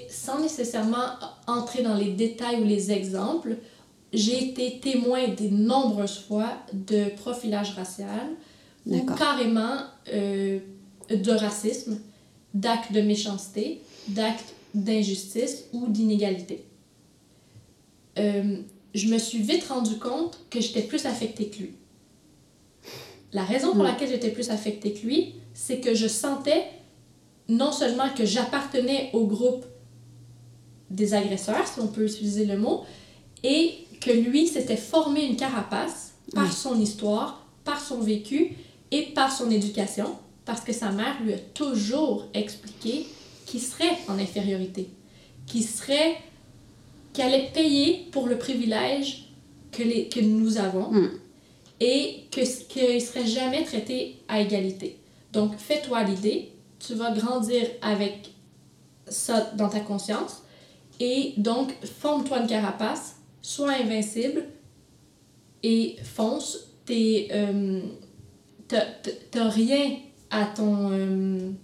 sans 0.08 0.40
nécessairement 0.40 1.06
entrer 1.46 1.82
dans 1.82 1.94
les 1.94 2.12
détails 2.12 2.60
ou 2.60 2.64
les 2.64 2.92
exemples, 2.92 3.56
j'ai 4.12 4.50
été 4.50 4.80
témoin 4.80 5.28
des 5.28 5.50
nombreuses 5.50 6.18
fois 6.18 6.50
de 6.72 7.14
profilage 7.16 7.74
racial 7.74 8.28
ou 8.86 9.00
carrément 9.16 9.76
euh, 10.12 10.58
de 11.10 11.30
racisme, 11.32 11.98
d'actes 12.52 12.92
de 12.92 13.00
méchanceté, 13.00 13.80
d'actes 14.08 14.54
d'injustice 14.74 15.64
ou 15.72 15.88
d'inégalité. 15.88 16.64
Euh, 18.18 18.58
je 18.94 19.08
me 19.08 19.18
suis 19.18 19.38
vite 19.38 19.64
rendu 19.64 19.98
compte 19.98 20.38
que 20.50 20.60
j'étais 20.60 20.82
plus 20.82 21.06
affectée 21.06 21.46
que 21.46 21.58
lui. 21.58 21.74
La 23.32 23.44
raison 23.44 23.72
pour 23.72 23.82
hmm. 23.82 23.86
laquelle 23.86 24.08
j'étais 24.10 24.30
plus 24.30 24.50
affectée 24.50 24.92
que 24.92 25.06
lui, 25.06 25.34
c'est 25.54 25.80
que 25.80 25.94
je 25.94 26.06
sentais 26.06 26.64
non 27.48 27.72
seulement 27.72 28.08
que 28.10 28.24
j'appartenais 28.24 29.10
au 29.12 29.26
groupe 29.26 29.64
des 30.90 31.14
agresseurs, 31.14 31.66
si 31.66 31.80
on 31.80 31.88
peut 31.88 32.04
utiliser 32.04 32.44
le 32.44 32.58
mot, 32.58 32.84
et 33.42 33.74
que 34.00 34.10
lui 34.10 34.46
s'était 34.46 34.76
formé 34.76 35.24
une 35.24 35.36
carapace 35.36 36.12
par 36.34 36.52
son 36.52 36.78
histoire, 36.78 37.46
par 37.64 37.80
son 37.80 38.00
vécu 38.00 38.56
et 38.90 39.02
par 39.14 39.32
son 39.32 39.50
éducation, 39.50 40.16
parce 40.44 40.60
que 40.60 40.72
sa 40.72 40.90
mère 40.90 41.22
lui 41.22 41.32
a 41.32 41.38
toujours 41.38 42.26
expliqué 42.34 43.06
qu'il 43.46 43.60
serait 43.60 43.98
en 44.08 44.18
infériorité, 44.18 44.88
qu'il 45.46 45.64
serait, 45.64 46.16
qu'il 47.12 47.24
allait 47.24 47.50
payer 47.52 48.06
pour 48.10 48.26
le 48.26 48.38
privilège 48.38 49.28
que, 49.70 49.82
les, 49.82 50.08
que 50.08 50.20
nous 50.20 50.58
avons 50.58 50.90
mm. 50.92 51.10
et 51.80 52.24
qu'il 52.30 52.44
ne 52.44 52.98
serait 52.98 53.26
jamais 53.26 53.64
traité 53.64 54.16
à 54.28 54.40
égalité. 54.40 54.98
Donc, 55.32 55.56
fais-toi 55.56 56.02
l'idée, 56.04 56.52
tu 56.78 56.94
vas 56.94 57.12
grandir 57.12 57.62
avec 57.80 58.30
ça 59.06 59.52
dans 59.56 59.68
ta 59.68 59.80
conscience 59.80 60.42
et 61.00 61.34
donc 61.36 61.74
forme-toi 61.84 62.40
une 62.40 62.46
carapace, 62.46 63.16
sois 63.40 63.72
invincible 63.72 64.44
et 65.62 65.96
fonce. 66.04 66.68
T'es, 66.84 67.28
euh, 67.32 67.80
t'as, 68.68 69.48
rien 69.48 69.96
à 70.30 70.46
ton. 70.46 71.54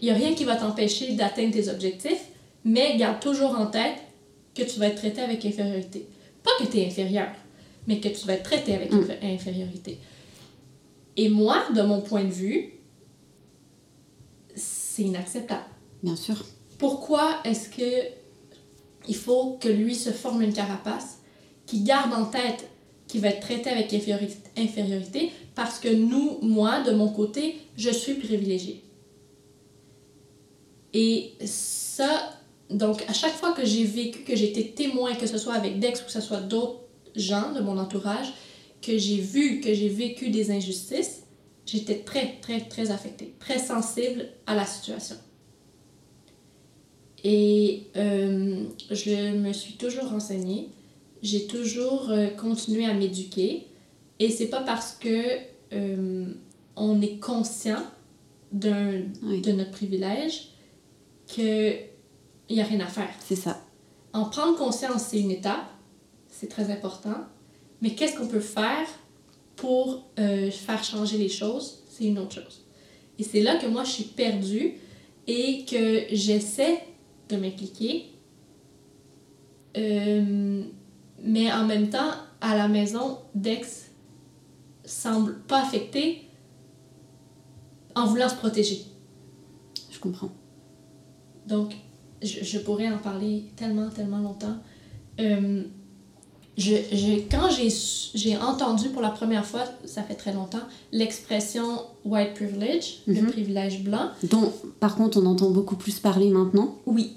Il 0.00 0.06
n'y 0.06 0.10
a 0.10 0.14
rien 0.14 0.34
qui 0.34 0.44
va 0.44 0.56
t'empêcher 0.56 1.12
d'atteindre 1.12 1.52
tes 1.52 1.68
objectifs, 1.68 2.28
mais 2.64 2.96
garde 2.96 3.20
toujours 3.20 3.58
en 3.58 3.66
tête 3.66 3.98
que 4.54 4.62
tu 4.62 4.78
vas 4.78 4.86
être 4.86 4.96
traité 4.96 5.20
avec 5.20 5.44
infériorité. 5.44 6.06
Pas 6.42 6.50
que 6.58 6.70
tu 6.70 6.78
es 6.78 6.86
inférieur, 6.86 7.28
mais 7.86 8.00
que 8.00 8.08
tu 8.08 8.26
vas 8.26 8.34
être 8.34 8.44
traité 8.44 8.74
avec 8.74 8.92
mm. 8.92 9.04
infériorité. 9.22 9.98
Et 11.16 11.28
moi, 11.28 11.64
de 11.74 11.82
mon 11.82 12.00
point 12.00 12.24
de 12.24 12.30
vue, 12.30 12.72
c'est 14.54 15.02
inacceptable. 15.02 15.64
Bien 16.02 16.16
sûr. 16.16 16.36
Pourquoi 16.78 17.40
est-ce 17.44 17.68
que 17.68 18.20
il 19.08 19.16
faut 19.16 19.58
que 19.60 19.68
lui 19.68 19.94
se 19.94 20.10
forme 20.10 20.42
une 20.42 20.52
carapace 20.52 21.18
qui 21.66 21.80
garde 21.82 22.12
en 22.12 22.24
tête 22.24 22.68
qu'il 23.06 23.20
va 23.20 23.28
être 23.28 23.40
traité 23.40 23.70
avec 23.70 23.92
infériorité? 24.56 25.30
Parce 25.54 25.78
que 25.78 25.88
nous, 25.88 26.38
moi, 26.42 26.82
de 26.82 26.92
mon 26.92 27.08
côté, 27.08 27.56
je 27.76 27.90
suis 27.90 28.14
privilégiée. 28.14 28.82
Et 30.92 31.32
ça, 31.44 32.38
donc 32.68 33.04
à 33.08 33.12
chaque 33.12 33.34
fois 33.34 33.52
que 33.52 33.64
j'ai 33.64 33.84
vécu, 33.84 34.20
que 34.24 34.34
j'ai 34.34 34.50
été 34.50 34.72
témoin, 34.72 35.14
que 35.14 35.26
ce 35.26 35.38
soit 35.38 35.54
avec 35.54 35.78
Dex 35.78 36.02
ou 36.02 36.04
que 36.06 36.12
ce 36.12 36.20
soit 36.20 36.40
d'autres 36.40 36.80
gens 37.16 37.52
de 37.52 37.60
mon 37.60 37.78
entourage, 37.78 38.32
que 38.82 38.96
j'ai 38.96 39.20
vu, 39.20 39.60
que 39.60 39.72
j'ai 39.74 39.88
vécu 39.88 40.30
des 40.30 40.50
injustices, 40.50 41.22
j'étais 41.66 41.98
très, 41.98 42.38
très, 42.40 42.60
très 42.60 42.90
affectée, 42.90 43.34
très 43.38 43.58
sensible 43.58 44.28
à 44.46 44.54
la 44.54 44.66
situation. 44.66 45.16
Et 47.22 47.84
euh, 47.96 48.64
je 48.90 49.32
me 49.36 49.52
suis 49.52 49.74
toujours 49.74 50.08
renseignée, 50.08 50.70
j'ai 51.22 51.46
toujours 51.46 52.10
euh, 52.10 52.28
continué 52.28 52.86
à 52.86 52.94
m'éduquer. 52.94 53.66
Et 54.18 54.30
c'est 54.30 54.48
pas 54.48 54.62
parce 54.62 54.92
que 54.92 55.38
euh, 55.72 56.26
on 56.76 57.00
est 57.02 57.18
conscient 57.18 57.82
d'un, 58.52 59.02
de 59.22 59.52
notre 59.52 59.70
privilège 59.70 60.49
qu'il 61.32 61.88
n'y 62.50 62.60
a 62.60 62.64
rien 62.64 62.80
à 62.80 62.86
faire. 62.86 63.10
C'est 63.20 63.36
ça. 63.36 63.60
En 64.12 64.24
prendre 64.24 64.56
conscience, 64.56 65.04
c'est 65.04 65.20
une 65.20 65.30
étape, 65.30 65.66
c'est 66.28 66.48
très 66.48 66.70
important. 66.70 67.24
Mais 67.80 67.94
qu'est-ce 67.94 68.16
qu'on 68.16 68.26
peut 68.26 68.40
faire 68.40 68.86
pour 69.56 70.06
faire 70.16 70.82
changer 70.82 71.18
les 71.18 71.28
choses, 71.28 71.84
c'est 71.88 72.04
une 72.04 72.18
autre 72.18 72.34
chose. 72.34 72.64
Et 73.18 73.22
c'est 73.22 73.42
là 73.42 73.56
que 73.56 73.66
moi, 73.66 73.84
je 73.84 73.90
suis 73.90 74.04
perdue 74.04 74.76
et 75.26 75.66
que 75.66 76.06
j'essaie 76.10 76.82
de 77.28 77.36
m'impliquer. 77.36 78.06
Euh, 79.76 80.64
mais 81.22 81.52
en 81.52 81.66
même 81.66 81.90
temps, 81.90 82.12
à 82.40 82.56
la 82.56 82.66
maison, 82.66 83.18
Dex 83.34 83.90
semble 84.84 85.38
pas 85.42 85.62
affecté 85.62 86.22
en 87.94 88.06
voulant 88.06 88.28
se 88.28 88.36
protéger. 88.36 88.86
Je 89.90 89.98
comprends. 89.98 90.30
Donc, 91.50 91.74
je, 92.22 92.42
je 92.42 92.58
pourrais 92.58 92.88
en 92.88 92.98
parler 92.98 93.44
tellement, 93.56 93.90
tellement 93.90 94.18
longtemps. 94.18 94.56
Euh, 95.20 95.62
je, 96.56 96.74
je, 96.92 97.20
quand 97.30 97.48
j'ai 98.14 98.36
entendu 98.36 98.88
pour 98.90 99.02
la 99.02 99.10
première 99.10 99.46
fois, 99.46 99.64
ça 99.84 100.02
fait 100.02 100.14
très 100.14 100.32
longtemps, 100.32 100.62
l'expression 100.92 101.80
white 102.04 102.34
privilege, 102.34 103.02
le 103.06 103.22
mhm. 103.22 103.30
privilège 103.30 103.82
blanc. 103.82 104.10
Dont, 104.24 104.52
par 104.78 104.96
contre, 104.96 105.20
on 105.20 105.26
entend 105.26 105.50
beaucoup 105.50 105.76
plus 105.76 105.98
parler 105.98 106.28
maintenant. 106.28 106.76
Oui 106.86 107.12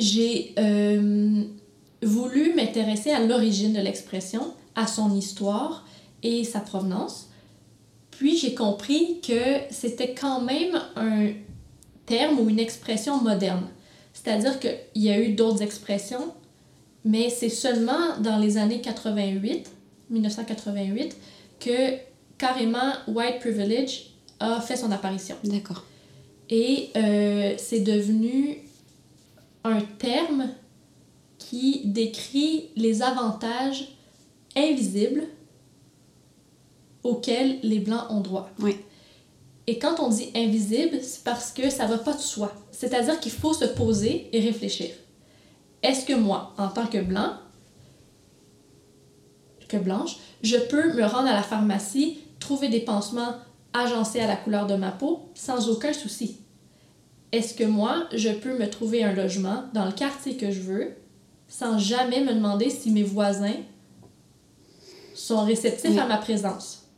j'ai 0.00 0.54
euh, 0.58 1.42
voulu 2.02 2.54
m'intéresser 2.54 3.10
à 3.10 3.24
l'origine 3.24 3.74
de 3.74 3.80
l'expression, 3.80 4.54
à 4.74 4.86
son 4.86 5.14
histoire 5.14 5.86
et 6.22 6.42
sa 6.44 6.60
provenance. 6.60 7.28
Puis 8.10 8.36
j'ai 8.36 8.54
compris 8.54 9.20
que 9.20 9.60
c'était 9.70 10.14
quand 10.14 10.40
même 10.40 10.80
un 10.96 11.28
terme 12.10 12.40
ou 12.40 12.50
une 12.50 12.58
expression 12.58 13.22
moderne. 13.22 13.66
C'est-à-dire 14.12 14.58
qu'il 14.58 15.02
y 15.02 15.10
a 15.10 15.18
eu 15.18 15.32
d'autres 15.32 15.62
expressions, 15.62 16.34
mais 17.04 17.30
c'est 17.30 17.48
seulement 17.48 18.18
dans 18.18 18.36
les 18.36 18.58
années 18.58 18.80
88, 18.80 19.70
1988, 20.10 21.16
que 21.60 21.96
carrément 22.36 22.92
white 23.06 23.38
privilege 23.38 24.10
a 24.40 24.60
fait 24.60 24.76
son 24.76 24.90
apparition. 24.90 25.36
D'accord. 25.44 25.84
Et 26.50 26.90
euh, 26.96 27.54
c'est 27.56 27.80
devenu 27.80 28.58
un 29.62 29.80
terme 29.80 30.48
qui 31.38 31.82
décrit 31.84 32.70
les 32.76 33.02
avantages 33.02 33.96
invisibles 34.56 35.24
auxquels 37.04 37.60
les 37.62 37.78
Blancs 37.78 38.10
ont 38.10 38.20
droit. 38.20 38.50
Oui. 38.58 38.76
Et 39.70 39.78
quand 39.78 40.00
on 40.00 40.08
dit 40.08 40.30
invisible, 40.34 40.98
c'est 41.00 41.22
parce 41.22 41.52
que 41.52 41.70
ça 41.70 41.86
va 41.86 41.96
pas 41.96 42.12
de 42.12 42.18
soi. 42.18 42.52
C'est-à-dire 42.72 43.20
qu'il 43.20 43.30
faut 43.30 43.54
se 43.54 43.66
poser 43.66 44.28
et 44.32 44.40
réfléchir. 44.40 44.90
Est-ce 45.84 46.04
que 46.04 46.12
moi, 46.12 46.54
en 46.58 46.66
tant 46.66 46.86
que 46.86 46.98
blanc, 46.98 47.34
que 49.68 49.76
blanche, 49.76 50.16
je 50.42 50.56
peux 50.56 50.92
me 50.94 51.04
rendre 51.04 51.28
à 51.28 51.34
la 51.34 51.44
pharmacie, 51.44 52.18
trouver 52.40 52.68
des 52.68 52.80
pansements 52.80 53.34
agencés 53.72 54.18
à 54.18 54.26
la 54.26 54.34
couleur 54.34 54.66
de 54.66 54.74
ma 54.74 54.90
peau 54.90 55.30
sans 55.34 55.68
aucun 55.68 55.92
souci? 55.92 56.38
est-ce 57.32 57.54
que 57.54 57.62
moi, 57.62 58.08
je 58.12 58.30
peux 58.30 58.58
me 58.58 58.68
trouver 58.68 59.04
un 59.04 59.12
logement 59.12 59.62
dans 59.72 59.86
le 59.86 59.92
quartier 59.92 60.36
que 60.36 60.50
je 60.50 60.62
veux 60.62 60.96
sans 61.46 61.78
jamais 61.78 62.24
me 62.24 62.34
demander 62.34 62.70
si 62.70 62.90
mes 62.90 63.04
voisins 63.04 63.54
sont 65.14 65.44
réceptifs 65.44 65.96
à 65.96 66.08
ma 66.08 66.16
présence? 66.16 66.89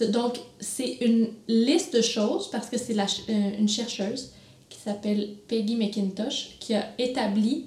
Donc, 0.00 0.38
c'est 0.58 0.98
une 1.02 1.28
liste 1.48 1.94
de 1.94 2.02
choses 2.02 2.50
parce 2.50 2.68
que 2.68 2.78
c'est 2.78 2.98
euh, 2.98 3.58
une 3.58 3.68
chercheuse 3.68 4.32
qui 4.68 4.78
s'appelle 4.78 5.34
Peggy 5.48 5.76
McIntosh 5.76 6.56
qui 6.60 6.74
a 6.74 6.88
établi 6.98 7.66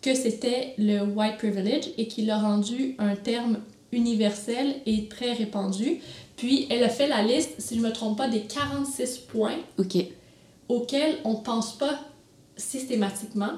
que 0.00 0.14
c'était 0.14 0.74
le 0.78 1.02
white 1.02 1.38
privilege 1.38 1.90
et 1.98 2.06
qui 2.06 2.22
l'a 2.22 2.38
rendu 2.38 2.94
un 2.98 3.16
terme 3.16 3.58
universel 3.92 4.76
et 4.86 5.08
très 5.08 5.32
répandu. 5.32 5.98
Puis, 6.36 6.66
elle 6.70 6.82
a 6.84 6.88
fait 6.88 7.06
la 7.06 7.22
liste, 7.22 7.50
si 7.58 7.74
je 7.74 7.80
ne 7.80 7.88
me 7.88 7.92
trompe 7.92 8.16
pas, 8.16 8.28
des 8.28 8.40
46 8.40 9.18
points 9.18 9.58
auxquels 10.68 11.16
on 11.24 11.34
pense 11.36 11.76
pas 11.76 12.00
systématiquement, 12.56 13.52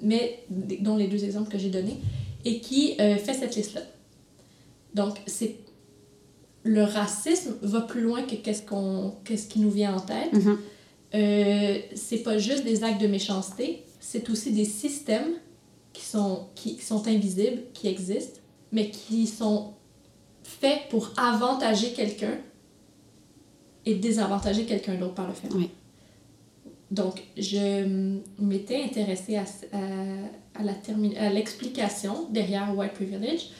mais 0.00 0.44
dont 0.48 0.96
les 0.96 1.08
deux 1.08 1.24
exemples 1.24 1.50
que 1.50 1.58
j'ai 1.58 1.70
donnés, 1.70 1.98
et 2.44 2.60
qui 2.60 2.94
euh, 3.00 3.16
fait 3.16 3.34
cette 3.34 3.56
liste-là. 3.56 3.82
Donc, 4.94 5.18
c'est 5.26 5.56
le 6.62 6.82
racisme 6.84 7.56
va 7.62 7.80
plus 7.80 8.02
loin 8.02 8.22
que 8.22 8.34
qu'est-ce 8.34 8.62
qu'on 8.62 9.14
qu'est-ce 9.24 9.48
qui 9.48 9.60
nous 9.60 9.70
vient 9.70 9.96
en 9.96 10.00
tête. 10.00 10.32
Mhm. 10.32 10.58
Euh, 11.14 11.78
c'est 11.94 12.22
pas 12.22 12.38
juste 12.38 12.64
des 12.64 12.84
actes 12.84 13.00
de 13.00 13.06
méchanceté, 13.06 13.84
c'est 13.98 14.30
aussi 14.30 14.52
des 14.52 14.64
systèmes 14.64 15.32
qui 15.92 16.04
sont, 16.04 16.46
qui, 16.54 16.76
qui 16.76 16.84
sont 16.84 17.06
invisibles, 17.08 17.62
qui 17.74 17.88
existent, 17.88 18.38
mais 18.70 18.90
qui 18.90 19.26
sont 19.26 19.72
faits 20.44 20.88
pour 20.88 21.12
avantager 21.16 21.92
quelqu'un 21.92 22.38
et 23.86 23.94
désavantager 23.94 24.66
quelqu'un 24.66 24.94
d'autre 24.94 25.14
par 25.14 25.26
le 25.26 25.34
fait. 25.34 25.48
Oui. 25.52 25.70
Donc, 26.92 27.22
je 27.36 28.16
m'étais 28.38 28.82
intéressée 28.82 29.36
à, 29.36 29.44
à, 29.72 30.60
à 30.60 30.62
la 30.62 30.74
à 31.18 31.30
l'explication 31.30 32.28
derrière 32.30 32.76
White 32.76 32.94
Privilege 32.94 33.50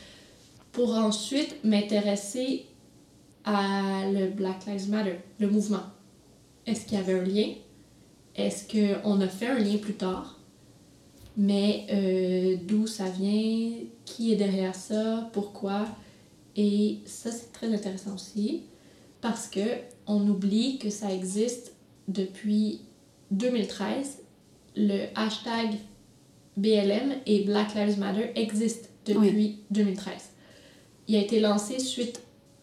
pour 0.73 0.95
ensuite 0.95 1.57
m'intéresser 1.65 2.67
à 3.51 4.11
le 4.11 4.29
Black 4.29 4.67
Lives 4.67 4.89
Matter, 4.91 5.17
le 5.39 5.49
mouvement. 5.49 5.83
Est-ce 6.67 6.87
qu'il 6.87 6.99
y 6.99 7.01
avait 7.01 7.19
un 7.19 7.25
lien? 7.25 7.53
Est-ce 8.37 8.65
qu'on 8.69 9.21
a 9.21 9.29
fait 9.29 9.49
un 9.49 9.59
lien 9.59 9.79
plus 9.79 9.95
tard? 9.95 10.39
Mais 11.37 11.87
euh, 11.91 12.57
d'où 12.67 12.87
ça 12.87 13.09
vient? 13.09 13.73
Qui 14.05 14.33
est 14.33 14.37
derrière 14.37 14.75
ça? 14.75 15.29
Pourquoi? 15.33 15.87
Et 16.57 16.99
ça, 17.07 17.31
c'est 17.31 17.53
très 17.53 17.73
intéressant 17.73 18.15
aussi 18.15 18.63
parce 19.21 19.49
que 19.49 19.61
on 20.07 20.27
oublie 20.29 20.79
que 20.79 20.91
ça 20.91 21.13
existe 21.13 21.73
depuis 22.09 22.81
2013. 23.31 24.19
Le 24.77 25.07
hashtag 25.15 25.75
BLM 26.57 27.15
et 27.27 27.45
Black 27.45 27.75
Lives 27.75 27.99
Matter 27.99 28.31
existent 28.35 28.89
depuis 29.07 29.59
2013. 29.71 30.13
Il 31.09 31.17
a 31.17 31.21
été 31.21 31.41
lancé 31.41 31.79
suite 31.79 32.21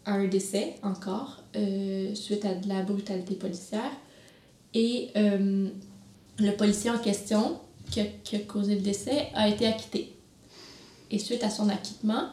à 0.07 0.13
un 0.13 0.25
décès 0.25 0.75
encore, 0.81 1.43
euh, 1.55 2.15
suite 2.15 2.45
à 2.45 2.55
de 2.55 2.67
la 2.67 2.81
brutalité 2.81 3.35
policière. 3.35 3.91
Et 4.73 5.09
euh, 5.15 5.69
le 6.39 6.51
policier 6.51 6.89
en 6.89 6.97
question 6.97 7.59
qui 7.91 8.01
a, 8.01 8.39
causé 8.39 8.75
le 8.75 8.81
décès 8.81 9.27
a 9.35 9.47
été 9.47 9.67
acquitté. 9.67 10.15
Et 11.11 11.19
suite 11.19 11.43
à 11.43 11.49
son 11.49 11.69
acquittement, 11.69 12.29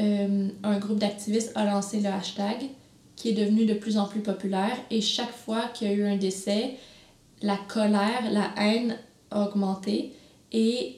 euh, 0.00 0.48
un 0.62 0.78
groupe 0.78 0.98
d'activistes 0.98 1.52
a 1.54 1.64
lancé 1.64 2.00
le 2.00 2.08
hashtag 2.08 2.68
qui 3.16 3.30
est 3.30 3.34
devenu 3.34 3.64
de 3.64 3.74
plus 3.74 3.96
en 3.96 4.06
plus 4.06 4.20
populaire. 4.20 4.76
Et 4.90 5.00
chaque 5.00 5.32
fois 5.32 5.68
qu'il 5.72 5.88
y 5.88 5.90
a 5.90 5.94
eu 5.94 6.04
un 6.04 6.16
décès, 6.16 6.74
la 7.42 7.56
colère, 7.68 8.30
la 8.30 8.50
haine 8.58 8.98
a 9.30 9.46
augmenté. 9.46 10.14
Et 10.52 10.96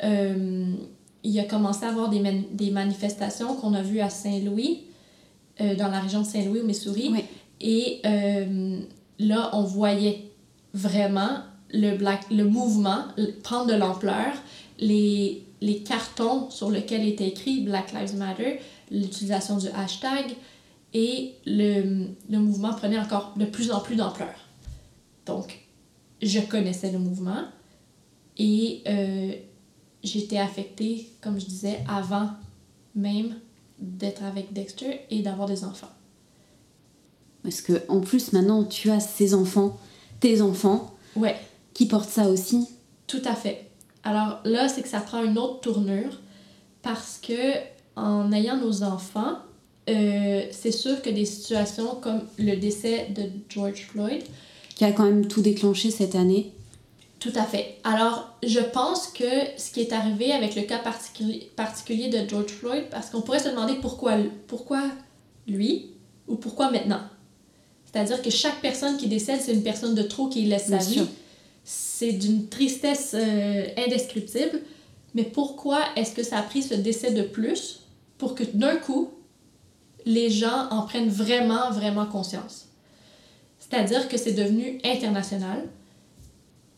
il 1.23 1.41
a 1.41 1.45
commencé 1.45 1.85
à 1.85 1.89
avoir 1.89 2.11
des, 2.11 2.21
man- 2.21 2.45
des 2.53 2.71
manifestations 2.71 3.55
qu'on 3.57 3.75
a 3.75 3.83
vues 3.83 4.01
à 4.01 4.11
Saint-Louis, 4.11 4.85
euh, 5.61 5.75
dans 5.75 5.89
la 5.89 6.01
région 6.01 6.23
de 6.23 6.27
Saint-Louis 6.27 6.61
au 6.61 6.65
Missouri. 6.65 7.11
Oui. 7.13 7.25
Et 7.61 8.01
euh, 8.05 8.81
là, 9.19 9.51
on 9.53 9.63
voyait 9.63 10.31
vraiment 10.73 11.39
le, 11.73 11.97
black, 11.97 12.25
le 12.31 12.45
mouvement 12.45 13.05
prendre 13.43 13.67
de 13.67 13.75
l'ampleur, 13.75 14.35
les, 14.79 15.45
les 15.61 15.79
cartons 15.79 16.51
sur 16.51 16.71
lesquels 16.71 17.07
était 17.07 17.29
écrit 17.29 17.61
Black 17.61 17.93
Lives 17.93 18.17
Matter, 18.17 18.61
l'utilisation 18.91 19.57
du 19.57 19.69
hashtag, 19.69 20.35
et 20.93 21.35
le, 21.47 22.07
le 22.29 22.39
mouvement 22.39 22.73
prenait 22.73 22.99
encore 22.99 23.35
de 23.37 23.45
plus 23.45 23.71
en 23.71 23.81
plus 23.81 23.97
d'ampleur. 23.97 24.35
Donc, 25.27 25.61
je 26.23 26.41
connaissais 26.41 26.93
le 26.93 26.99
mouvement 26.99 27.45
et 28.39 28.83
euh, 28.87 29.33
j'étais 30.03 30.39
affectée, 30.39 31.11
comme 31.21 31.39
je 31.41 31.47
disais, 31.47 31.81
avant 31.89 32.31
même 32.95 33.35
d'être 33.79 34.23
avec 34.23 34.53
Dexter 34.53 35.01
et 35.11 35.21
d'avoir 35.23 35.49
des 35.49 35.65
enfants. 35.65 35.91
Parce 37.43 37.61
que 37.61 37.83
en 37.89 38.01
plus, 38.01 38.33
maintenant, 38.33 38.65
tu 38.65 38.91
as 38.91 39.01
ces 39.01 39.35
enfants, 39.35 39.79
tes 40.21 40.41
enfants, 40.41 40.91
Ouais, 41.17 41.37
qui 41.75 41.87
portent 41.87 42.09
ça 42.11 42.29
aussi. 42.29 42.69
tout 43.07 43.23
à 43.25 43.35
fait. 43.35 43.67
Alors 44.03 44.41
là, 44.45 44.69
c'est 44.69 44.83
que 44.83 44.89
ça 44.89 45.01
prend 45.01 45.23
une 45.23 45.39
autre 45.39 45.61
tournure 45.61 46.21
parce 46.83 47.19
que 47.23 47.55
en 47.97 48.33
ayant 48.33 48.57
nos 48.57 48.83
enfants, 48.83 49.37
euh, 49.89 50.43
c'est 50.51 50.73
sûr 50.73 51.01
que 51.03 51.11
des 51.11 51.25
situations 51.25 51.97
comme 52.01 52.23
le 52.39 52.57
décès 52.57 53.09
de 53.15 53.23
George 53.49 53.87
Floyd, 53.91 54.23
Qui 54.75 54.85
a 54.85 54.93
quand 54.93 55.05
même 55.05 55.29
tout 55.29 55.41
déclenché 55.43 55.91
cette 55.91 56.15
année. 56.17 56.53
Tout 57.25 57.33
à 57.37 57.45
fait. 57.45 57.79
Alors, 57.85 58.37
je 58.43 58.61
pense 58.61 59.07
que 59.07 59.25
ce 59.57 59.71
qui 59.71 59.81
est 59.81 59.95
arrivé 59.95 60.31
avec 60.31 60.55
le 60.55 60.61
cas 60.61 60.77
particulier, 60.77 61.51
particulier 61.57 62.09
de 62.09 62.29
George 62.29 62.51
Floyd, 62.51 62.85
parce 62.91 63.09
qu'on 63.09 63.23
pourrait 63.23 63.39
se 63.39 63.49
demander 63.49 63.77
pourquoi, 63.77 64.19
pourquoi 64.47 64.83
lui 65.49 65.87
ou 66.29 66.37
pourquoi 66.37 66.71
maintenant. 66.71 67.01
C'est-à-dire 67.87 68.21
que 68.21 68.29
chaque 68.29 68.61
personne 68.61 68.99
qui 68.99 69.09
décède, 69.09 69.41
c'est 69.41 69.55
une 69.55 69.63
personne 69.63 69.95
de 69.95 70.03
trop 70.03 70.29
qui 70.29 70.43
laisse 70.43 70.67
sa 70.67 70.77
vie. 70.77 71.01
C'est 71.65 72.13
d'une 72.13 72.47
tristesse 72.51 73.15
euh, 73.15 73.69
indescriptible. 73.79 74.61
Mais 75.15 75.25
pourquoi 75.25 75.81
est-ce 75.97 76.13
que 76.13 76.23
ça 76.23 76.37
a 76.37 76.43
pris 76.43 76.63
ce 76.63 76.75
décès 76.75 77.13
de 77.13 77.23
plus 77.23 77.85
pour 78.19 78.35
que 78.35 78.45
d'un 78.53 78.77
coup, 78.77 79.09
les 80.05 80.29
gens 80.29 80.69
en 80.71 80.83
prennent 80.83 81.09
vraiment, 81.09 81.71
vraiment 81.71 82.05
conscience? 82.05 82.67
C'est-à-dire 83.59 84.11
que 84.11 84.19
c'est 84.19 84.35
devenu 84.35 84.79
international. 84.85 85.67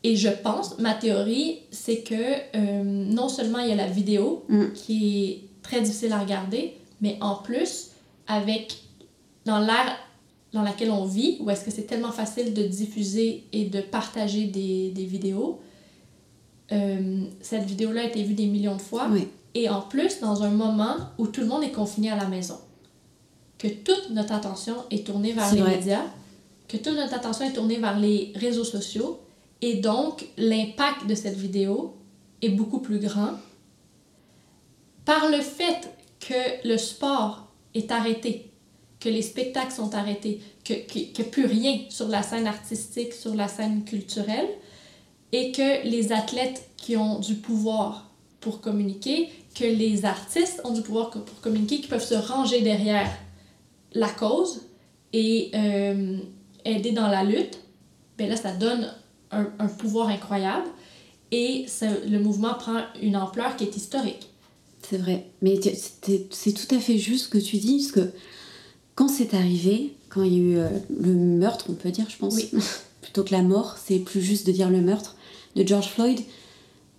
Et 0.05 0.15
je 0.17 0.29
pense, 0.29 0.79
ma 0.79 0.95
théorie, 0.95 1.61
c'est 1.71 2.03
que 2.03 2.15
euh, 2.15 2.83
non 2.85 3.29
seulement 3.29 3.59
il 3.59 3.69
y 3.69 3.73
a 3.73 3.77
la 3.77 3.89
vidéo 3.89 4.45
Mm. 4.49 4.73
qui 4.75 5.25
est 5.25 5.41
très 5.63 5.81
difficile 5.81 6.13
à 6.13 6.21
regarder, 6.21 6.75
mais 7.01 7.19
en 7.21 7.37
plus, 7.37 7.89
avec 8.29 8.77
dans 9.45 9.59
l'ère 9.59 9.97
dans 10.53 10.63
laquelle 10.63 10.91
on 10.91 11.05
vit, 11.05 11.37
où 11.41 11.51
est-ce 11.51 11.65
que 11.65 11.71
c'est 11.71 11.83
tellement 11.87 12.13
facile 12.13 12.55
de 12.55 12.63
diffuser 12.63 13.45
et 13.53 13.65
de 13.65 13.81
partager 13.81 14.45
des, 14.45 14.91
des 14.91 15.05
vidéos, 15.05 15.61
euh, 16.73 17.25
cette 17.43 17.65
vidéo-là 17.65 18.03
a 18.03 18.05
été 18.05 18.23
vue 18.23 18.35
des 18.35 18.47
millions 18.47 18.77
de 18.77 18.81
fois. 18.81 19.09
Oui. 19.11 19.29
Et 19.55 19.69
en 19.69 19.81
plus, 19.83 20.21
dans 20.21 20.43
un 20.43 20.51
moment 20.51 20.97
où 21.19 21.27
tout 21.27 21.41
le 21.41 21.47
monde 21.47 21.63
est 21.63 21.73
confiné 21.73 22.11
à 22.11 22.17
la 22.17 22.27
maison, 22.27 22.57
que 23.59 23.69
toute 23.69 24.11
notre 24.11 24.33
attention 24.33 24.75
est 24.91 25.07
tournée 25.07 25.33
vers 25.33 25.53
les 25.55 25.61
vrai. 25.61 25.77
médias, 25.77 26.05
que 26.69 26.77
toute 26.77 26.95
notre 26.97 27.15
attention 27.15 27.45
est 27.47 27.53
tournée 27.53 27.79
vers 27.79 27.99
les 27.99 28.33
réseaux 28.37 28.65
sociaux, 28.65 29.19
et 29.63 29.77
donc 29.77 30.27
l'impact 30.37 31.07
de 31.07 31.15
cette 31.15 31.37
vidéo 31.37 31.95
est 32.43 32.51
beaucoup 32.51 32.81
plus 32.81 32.99
grand. 32.99 33.33
Par 35.05 35.29
le 35.31 35.41
fait 35.41 35.91
que 36.21 36.69
le 36.69 36.77
sport 36.77 37.49
est 37.75 37.91
arrêté, 37.91 38.51
que 39.01 39.09
les 39.09 39.23
spectacles 39.23 39.73
sont 39.73 39.95
arrêtés, 39.95 40.41
que- 40.65 40.75
qu'il 40.87 41.13
n'y 41.13 41.21
a 41.21 41.25
plus 41.25 41.47
rien 41.47 41.81
sur 41.91 42.09
la 42.09 42.23
scène 42.23 42.47
artistique, 42.47 43.13
sur 43.13 43.35
la 43.35 43.49
scène 43.49 43.85
culturelle, 43.85 44.49
et 45.33 45.53
que 45.53 45.87
les 45.87 46.13
athlètes 46.13 46.71
qui 46.77 46.97
ont 46.97 47.19
du 47.19 47.35
pouvoir 47.35 48.11
pour 48.41 48.61
communiquer, 48.61 49.29
que 49.55 49.65
les 49.65 50.05
artistes 50.05 50.61
ont 50.65 50.73
du 50.73 50.83
pouvoir 50.83 51.11
pour 51.11 51.41
communiquer, 51.41 51.81
qui 51.81 51.89
peuvent 51.89 52.05
se 52.05 52.15
ranger 52.15 52.61
derrière 52.63 53.11
la 53.93 54.09
cause 54.09 54.63
et 55.13 55.51
euh, 55.55 56.19
aider 56.65 56.93
dans 56.93 57.09
la 57.09 57.25
lutte, 57.25 57.59
ben 58.19 58.29
là, 58.29 58.37
ça 58.37 58.53
donne 58.53 58.93
un, 59.31 59.47
un 59.59 59.67
pouvoir 59.69 60.09
incroyable 60.09 60.67
et 61.33 61.65
ça- 61.69 61.99
le 62.09 62.19
mouvement 62.19 62.55
prend 62.55 62.81
une 63.03 63.17
ampleur 63.17 63.57
qui 63.57 63.65
est 63.65 63.77
historique. 63.77 64.29
C'est 64.89 64.99
vrai. 64.99 65.27
Mais 65.43 65.59
c'est 65.63 66.27
c'est 66.31 66.53
tout 66.53 66.73
à 66.75 66.79
fait 66.79 66.97
juste 66.99 67.25
ce 67.25 67.29
que 67.31 67.39
tu 67.39 67.57
dis, 67.57 67.79
parce 67.79 67.93
que 67.93 68.13
quand 68.95 69.09
c'est 69.09 69.35
arrivé, 69.35 69.95
quand 70.09 70.23
il 70.23 70.33
y 70.33 70.37
a 70.37 70.39
eu 70.39 70.57
euh, 70.59 70.69
le 71.01 71.13
meurtre, 71.13 71.67
on 71.69 71.73
peut 71.75 71.91
dire, 71.91 72.07
je 72.09 72.17
pense, 72.17 72.35
Oui. 72.37 72.49
plutôt 73.03 73.25
que 73.25 73.33
la 73.33 73.43
mort, 73.43 73.77
c'est 73.85 73.99
plus 73.99 74.21
juste 74.23 74.47
de 74.47 74.53
dire 74.53 74.71
le 74.71 74.81
meurtre 74.81 75.17
de 75.57 75.67
George 75.67 75.89
Floyd, 75.89 76.21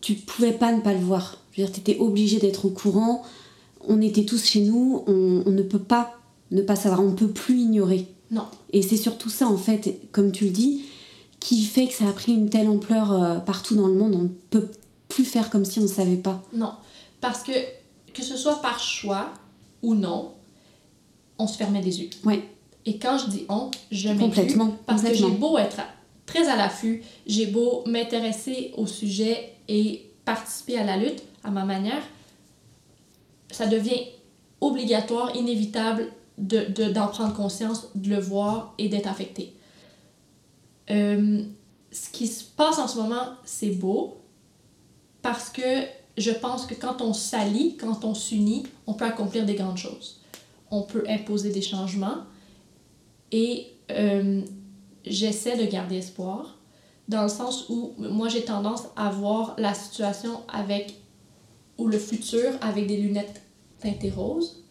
tu 0.01 0.13
pouvais 0.15 0.51
pas 0.51 0.73
ne 0.73 0.81
pas 0.81 0.93
le 0.93 0.99
voir. 0.99 1.41
Je 1.53 1.61
veux 1.61 1.67
dire, 1.67 1.73
tu 1.73 1.79
étais 1.79 1.97
obligé 1.99 2.39
d'être 2.39 2.65
au 2.65 2.69
courant. 2.69 3.23
On 3.87 4.01
était 4.01 4.25
tous 4.25 4.43
chez 4.43 4.61
nous, 4.61 5.03
on, 5.07 5.43
on 5.45 5.51
ne 5.51 5.61
peut 5.63 5.79
pas 5.79 6.19
ne 6.51 6.61
pas 6.61 6.75
savoir, 6.75 7.01
on 7.01 7.11
ne 7.11 7.15
peut 7.15 7.29
plus 7.29 7.59
ignorer. 7.59 8.05
Non. 8.31 8.43
Et 8.73 8.81
c'est 8.81 8.97
surtout 8.97 9.29
ça, 9.29 9.47
en 9.47 9.57
fait, 9.57 9.99
comme 10.11 10.31
tu 10.31 10.45
le 10.45 10.51
dis, 10.51 10.83
qui 11.47 11.63
fait 11.63 11.87
que 11.87 11.93
ça 11.93 12.09
a 12.09 12.11
pris 12.11 12.33
une 12.33 12.49
telle 12.49 12.67
ampleur 12.67 13.11
euh, 13.13 13.35
partout 13.39 13.75
dans 13.75 13.87
le 13.87 13.93
monde. 13.93 14.15
On 14.15 14.23
ne 14.23 14.27
peut 14.27 14.69
plus 15.07 15.23
faire 15.23 15.49
comme 15.49 15.63
si 15.63 15.79
on 15.79 15.83
ne 15.83 15.87
savait 15.87 16.17
pas. 16.17 16.41
Non. 16.53 16.73
Parce 17.21 17.41
que, 17.41 17.51
que 18.13 18.21
ce 18.21 18.35
soit 18.35 18.61
par 18.61 18.79
choix 18.79 19.29
ou 19.81 19.95
non, 19.95 20.33
on 21.39 21.47
se 21.47 21.55
fermait 21.57 21.79
des 21.81 22.01
yeux. 22.01 22.09
Ouais, 22.25 22.43
Et 22.85 22.97
quand 22.99 23.17
je 23.17 23.29
dis 23.29 23.45
on, 23.47 23.71
je 23.91 24.09
m'inclus 24.09 24.23
complètement. 24.25 24.75
Parce 24.85 25.03
que 25.03 25.13
j'ai 25.13 25.29
beau 25.29 25.57
être 25.57 25.79
à- 25.79 25.87
très 26.25 26.49
à 26.49 26.57
l'affût, 26.57 27.01
j'ai 27.25 27.45
beau 27.45 27.83
m'intéresser 27.85 28.73
au 28.75 28.85
sujet 28.85 29.53
et 29.69 30.11
participer 30.25 30.77
à 30.77 30.83
la 30.83 30.97
lutte 30.97 31.23
à 31.45 31.49
ma 31.51 31.63
manière, 31.63 32.01
ça 33.51 33.67
devient 33.67 34.01
obligatoire, 34.59 35.33
inévitable 35.35 36.07
de, 36.37 36.65
de- 36.75 36.89
d'en 36.91 37.07
prendre 37.07 37.33
conscience, 37.33 37.87
de 37.95 38.09
le 38.09 38.19
voir 38.19 38.73
et 38.77 38.89
d'être 38.89 39.07
affecté. 39.07 39.53
Euh, 40.89 41.43
ce 41.91 42.09
qui 42.09 42.27
se 42.27 42.43
passe 42.43 42.79
en 42.79 42.87
ce 42.87 42.97
moment, 42.97 43.33
c'est 43.43 43.71
beau, 43.71 44.17
parce 45.21 45.49
que 45.49 45.85
je 46.17 46.31
pense 46.31 46.65
que 46.65 46.73
quand 46.73 47.01
on 47.01 47.13
s'allie, 47.13 47.77
quand 47.77 48.03
on 48.03 48.13
s'unit, 48.13 48.63
on 48.87 48.93
peut 48.93 49.05
accomplir 49.05 49.45
des 49.45 49.55
grandes 49.55 49.77
choses. 49.77 50.21
On 50.71 50.81
peut 50.81 51.03
imposer 51.07 51.51
des 51.51 51.61
changements 51.61 52.23
et 53.31 53.67
euh, 53.91 54.41
j'essaie 55.05 55.57
de 55.57 55.69
garder 55.69 55.97
espoir 55.97 56.57
dans 57.07 57.23
le 57.23 57.29
sens 57.29 57.69
où 57.69 57.93
moi 57.97 58.27
j'ai 58.27 58.43
tendance 58.43 58.83
à 58.95 59.09
voir 59.09 59.55
la 59.57 59.73
situation 59.73 60.41
avec 60.47 60.95
ou 61.77 61.87
le 61.87 61.99
futur 61.99 62.51
avec 62.61 62.87
des 62.87 62.97
lunettes 62.97 63.41
teintées 63.79 64.09
roses 64.09 64.63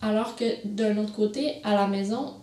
alors 0.00 0.34
que 0.34 0.66
d'un 0.66 0.96
autre 0.98 1.14
côté 1.14 1.60
à 1.62 1.74
la 1.74 1.86
maison 1.86 2.34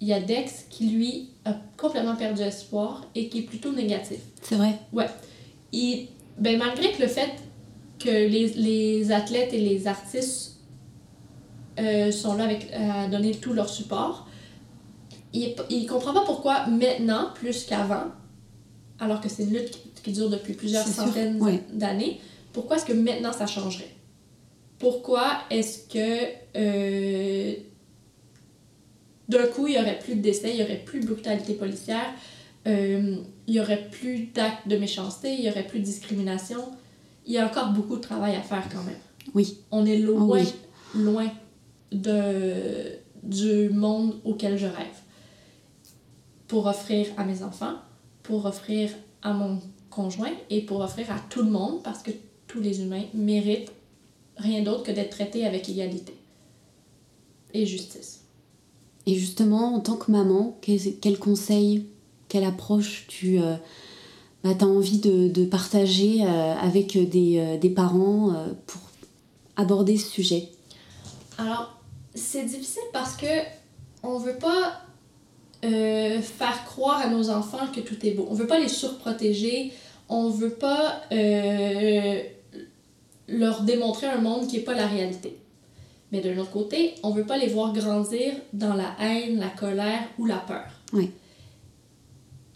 il 0.00 0.08
y 0.08 0.12
a 0.12 0.20
Dex 0.20 0.66
qui 0.70 0.88
lui 0.88 1.28
a 1.44 1.54
complètement 1.76 2.16
perdu 2.16 2.42
espoir 2.42 3.06
et 3.14 3.28
qui 3.28 3.40
est 3.40 3.42
plutôt 3.42 3.72
négatif. 3.72 4.18
C'est 4.42 4.56
vrai. 4.56 4.78
Ouais. 4.92 5.06
Et 5.72 6.08
ben, 6.38 6.58
malgré 6.58 6.92
que 6.92 7.02
le 7.02 7.08
fait 7.08 7.30
que 7.98 8.08
les, 8.08 8.48
les 8.48 9.12
athlètes 9.12 9.52
et 9.52 9.60
les 9.60 9.86
artistes 9.86 10.56
euh, 11.78 12.10
sont 12.10 12.34
là 12.34 12.44
avec, 12.44 12.72
à 12.72 13.08
donner 13.08 13.32
tout 13.32 13.52
leur 13.52 13.68
support, 13.68 14.26
il 15.32 15.54
ne 15.70 15.88
comprend 15.88 16.12
pas 16.12 16.24
pourquoi 16.24 16.66
maintenant, 16.66 17.28
plus 17.34 17.64
qu'avant, 17.64 18.06
alors 18.98 19.20
que 19.20 19.28
c'est 19.28 19.44
une 19.44 19.52
lutte 19.52 19.78
qui, 20.02 20.12
dure 20.12 20.30
depuis 20.30 20.54
plusieurs 20.54 20.86
centaines 20.86 21.38
d'années, 21.72 22.20
pourquoi 22.52 22.76
est-ce 22.76 22.86
que 22.86 22.92
maintenant 22.92 23.32
ça 23.32 23.46
changerait? 23.46 23.94
Pourquoi 24.78 25.42
est-ce 25.50 25.86
que 25.88 26.26
euh, 26.56 27.54
d'un 29.30 29.46
coup, 29.46 29.66
il 29.66 29.74
n'y 29.74 29.80
aurait 29.80 29.98
plus 29.98 30.16
de 30.16 30.20
décès, 30.20 30.50
il 30.50 30.56
n'y 30.56 30.62
aurait 30.62 30.82
plus 30.84 31.00
de 31.00 31.06
brutalité 31.06 31.54
policière, 31.54 32.12
euh, 32.66 33.16
il 33.46 33.52
n'y 33.52 33.60
aurait 33.60 33.88
plus 33.90 34.26
d'actes 34.34 34.68
de 34.68 34.76
méchanceté, 34.76 35.32
il 35.32 35.40
n'y 35.40 35.48
aurait 35.48 35.66
plus 35.66 35.78
de 35.78 35.84
discrimination. 35.84 36.60
Il 37.26 37.32
y 37.32 37.38
a 37.38 37.46
encore 37.46 37.72
beaucoup 37.72 37.96
de 37.96 38.00
travail 38.00 38.34
à 38.36 38.42
faire 38.42 38.64
quand 38.70 38.82
même. 38.82 38.98
Oui. 39.34 39.58
On 39.70 39.86
est 39.86 39.98
loin, 39.98 40.42
oh 40.42 40.98
loin 40.98 41.30
de, 41.92 42.96
du 43.22 43.70
monde 43.70 44.16
auquel 44.24 44.58
je 44.58 44.66
rêve. 44.66 44.98
Pour 46.48 46.66
offrir 46.66 47.06
à 47.16 47.24
mes 47.24 47.42
enfants, 47.42 47.76
pour 48.22 48.44
offrir 48.46 48.90
à 49.22 49.32
mon 49.32 49.60
conjoint 49.90 50.32
et 50.50 50.62
pour 50.62 50.80
offrir 50.80 51.10
à 51.10 51.20
tout 51.30 51.42
le 51.42 51.50
monde, 51.50 51.82
parce 51.82 52.02
que 52.02 52.10
tous 52.46 52.60
les 52.60 52.82
humains 52.82 53.04
méritent 53.14 53.72
rien 54.36 54.62
d'autre 54.62 54.82
que 54.82 54.92
d'être 54.92 55.10
traités 55.10 55.46
avec 55.46 55.68
égalité 55.68 56.14
et 57.52 57.66
justice. 57.66 58.19
Et 59.06 59.14
justement, 59.14 59.74
en 59.74 59.80
tant 59.80 59.96
que 59.96 60.10
maman, 60.10 60.58
quel, 60.60 61.18
conseil, 61.18 61.86
quelle 62.28 62.44
approche 62.44 63.06
tu 63.08 63.40
euh, 63.40 63.56
bah, 64.44 64.50
as 64.58 64.64
envie 64.64 64.98
de, 64.98 65.44
partager 65.44 66.22
euh, 66.22 66.54
avec 66.54 66.98
des, 67.08 67.38
euh, 67.38 67.74
parents 67.74 68.34
pour 68.66 68.82
aborder 69.56 69.96
ce 69.96 70.08
sujet? 70.08 70.48
Alors, 71.38 71.80
c'est 72.14 72.44
difficile 72.44 72.82
parce 72.92 73.16
que 73.16 73.26
on 74.02 74.18
veut 74.18 74.36
pas 74.36 74.82
faire 75.62 76.64
croire 76.64 77.00
à 77.00 77.08
nos 77.08 77.28
enfants 77.30 77.66
que 77.74 77.80
tout 77.80 78.06
est 78.06 78.12
beau. 78.12 78.26
On 78.30 78.34
veut 78.34 78.46
pas 78.46 78.58
les 78.58 78.68
surprotéger. 78.68 79.72
On 80.08 80.28
veut 80.28 80.54
pas 80.54 81.02
leur 83.28 83.62
démontrer 83.62 84.06
un 84.06 84.20
monde 84.20 84.46
qui 84.46 84.56
n'est 84.56 84.62
pas 84.62 84.74
la 84.74 84.86
réalité. 84.86 85.36
Mais 86.12 86.20
de 86.20 86.30
l'autre 86.30 86.50
côté, 86.50 86.94
on 87.02 87.10
ne 87.10 87.14
veut 87.14 87.26
pas 87.26 87.38
les 87.38 87.48
voir 87.48 87.72
grandir 87.72 88.32
dans 88.52 88.74
la 88.74 88.94
haine, 89.00 89.38
la 89.38 89.48
colère 89.48 90.02
ou 90.18 90.26
la 90.26 90.38
peur. 90.38 90.66
Oui. 90.92 91.10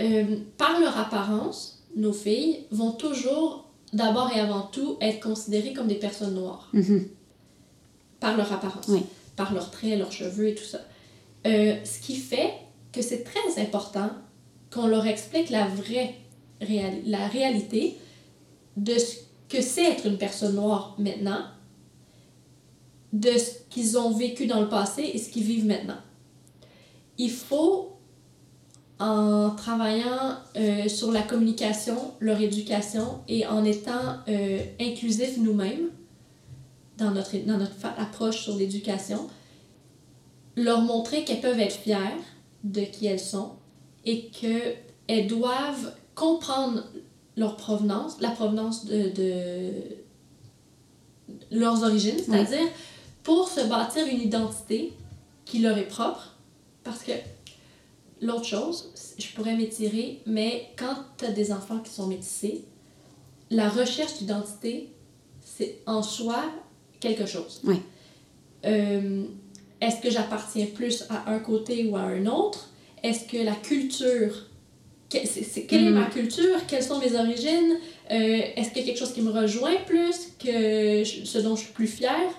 Euh, 0.03 0.37
par 0.59 0.81
leur 0.81 0.99
apparence, 0.99 1.85
nos 1.95 2.13
filles 2.13 2.67
vont 2.73 2.93
toujours, 2.93 3.67
d'abord 3.93 4.33
et 4.35 4.41
avant 4.41 4.63
tout, 4.63 4.97
être 5.01 5.21
considérées 5.21 5.73
comme 5.73 5.87
des 5.87 5.95
personnes 5.95 6.35
noires. 6.35 6.69
Mm-hmm. 6.75 7.07
Par 8.19 8.37
leur 8.37 8.53
apparence. 8.53 8.87
Oui. 8.89 9.03
Par 9.37 9.53
leurs 9.55 9.71
traits, 9.71 9.99
leurs 9.99 10.13
cheveux 10.13 10.49
et 10.49 10.55
tout 10.55 10.65
ça. 10.65 10.81
Euh, 11.47 11.77
ce 11.85 12.01
qui 12.01 12.17
fait 12.17 12.53
que 12.93 13.03
c'est 13.03 13.23
très 13.23 13.61
important 13.61 14.11
qu'on 14.73 14.87
leur 14.87 15.07
explique 15.07 15.51
la 15.51 15.67
vraie 15.67 16.15
la 17.07 17.29
réalité 17.29 17.99
de 18.77 18.97
ce 18.97 19.17
que 19.49 19.61
c'est 19.61 19.85
être 19.85 20.07
une 20.07 20.19
personne 20.19 20.55
noire 20.55 20.95
maintenant 20.99 21.45
de 23.15 23.31
ce 23.39 23.53
qu'ils 23.71 23.97
ont 23.97 24.11
vécu 24.11 24.47
dans 24.47 24.61
le 24.61 24.69
passé 24.69 25.03
et 25.15 25.19
ce 25.19 25.31
qu'ils 25.31 25.45
vivent 25.45 25.67
maintenant. 25.67 26.01
Il 27.17 27.31
faut, 27.31 27.93
en 28.99 29.51
travaillant 29.51 30.37
euh, 30.57 30.89
sur 30.89 31.13
la 31.13 31.23
communication, 31.23 31.97
leur 32.19 32.41
éducation 32.41 33.21
et 33.29 33.47
en 33.47 33.65
étant 33.65 34.19
euh, 34.29 34.59
inclusifs 34.81 35.39
nous-mêmes 35.39 35.91
dans 36.99 37.13
notre, 37.13 37.37
dans 37.47 37.57
notre 37.57 37.87
approche 37.97 38.43
sur 38.43 38.57
l'éducation, 38.57 39.29
leur 40.57 40.81
montrer 40.81 41.25
qu'elles 41.25 41.41
peuvent 41.41 41.61
être 41.61 41.77
fières 41.77 42.19
de 42.65 42.81
qui 42.81 43.07
elles 43.07 43.21
sont 43.21 43.53
et 44.05 44.27
qu'elles 44.27 45.29
doivent 45.29 45.95
comprendre 46.17 46.83
leur 47.37 47.57
provenance, 47.57 48.21
la 48.21 48.31
provenance 48.31 48.87
de, 48.87 49.11
de 49.11 49.73
leurs 51.53 51.85
origines, 51.85 52.19
c'est-à-dire 52.19 52.69
pour 53.25 53.49
se 53.49 53.61
bâtir 53.63 54.07
une 54.07 54.21
identité 54.21 54.93
qui 55.45 55.59
leur 55.59 55.77
est 55.77 55.89
propre. 55.89 56.37
Parce 56.85 57.03
que 57.03 57.13
l'autre 58.21 58.45
chose, 58.45 58.93
je 59.19 59.27
pourrais 59.35 59.57
m'étirer, 59.57 60.21
mais 60.27 60.69
quand 60.77 60.95
tu 61.19 61.25
as 61.25 61.33
des 61.33 61.53
enfants 61.53 61.79
qui 61.79 61.91
sont 61.91 62.07
métissés, 62.07 62.65
la 63.51 63.69
recherche 63.69 64.19
d'identité, 64.19 64.91
c'est 65.41 65.81
en 65.87 66.03
soi 66.03 66.45
quelque 67.01 67.27
chose. 67.27 67.61
Oui. 67.65 67.77
Euh, 68.67 69.25
est-ce 69.81 70.01
que 70.01 70.11
j'appartiens 70.11 70.67
plus 70.75 71.05
à 71.11 71.31
un 71.31 71.39
côté 71.39 71.87
ou 71.87 71.97
à 71.97 72.03
un 72.03 72.27
autre? 72.27 72.71
Est-ce 73.03 73.27
que 73.27 73.43
la 73.43 73.55
culture, 73.55 74.47
quelle 75.09 75.27
est 75.27 75.91
ma 75.91 76.09
mm. 76.09 76.11
culture? 76.11 76.67
Quelles 76.67 76.83
sont 76.83 76.99
mes 76.99 77.15
origines? 77.15 77.79
Euh, 78.11 78.41
est-ce 78.57 78.71
qu'il 78.71 78.79
y 78.79 78.83
a 78.83 78.87
quelque 78.87 78.99
chose 78.99 79.13
qui 79.13 79.23
me 79.23 79.31
rejoint 79.31 79.77
plus 79.87 80.33
que 80.39 81.05
ce 81.05 81.39
dont 81.39 81.57
je 81.57 81.65
suis 81.65 81.73
plus 81.73 81.87
fière? 81.87 82.31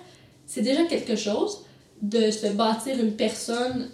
C'est 0.46 0.62
déjà 0.62 0.84
quelque 0.84 1.16
chose 1.16 1.64
de 2.02 2.30
se 2.30 2.46
bâtir 2.52 2.98
une 2.98 3.12
personne 3.12 3.88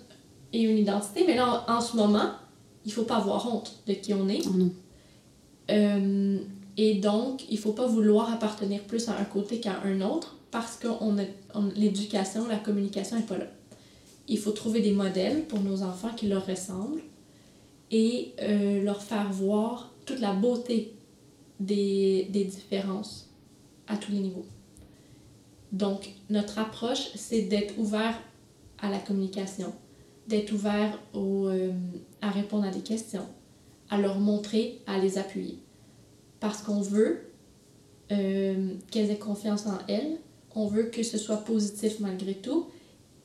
et 0.53 0.63
une 0.63 0.79
identité. 0.79 1.25
Mais 1.27 1.35
là, 1.35 1.65
en, 1.69 1.81
ce 1.81 1.97
moment, 1.97 2.31
il 2.85 2.93
faut 2.93 3.05
pas 3.05 3.17
avoir 3.17 3.53
honte 3.53 3.81
de 3.87 3.95
qui 3.95 4.13
on 4.15 4.29
est. 4.29 4.43
Oh 4.47 4.71
euh, 5.71 6.39
et 6.77 6.95
donc, 6.95 7.45
il 7.51 7.59
faut 7.59 7.73
pas 7.73 7.87
vouloir 7.87 8.33
appartenir 8.33 8.83
plus 8.83 9.09
à 9.09 9.17
un 9.17 9.25
côté 9.25 9.61
qu'à 9.61 9.81
un 9.85 10.01
autre 10.01 10.37
parce 10.51 10.77
que 10.77 10.89
on 11.01 11.17
l'éducation, 11.75 12.47
la 12.47 12.57
communication 12.57 13.17
n'est 13.17 13.23
pas 13.23 13.39
là. 13.39 13.47
Il 14.29 14.39
faut 14.39 14.53
trouver 14.53 14.81
des 14.81 14.93
modèles 14.93 15.45
pour 15.47 15.61
nos 15.61 15.83
enfants 15.83 16.11
qui 16.15 16.29
leur 16.29 16.47
ressemblent 16.47 17.03
et 17.91 18.33
euh, 18.41 18.83
leur 18.83 19.03
faire 19.03 19.31
voir 19.33 19.93
toute 20.07 20.21
la 20.21 20.33
beauté 20.33 20.95
des, 21.61 22.29
des 22.31 22.45
différences 22.45 23.31
à 23.87 23.97
tous 23.97 24.13
les 24.13 24.19
niveaux. 24.19 24.47
Donc, 25.73 26.11
notre 26.29 26.59
approche, 26.59 27.11
c'est 27.15 27.43
d'être 27.43 27.79
ouvert 27.79 28.21
à 28.79 28.91
la 28.91 28.99
communication, 28.99 29.73
d'être 30.29 30.53
ouvert 30.53 30.99
au, 31.15 31.47
euh, 31.47 31.73
à 32.21 32.31
répondre 32.31 32.65
à 32.65 32.71
des 32.71 32.81
questions, 32.83 33.27
à 33.89 33.99
leur 33.99 34.21
montrer, 34.21 34.81
à 34.87 34.99
les 34.99 35.17
appuyer. 35.19 35.59
Parce 36.41 36.63
qu'on 36.63 36.83
veut 36.83 37.33
euh, 38.11 38.75
qu'elles 38.91 39.11
aient 39.11 39.19
confiance 39.19 39.67
en 39.67 39.79
elles, 39.89 40.19
on 40.55 40.67
veut 40.67 40.85
que 40.85 41.03
ce 41.03 41.17
soit 41.17 41.39
positif 41.39 42.01
malgré 42.01 42.35
tout, 42.35 42.67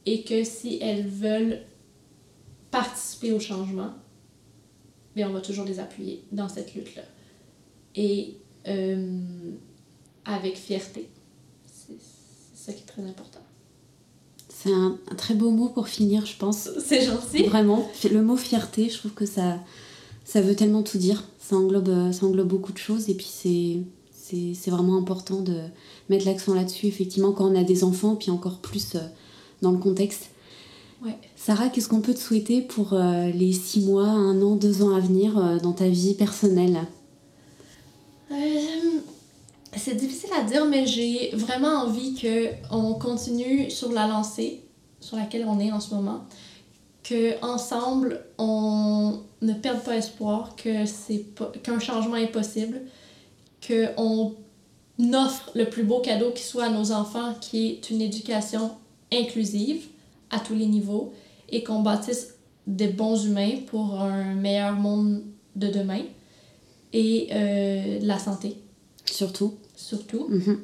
et 0.05 0.23
que 0.23 0.45
si 0.45 0.79
elles 0.81 1.05
veulent 1.05 1.61
participer 2.71 3.33
au 3.33 3.39
changement, 3.39 3.91
on 5.17 5.29
va 5.29 5.41
toujours 5.41 5.65
les 5.65 5.79
appuyer 5.79 6.23
dans 6.31 6.47
cette 6.47 6.75
lutte-là. 6.75 7.01
Et 7.95 8.37
euh, 8.67 9.19
avec 10.25 10.55
fierté 10.55 11.09
qui 12.73 12.81
est 12.81 12.85
très 12.85 13.03
important. 13.03 13.39
C'est 14.49 14.73
un, 14.73 14.97
très 15.17 15.35
beau 15.35 15.51
mot 15.51 15.69
pour 15.69 15.87
finir, 15.87 16.25
je 16.25 16.35
pense. 16.35 16.69
C'est 16.83 17.03
gentil. 17.03 17.43
Vraiment. 17.43 17.87
Le 18.09 18.21
mot 18.21 18.37
fierté, 18.37 18.89
je 18.89 18.97
trouve 18.97 19.13
que 19.13 19.25
ça, 19.25 19.59
ça 20.25 20.41
veut 20.41 20.55
tellement 20.55 20.83
tout 20.83 20.97
dire. 20.97 21.23
Ça 21.39 21.55
englobe, 21.55 21.89
euh, 21.89 22.11
ça 22.11 22.25
englobe 22.25 22.47
beaucoup 22.47 22.73
de 22.73 22.77
choses 22.77 23.09
et 23.09 23.13
puis 23.13 23.27
c'est, 23.29 23.77
c'est, 24.53 24.71
vraiment 24.71 24.97
important 24.97 25.41
de 25.41 25.61
mettre 26.09 26.25
l'accent 26.25 26.53
là-dessus, 26.53 26.87
effectivement, 26.87 27.31
quand 27.31 27.49
on 27.49 27.55
a 27.55 27.63
des 27.63 27.83
enfants, 27.83 28.15
puis 28.15 28.31
encore 28.31 28.57
plus 28.57 28.95
euh, 28.95 28.99
dans 29.61 29.71
le 29.71 29.77
contexte. 29.77 30.31
Ouais. 31.05 31.15
Sarah, 31.35 31.69
qu'est-ce 31.69 31.87
qu'on 31.87 32.01
peut 32.01 32.15
te 32.15 32.19
souhaiter 32.19 32.61
pour 32.61 32.93
euh, 32.93 33.29
les 33.29 33.53
six 33.53 33.81
mois, 33.81 34.07
un 34.07 34.41
an, 34.41 34.55
deux 34.55 34.81
ans 34.81 34.95
à 34.95 34.99
venir 34.99 35.59
dans 35.61 35.73
ta 35.73 35.87
vie 35.87 36.15
personnelle? 36.15 36.79
C'est 39.87 39.95
difficile 39.95 40.31
à 40.37 40.43
dire, 40.43 40.65
mais 40.65 40.85
j'ai 40.85 41.31
vraiment 41.33 41.83
envie 41.83 42.13
qu'on 42.19 42.93
continue 42.95 43.71
sur 43.71 43.93
la 43.93 44.05
lancée 44.05 44.65
sur 44.99 45.15
laquelle 45.15 45.45
on 45.47 45.61
est 45.61 45.71
en 45.71 45.79
ce 45.79 45.95
moment, 45.95 46.25
que 47.03 47.41
ensemble 47.41 48.25
on 48.37 49.21
ne 49.41 49.53
perde 49.53 49.81
pas 49.83 49.95
espoir, 49.95 50.57
que 50.57 50.85
c'est 50.85 51.23
qu'un 51.63 51.79
changement 51.79 52.17
est 52.17 52.33
possible, 52.33 52.81
que 53.61 53.87
on 53.95 54.35
offre 55.13 55.51
le 55.55 55.69
plus 55.69 55.83
beau 55.83 55.99
cadeau 55.99 56.31
qui 56.31 56.43
soit 56.43 56.65
à 56.65 56.69
nos 56.69 56.91
enfants, 56.91 57.35
qui 57.39 57.69
est 57.69 57.89
une 57.89 58.01
éducation 58.01 58.71
inclusive 59.13 59.85
à 60.31 60.41
tous 60.41 60.55
les 60.55 60.65
niveaux 60.65 61.13
et 61.47 61.63
qu'on 61.63 61.79
bâtisse 61.79 62.35
des 62.65 62.89
bons 62.89 63.25
humains 63.25 63.59
pour 63.67 64.01
un 64.01 64.33
meilleur 64.33 64.73
monde 64.73 65.23
de 65.55 65.67
demain 65.67 66.01
et 66.91 67.29
euh, 67.31 67.99
la 68.01 68.19
santé. 68.19 68.57
Surtout. 69.05 69.53
Surtout. 69.77 70.27
Mhm. 70.27 70.59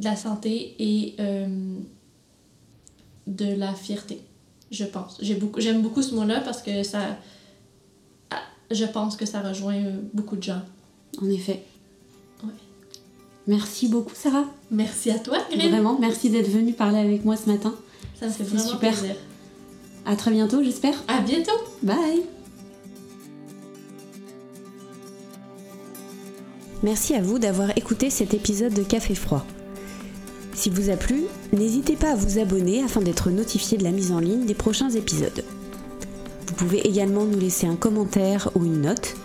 De 0.00 0.04
la 0.04 0.14
santé 0.16 0.74
et 0.78 1.14
euh, 1.18 1.46
de 3.26 3.46
la 3.54 3.72
fierté, 3.74 4.20
je 4.70 4.84
pense. 4.84 5.20
Beaucoup, 5.40 5.60
j'aime 5.60 5.80
beaucoup 5.82 6.02
ce 6.02 6.14
mot-là 6.14 6.40
parce 6.40 6.62
que 6.62 6.82
ça. 6.82 7.16
ah, 8.30 8.36
Je 8.70 8.84
pense 8.84 9.16
que 9.16 9.24
ça 9.26 9.40
rejoint 9.40 9.82
beaucoup 10.14 10.36
de 10.36 10.42
gens. 10.42 10.60
En 11.20 11.28
effet. 11.30 11.64
Ouais. 12.44 12.50
Merci 13.48 13.88
beaucoup, 13.88 14.14
Sarah. 14.14 14.44
Merci 14.70 15.10
à 15.10 15.18
toi, 15.18 15.38
Green. 15.50 15.70
Vraiment, 15.70 15.98
merci 15.98 16.30
d'être 16.30 16.48
venue 16.50 16.74
parler 16.74 16.98
avec 16.98 17.24
moi 17.24 17.36
ce 17.36 17.48
matin. 17.50 17.74
Ça 18.20 18.26
me 18.26 18.30
fait 18.30 18.44
C'était 18.44 18.56
vraiment 18.56 18.70
super. 18.70 18.92
plaisir. 18.98 19.16
À 20.06 20.14
très 20.16 20.30
bientôt, 20.30 20.62
j'espère. 20.62 20.94
À 21.08 21.20
bientôt! 21.20 21.52
Bye 21.82 22.37
Merci 26.84 27.14
à 27.14 27.20
vous 27.20 27.40
d'avoir 27.40 27.76
écouté 27.76 28.08
cet 28.08 28.34
épisode 28.34 28.72
de 28.72 28.84
Café 28.84 29.16
Froid. 29.16 29.44
S'il 30.54 30.72
vous 30.72 30.90
a 30.90 30.96
plu, 30.96 31.24
n'hésitez 31.52 31.96
pas 31.96 32.12
à 32.12 32.14
vous 32.14 32.38
abonner 32.38 32.84
afin 32.84 33.00
d'être 33.00 33.30
notifié 33.30 33.76
de 33.76 33.82
la 33.82 33.90
mise 33.90 34.12
en 34.12 34.20
ligne 34.20 34.46
des 34.46 34.54
prochains 34.54 34.90
épisodes. 34.90 35.44
Vous 36.46 36.54
pouvez 36.54 36.86
également 36.86 37.24
nous 37.24 37.38
laisser 37.38 37.66
un 37.66 37.74
commentaire 37.74 38.50
ou 38.54 38.64
une 38.64 38.82
note. 38.82 39.16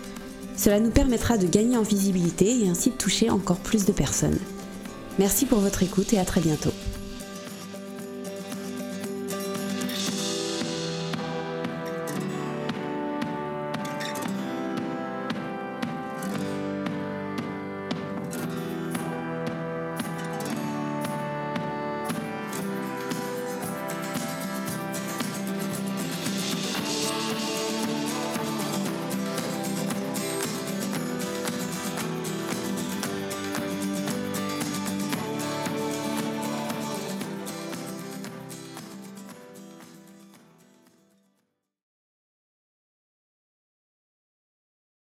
Cela 0.56 0.80
nous 0.80 0.90
permettra 0.90 1.38
de 1.38 1.46
gagner 1.46 1.76
en 1.76 1.82
visibilité 1.82 2.64
et 2.64 2.68
ainsi 2.68 2.90
de 2.90 2.96
toucher 2.96 3.30
encore 3.30 3.58
plus 3.58 3.84
de 3.84 3.92
personnes. 3.92 4.38
Merci 5.20 5.46
pour 5.46 5.60
votre 5.60 5.84
écoute 5.84 6.12
et 6.12 6.18
à 6.18 6.24
très 6.24 6.40
bientôt. 6.40 6.72